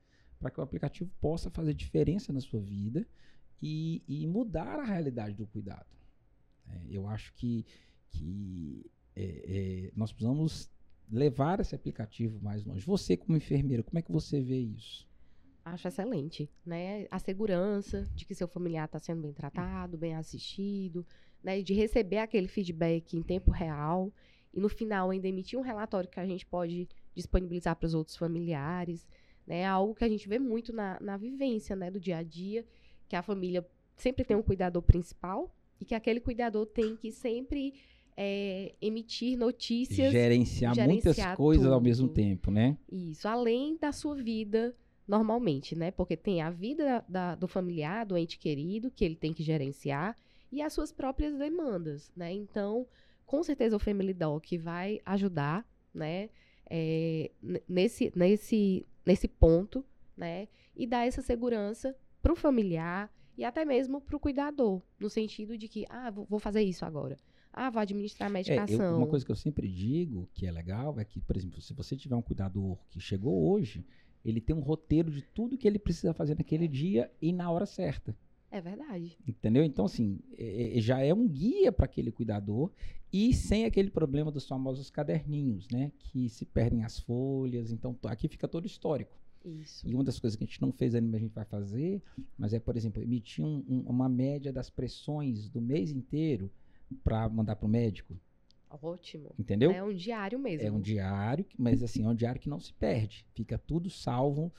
para 0.42 0.50
que 0.50 0.58
o 0.58 0.62
aplicativo 0.62 1.08
possa 1.20 1.48
fazer 1.50 1.72
diferença 1.72 2.32
na 2.32 2.40
sua 2.40 2.60
vida 2.60 3.06
e, 3.62 4.02
e 4.08 4.26
mudar 4.26 4.80
a 4.80 4.84
realidade 4.84 5.36
do 5.36 5.46
cuidado. 5.46 5.86
É, 6.68 6.80
eu 6.90 7.06
acho 7.06 7.32
que, 7.34 7.64
que 8.10 8.90
é, 9.14 9.22
é, 9.24 9.92
nós 9.94 10.12
precisamos 10.12 10.68
levar 11.08 11.60
esse 11.60 11.74
aplicativo 11.74 12.40
mais 12.42 12.64
longe. 12.64 12.84
Você, 12.84 13.16
como 13.16 13.36
enfermeira, 13.36 13.84
como 13.84 13.98
é 13.98 14.02
que 14.02 14.10
você 14.10 14.40
vê 14.40 14.58
isso? 14.58 15.08
Acho 15.64 15.86
excelente, 15.86 16.50
né? 16.66 17.06
A 17.08 17.20
segurança 17.20 18.10
de 18.16 18.24
que 18.24 18.34
seu 18.34 18.48
familiar 18.48 18.86
está 18.86 18.98
sendo 18.98 19.22
bem 19.22 19.32
tratado, 19.32 19.96
bem 19.96 20.16
assistido, 20.16 21.06
né? 21.40 21.62
De 21.62 21.72
receber 21.72 22.18
aquele 22.18 22.48
feedback 22.48 23.16
em 23.16 23.22
tempo 23.22 23.52
real 23.52 24.12
e 24.52 24.58
no 24.58 24.68
final 24.68 25.10
ainda 25.10 25.28
emitir 25.28 25.56
um 25.56 25.62
relatório 25.62 26.10
que 26.10 26.18
a 26.18 26.26
gente 26.26 26.44
pode 26.44 26.88
disponibilizar 27.14 27.76
para 27.76 27.86
os 27.86 27.94
outros 27.94 28.16
familiares, 28.16 29.06
né? 29.46 29.64
Algo 29.64 29.94
que 29.94 30.04
a 30.04 30.08
gente 30.08 30.28
vê 30.28 30.38
muito 30.38 30.72
na, 30.72 30.98
na 31.00 31.16
vivência, 31.16 31.74
né? 31.76 31.90
Do 31.90 32.00
dia 32.00 32.18
a 32.18 32.22
dia, 32.22 32.64
que 33.08 33.16
a 33.16 33.22
família 33.22 33.66
sempre 33.96 34.24
tem 34.24 34.36
um 34.36 34.42
cuidador 34.42 34.82
principal 34.82 35.54
e 35.80 35.84
que 35.84 35.94
aquele 35.94 36.20
cuidador 36.20 36.66
tem 36.66 36.96
que 36.96 37.10
sempre 37.10 37.74
é, 38.16 38.74
emitir 38.80 39.36
notícias. 39.36 40.12
Gerenciar, 40.12 40.74
gerenciar 40.74 40.86
muitas 40.86 41.36
coisas 41.36 41.64
tudo. 41.64 41.74
ao 41.74 41.80
mesmo 41.80 42.08
tempo, 42.08 42.50
né? 42.50 42.76
Isso, 42.90 43.26
além 43.26 43.76
da 43.76 43.92
sua 43.92 44.14
vida 44.16 44.74
normalmente, 45.06 45.76
né? 45.76 45.90
Porque 45.90 46.16
tem 46.16 46.40
a 46.40 46.50
vida 46.50 47.04
da, 47.08 47.34
do 47.34 47.48
familiar, 47.48 48.06
do 48.06 48.16
ente 48.16 48.38
querido, 48.38 48.90
que 48.90 49.04
ele 49.04 49.16
tem 49.16 49.32
que 49.32 49.42
gerenciar, 49.42 50.16
e 50.50 50.62
as 50.62 50.72
suas 50.72 50.92
próprias 50.92 51.36
demandas, 51.36 52.10
né? 52.16 52.32
Então, 52.32 52.86
com 53.26 53.42
certeza 53.42 53.76
o 53.76 53.80
Family 53.80 54.14
Doc 54.14 54.44
vai 54.60 55.00
ajudar, 55.04 55.66
né? 55.92 56.28
É, 56.70 57.30
nesse, 57.68 58.12
nesse, 58.14 58.86
nesse 59.04 59.28
ponto, 59.28 59.84
né? 60.16 60.48
E 60.74 60.86
dar 60.86 61.06
essa 61.06 61.20
segurança 61.20 61.94
para 62.22 62.32
o 62.32 62.36
familiar 62.36 63.12
e 63.36 63.44
até 63.44 63.64
mesmo 63.64 64.00
para 64.00 64.16
o 64.16 64.20
cuidador, 64.20 64.80
no 64.98 65.10
sentido 65.10 65.56
de 65.56 65.68
que, 65.68 65.84
ah, 65.88 66.10
vou 66.10 66.38
fazer 66.38 66.62
isso 66.62 66.84
agora. 66.84 67.18
Ah, 67.52 67.68
vou 67.68 67.80
administrar 67.80 68.30
a 68.30 68.32
medicação. 68.32 68.80
É, 68.80 68.90
eu, 68.92 68.96
uma 68.96 69.06
coisa 69.06 69.24
que 69.24 69.30
eu 69.30 69.36
sempre 69.36 69.68
digo 69.68 70.28
que 70.32 70.46
é 70.46 70.50
legal 70.50 70.98
é 70.98 71.04
que, 71.04 71.20
por 71.20 71.36
exemplo, 71.36 71.60
se 71.60 71.74
você 71.74 71.96
tiver 71.96 72.16
um 72.16 72.22
cuidador 72.22 72.78
que 72.88 72.98
chegou 72.98 73.50
hoje, 73.50 73.84
ele 74.24 74.40
tem 74.40 74.56
um 74.56 74.60
roteiro 74.60 75.10
de 75.10 75.22
tudo 75.22 75.58
que 75.58 75.66
ele 75.68 75.78
precisa 75.78 76.14
fazer 76.14 76.36
naquele 76.36 76.66
dia 76.66 77.10
e 77.20 77.32
na 77.32 77.50
hora 77.50 77.66
certa. 77.66 78.16
É 78.52 78.60
verdade. 78.60 79.16
Entendeu? 79.26 79.64
Então, 79.64 79.86
assim, 79.86 80.20
é, 80.36 80.76
é, 80.76 80.80
já 80.80 81.00
é 81.00 81.14
um 81.14 81.26
guia 81.26 81.72
para 81.72 81.86
aquele 81.86 82.12
cuidador 82.12 82.70
e 83.10 83.32
sem 83.32 83.64
aquele 83.64 83.90
problema 83.90 84.30
dos 84.30 84.46
famosos 84.46 84.90
caderninhos, 84.90 85.66
né? 85.70 85.90
Que 85.98 86.28
se 86.28 86.44
perdem 86.44 86.84
as 86.84 86.98
folhas. 86.98 87.72
Então, 87.72 87.98
aqui 88.04 88.28
fica 88.28 88.46
todo 88.46 88.66
histórico. 88.66 89.16
Isso. 89.42 89.88
E 89.88 89.94
uma 89.94 90.04
das 90.04 90.20
coisas 90.20 90.36
que 90.36 90.44
a 90.44 90.46
gente 90.46 90.60
não 90.60 90.70
fez 90.70 90.94
ainda, 90.94 91.06
mas 91.08 91.16
a 91.16 91.24
gente 91.24 91.34
vai 91.34 91.46
fazer, 91.46 92.02
mas 92.38 92.52
é, 92.52 92.60
por 92.60 92.76
exemplo, 92.76 93.02
emitir 93.02 93.42
um, 93.42 93.64
um, 93.66 93.80
uma 93.88 94.08
média 94.08 94.52
das 94.52 94.68
pressões 94.68 95.48
do 95.48 95.60
mês 95.60 95.90
inteiro 95.90 96.50
para 97.02 97.26
mandar 97.30 97.56
para 97.56 97.66
o 97.66 97.70
médico. 97.70 98.14
Ótimo. 98.82 99.34
Entendeu? 99.38 99.70
É 99.70 99.82
um 99.82 99.94
diário 99.94 100.38
mesmo. 100.38 100.66
É 100.66 100.70
um 100.70 100.80
diário, 100.80 101.44
mas 101.58 101.82
assim, 101.82 102.04
é 102.04 102.08
um 102.08 102.14
diário 102.14 102.40
que 102.40 102.48
não 102.48 102.60
se 102.60 102.72
perde. 102.74 103.26
Fica 103.34 103.58
tudo 103.58 103.88
salvo 103.88 104.52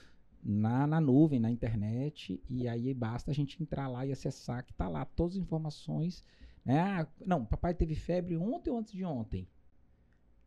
na, 0.43 0.85
na 0.85 0.99
nuvem, 0.99 1.39
na 1.39 1.49
internet, 1.49 2.41
e 2.49 2.67
aí 2.67 2.93
basta 2.93 3.31
a 3.31 3.33
gente 3.33 3.61
entrar 3.61 3.87
lá 3.87 4.05
e 4.05 4.11
acessar 4.11 4.65
que 4.65 4.73
tá 4.73 4.89
lá 4.89 5.05
todas 5.05 5.35
as 5.35 5.41
informações. 5.41 6.23
Né? 6.65 6.79
Ah, 6.79 7.07
não, 7.25 7.45
papai 7.45 7.73
teve 7.73 7.95
febre 7.95 8.35
ontem 8.35 8.69
ou 8.69 8.77
antes 8.77 8.93
de 8.93 9.05
ontem. 9.05 9.47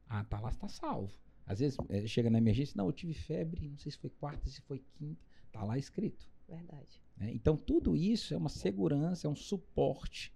Ah, 0.08 0.24
tá 0.24 0.38
lá, 0.38 0.50
está 0.50 0.68
salvo. 0.68 1.12
Às 1.46 1.60
vezes 1.60 1.78
é, 1.88 2.06
chega 2.06 2.28
na 2.28 2.38
emergência, 2.38 2.74
não, 2.76 2.86
eu 2.86 2.92
tive 2.92 3.14
febre, 3.14 3.68
não 3.68 3.78
sei 3.78 3.92
se 3.92 3.98
foi 3.98 4.10
quarta, 4.10 4.48
se 4.48 4.60
foi 4.62 4.82
quinta, 4.94 5.24
tá 5.50 5.64
lá 5.64 5.78
escrito. 5.78 6.28
Verdade. 6.48 7.02
Né? 7.16 7.32
Então 7.32 7.56
tudo 7.56 7.96
isso 7.96 8.34
é 8.34 8.36
uma 8.36 8.48
segurança, 8.48 9.26
é 9.26 9.30
um 9.30 9.36
suporte 9.36 10.32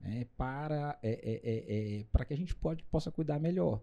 né, 0.00 0.26
para, 0.36 0.98
é, 1.02 2.00
é, 2.00 2.04
para 2.12 2.24
que 2.24 2.34
a 2.34 2.36
gente 2.36 2.54
pode, 2.54 2.82
possa 2.84 3.10
cuidar 3.10 3.38
melhor. 3.38 3.80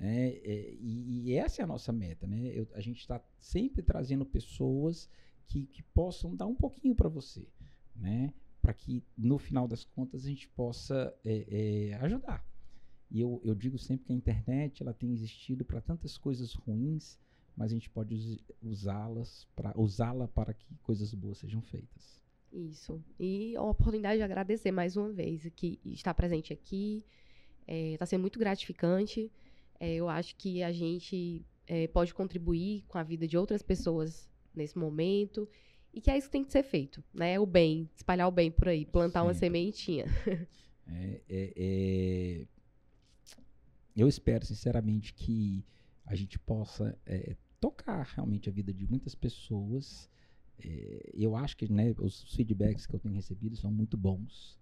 Né? 0.00 0.28
É, 0.28 0.74
e, 0.80 1.28
e, 1.28 1.34
essa 1.34 1.60
é 1.60 1.64
a 1.64 1.68
nossa 1.68 1.92
meta. 1.92 2.26
Né? 2.26 2.50
Eu, 2.54 2.66
a 2.74 2.80
gente 2.80 3.00
está 3.00 3.22
sempre 3.38 3.82
trazendo 3.82 4.24
pessoas 4.24 5.10
que, 5.46 5.66
que 5.66 5.82
possam 5.82 6.34
dar 6.34 6.46
um 6.46 6.54
pouquinho 6.54 6.94
para 6.94 7.08
você, 7.08 7.46
né? 7.94 8.32
para 8.62 8.72
que 8.72 9.04
no 9.16 9.38
final 9.38 9.68
das 9.68 9.84
contas 9.84 10.24
a 10.24 10.28
gente 10.28 10.48
possa 10.48 11.14
ajudar. 12.00 12.44
E 13.10 13.20
eu, 13.20 13.40
eu 13.44 13.54
digo 13.54 13.76
sempre 13.78 14.06
que 14.06 14.12
a 14.12 14.16
internet 14.16 14.82
ela 14.82 14.94
tem 14.94 15.12
existido 15.12 15.64
para 15.64 15.80
tantas 15.80 16.16
coisas 16.16 16.54
ruins, 16.54 17.18
mas 17.56 17.72
a 17.72 17.74
gente 17.74 17.90
pode 17.90 18.38
usá-las 18.62 19.48
para 19.56 19.78
usá-la 19.78 20.28
para 20.28 20.54
que 20.54 20.76
coisas 20.82 21.12
boas 21.12 21.38
sejam 21.38 21.60
feitas. 21.60 22.22
Isso. 22.52 23.02
E 23.18 23.56
a 23.56 23.62
oportunidade 23.62 24.18
de 24.18 24.22
agradecer 24.22 24.70
mais 24.70 24.96
uma 24.96 25.10
vez 25.10 25.50
que 25.54 25.80
estar 25.84 26.14
presente 26.14 26.52
aqui. 26.52 27.04
Está 27.66 28.04
é, 28.04 28.06
sendo 28.06 28.22
muito 28.22 28.38
gratificante. 28.38 29.30
É, 29.80 29.94
eu 29.94 30.08
acho 30.08 30.36
que 30.36 30.62
a 30.62 30.70
gente 30.70 31.44
é, 31.66 31.88
pode 31.88 32.14
contribuir 32.14 32.84
com 32.86 32.98
a 32.98 33.02
vida 33.02 33.26
de 33.26 33.36
outras 33.36 33.62
pessoas 33.62 34.28
nesse 34.54 34.78
momento. 34.78 35.48
E 35.92 36.00
que 36.00 36.10
é 36.10 36.16
isso 36.16 36.28
que 36.28 36.32
tem 36.32 36.44
que 36.44 36.52
ser 36.52 36.62
feito, 36.62 37.02
né? 37.12 37.40
O 37.40 37.46
bem, 37.46 37.90
espalhar 37.96 38.28
o 38.28 38.30
bem 38.30 38.50
por 38.50 38.68
aí, 38.68 38.84
plantar 38.84 39.24
uma 39.24 39.34
sementinha. 39.34 40.04
É, 40.92 41.20
é, 41.28 41.52
é, 41.56 42.46
eu 43.96 44.08
espero, 44.08 44.44
sinceramente, 44.44 45.14
que 45.14 45.64
a 46.04 46.16
gente 46.16 46.36
possa 46.36 46.98
é, 47.06 47.36
tocar 47.60 48.02
realmente 48.14 48.48
a 48.48 48.52
vida 48.52 48.72
de 48.72 48.84
muitas 48.88 49.14
pessoas 49.14 50.10
é, 50.62 51.10
eu 51.14 51.34
acho 51.34 51.56
que 51.56 51.70
né, 51.70 51.94
os 51.98 52.22
feedbacks 52.34 52.86
que 52.86 52.94
eu 52.94 53.00
tenho 53.00 53.14
recebido 53.14 53.56
são 53.56 53.70
muito 53.70 53.96
bons. 53.96 54.59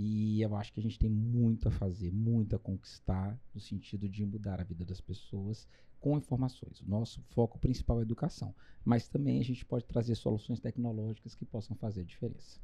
E 0.00 0.40
eu 0.40 0.54
acho 0.54 0.72
que 0.72 0.78
a 0.78 0.82
gente 0.82 0.96
tem 0.96 1.10
muito 1.10 1.66
a 1.66 1.72
fazer, 1.72 2.12
muito 2.12 2.54
a 2.54 2.58
conquistar, 2.58 3.36
no 3.52 3.60
sentido 3.60 4.08
de 4.08 4.24
mudar 4.24 4.60
a 4.60 4.62
vida 4.62 4.84
das 4.84 5.00
pessoas 5.00 5.66
com 5.98 6.16
informações. 6.16 6.80
O 6.80 6.88
nosso 6.88 7.20
foco 7.30 7.58
principal 7.58 7.96
é 7.96 8.00
a 8.00 8.02
educação. 8.02 8.54
Mas 8.84 9.08
também 9.08 9.40
a 9.40 9.44
gente 9.44 9.64
pode 9.64 9.84
trazer 9.86 10.14
soluções 10.14 10.60
tecnológicas 10.60 11.34
que 11.34 11.44
possam 11.44 11.74
fazer 11.74 12.02
a 12.02 12.04
diferença. 12.04 12.60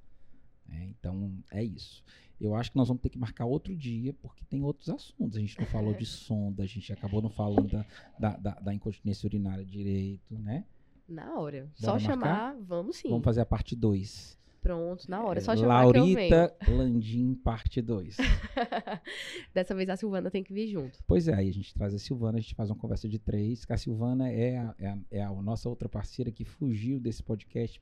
É, 0.70 0.85
então, 0.85 1.37
é 1.51 1.64
isso. 1.64 2.05
Eu 2.40 2.55
acho 2.55 2.70
que 2.70 2.77
nós 2.77 2.87
vamos 2.87 3.03
ter 3.03 3.09
que 3.09 3.18
marcar 3.18 3.47
outro 3.47 3.75
dia, 3.75 4.14
porque 4.14 4.44
tem 4.44 4.62
outros 4.62 4.88
assuntos. 4.88 5.37
A 5.37 5.40
gente 5.40 5.59
não 5.59 5.66
falou 5.66 5.92
de 5.92 6.07
sonda, 6.07 6.62
a 6.62 6.66
gente 6.66 6.92
acabou 6.92 7.20
não 7.20 7.31
falando 7.31 7.68
da, 7.68 7.85
da, 8.16 8.37
da, 8.37 8.61
da 8.61 8.73
incontinência 8.73 9.27
urinária 9.27 9.64
direito, 9.64 10.38
né? 10.38 10.64
Na 11.09 11.37
hora. 11.37 11.62
Bora 11.62 11.73
Só 11.75 11.92
marcar? 11.94 12.07
chamar, 12.07 12.57
vamos 12.61 12.94
sim. 12.94 13.09
Vamos 13.09 13.25
fazer 13.25 13.40
a 13.40 13.47
parte 13.47 13.75
2. 13.75 14.38
Pronto, 14.64 15.11
na 15.11 15.22
hora. 15.22 15.40
É 15.40 15.42
só 15.42 15.55
chamar 15.55 15.85
Laurita 15.85 16.57
Landim, 16.66 17.35
parte 17.35 17.83
2. 17.83 18.16
Dessa 19.53 19.74
vez 19.74 19.90
a 19.90 19.96
Silvana 19.96 20.31
tem 20.31 20.42
que 20.42 20.55
vir 20.55 20.68
junto. 20.68 20.98
Pois 21.07 21.29
é, 21.29 21.35
aí 21.35 21.50
a 21.50 21.53
gente 21.53 21.74
traz 21.74 21.92
a 21.92 21.98
Silvana, 21.98 22.38
a 22.38 22.40
gente 22.40 22.55
faz 22.55 22.70
uma 22.70 22.77
conversa 22.77 23.07
de 23.07 23.18
três. 23.18 23.66
A 23.68 23.77
Silvana 23.77 24.31
é 24.31 24.57
a, 24.57 24.74
é 24.79 24.87
a, 24.87 24.98
é 25.11 25.22
a 25.22 25.31
nossa 25.31 25.68
outra 25.68 25.87
parceira 25.87 26.33
que 26.33 26.46
fugiu 26.46 26.98
desse 26.98 27.22
podcast 27.22 27.79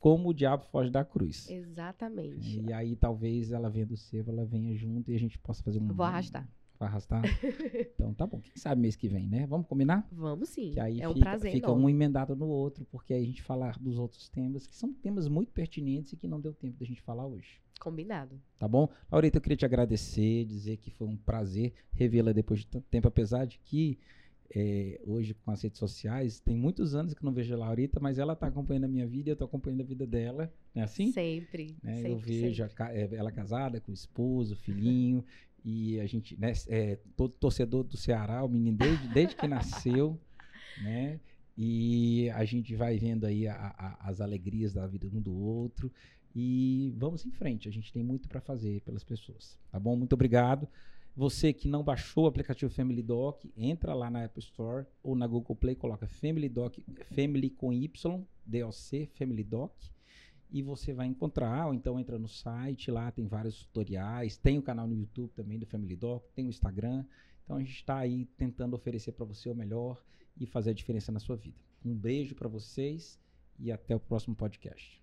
como 0.00 0.30
o 0.30 0.34
diabo 0.34 0.64
foge 0.64 0.90
da 0.90 1.04
cruz. 1.04 1.48
Exatamente. 1.48 2.62
E 2.62 2.72
aí 2.72 2.96
talvez 2.96 3.52
ela 3.52 3.70
venha 3.70 3.86
do 3.86 3.96
seu, 3.96 4.24
ela 4.26 4.44
venha 4.44 4.74
junto 4.74 5.12
e 5.12 5.14
a 5.14 5.18
gente 5.20 5.38
possa 5.38 5.62
fazer 5.62 5.78
um... 5.78 5.86
Vou 5.86 6.04
arrastar. 6.04 6.48
Vai 6.78 6.88
arrastar? 6.88 7.22
então 7.94 8.14
tá 8.14 8.26
bom. 8.26 8.40
Quem 8.40 8.56
sabe 8.56 8.80
mês 8.80 8.94
que 8.94 9.08
vem, 9.08 9.26
né? 9.26 9.46
Vamos 9.46 9.66
combinar? 9.66 10.06
Vamos 10.12 10.48
sim. 10.48 10.70
Que 10.70 10.80
aí 10.80 11.00
é 11.00 11.08
um 11.08 11.14
fica, 11.14 11.24
prazer. 11.24 11.52
Fica 11.52 11.66
enorme. 11.66 11.84
um 11.84 11.90
emendado 11.90 12.36
no 12.36 12.46
outro, 12.46 12.86
porque 12.90 13.12
aí 13.12 13.22
a 13.22 13.26
gente 13.26 13.42
fala 13.42 13.72
dos 13.80 13.98
outros 13.98 14.28
temas, 14.28 14.66
que 14.66 14.76
são 14.76 14.92
temas 14.92 15.26
muito 15.26 15.50
pertinentes 15.52 16.12
e 16.12 16.16
que 16.16 16.28
não 16.28 16.40
deu 16.40 16.54
tempo 16.54 16.78
da 16.78 16.86
gente 16.86 17.02
falar 17.02 17.26
hoje. 17.26 17.60
Combinado. 17.80 18.40
Tá 18.58 18.68
bom? 18.68 18.88
Laurita, 19.10 19.38
eu 19.38 19.42
queria 19.42 19.56
te 19.56 19.64
agradecer, 19.64 20.44
dizer 20.44 20.76
que 20.76 20.90
foi 20.90 21.06
um 21.08 21.16
prazer 21.16 21.72
revê-la 21.92 22.32
depois 22.32 22.60
de 22.60 22.66
tanto 22.66 22.86
tempo, 22.88 23.08
apesar 23.08 23.44
de 23.44 23.58
que 23.58 23.98
é, 24.54 25.00
hoje 25.04 25.34
com 25.34 25.50
as 25.50 25.62
redes 25.62 25.78
sociais, 25.78 26.40
tem 26.40 26.56
muitos 26.56 26.94
anos 26.94 27.12
que 27.12 27.24
não 27.24 27.32
vejo 27.32 27.54
a 27.54 27.58
Laurita, 27.58 28.00
mas 28.00 28.18
ela 28.18 28.32
está 28.32 28.46
acompanhando 28.46 28.84
a 28.84 28.88
minha 28.88 29.06
vida 29.06 29.28
e 29.28 29.30
eu 29.30 29.34
estou 29.34 29.46
acompanhando 29.46 29.82
a 29.82 29.84
vida 29.84 30.06
dela, 30.06 30.52
não 30.74 30.82
é 30.82 30.84
assim? 30.84 31.12
Sempre. 31.12 31.76
Né? 31.82 31.96
sempre 31.96 32.12
eu 32.12 32.18
vejo 32.18 32.68
sempre. 32.68 32.82
A, 32.82 32.94
é, 32.94 33.08
ela 33.14 33.30
casada 33.30 33.80
com 33.80 33.90
o 33.90 33.94
esposo, 33.94 34.56
filhinho, 34.56 35.24
e 35.64 36.00
a 36.00 36.06
gente, 36.06 36.38
né, 36.38 36.52
é, 36.68 36.98
todo 37.16 37.30
torcedor 37.32 37.84
do 37.84 37.96
Ceará, 37.96 38.44
o 38.44 38.48
menino 38.48 38.76
desde, 38.76 39.08
desde 39.08 39.36
que 39.36 39.46
nasceu, 39.46 40.18
né? 40.82 41.20
E 41.56 42.30
a 42.30 42.44
gente 42.44 42.74
vai 42.76 42.98
vendo 42.98 43.24
aí 43.24 43.48
a, 43.48 43.54
a, 43.76 44.08
as 44.08 44.20
alegrias 44.20 44.72
da 44.72 44.86
vida 44.86 45.08
um 45.12 45.20
do 45.20 45.34
outro. 45.34 45.92
E 46.34 46.94
vamos 46.96 47.26
em 47.26 47.32
frente, 47.32 47.68
a 47.68 47.72
gente 47.72 47.92
tem 47.92 48.02
muito 48.02 48.28
para 48.28 48.40
fazer 48.40 48.80
pelas 48.82 49.02
pessoas, 49.02 49.58
tá 49.70 49.78
bom? 49.78 49.96
Muito 49.96 50.12
obrigado. 50.12 50.68
Você 51.16 51.52
que 51.52 51.66
não 51.66 51.82
baixou 51.82 52.24
o 52.24 52.26
aplicativo 52.28 52.72
Family 52.72 53.02
Doc, 53.02 53.42
entra 53.56 53.92
lá 53.92 54.08
na 54.08 54.24
Apple 54.24 54.40
Store 54.40 54.86
ou 55.02 55.16
na 55.16 55.26
Google 55.26 55.56
Play, 55.56 55.74
coloca 55.74 56.06
Family 56.06 56.48
Doc, 56.48 56.78
Family 57.12 57.50
com 57.50 57.72
Y, 57.72 58.24
DOC, 58.46 59.10
Family 59.14 59.42
Doc, 59.42 59.72
e 60.50 60.62
você 60.62 60.92
vai 60.92 61.06
encontrar, 61.06 61.66
ou 61.66 61.74
então 61.74 61.98
entra 61.98 62.18
no 62.18 62.28
site, 62.28 62.90
lá 62.90 63.10
tem 63.10 63.26
vários 63.26 63.64
tutoriais, 63.64 64.36
tem 64.36 64.58
o 64.58 64.62
canal 64.62 64.86
no 64.86 64.94
YouTube 64.94 65.30
também 65.34 65.58
do 65.58 65.66
Family 65.66 65.96
Doc, 65.96 66.24
tem 66.34 66.46
o 66.46 66.48
Instagram. 66.48 67.04
Então 67.44 67.56
a 67.56 67.60
gente 67.60 67.74
está 67.74 67.98
aí 67.98 68.24
tentando 68.36 68.74
oferecer 68.74 69.12
para 69.12 69.24
você 69.24 69.48
o 69.48 69.54
melhor 69.54 70.02
e 70.36 70.46
fazer 70.46 70.70
a 70.70 70.74
diferença 70.74 71.12
na 71.12 71.18
sua 71.18 71.36
vida. 71.36 71.58
Um 71.84 71.94
beijo 71.94 72.34
para 72.34 72.48
vocês 72.48 73.18
e 73.58 73.72
até 73.72 73.94
o 73.94 74.00
próximo 74.00 74.34
podcast. 74.34 75.02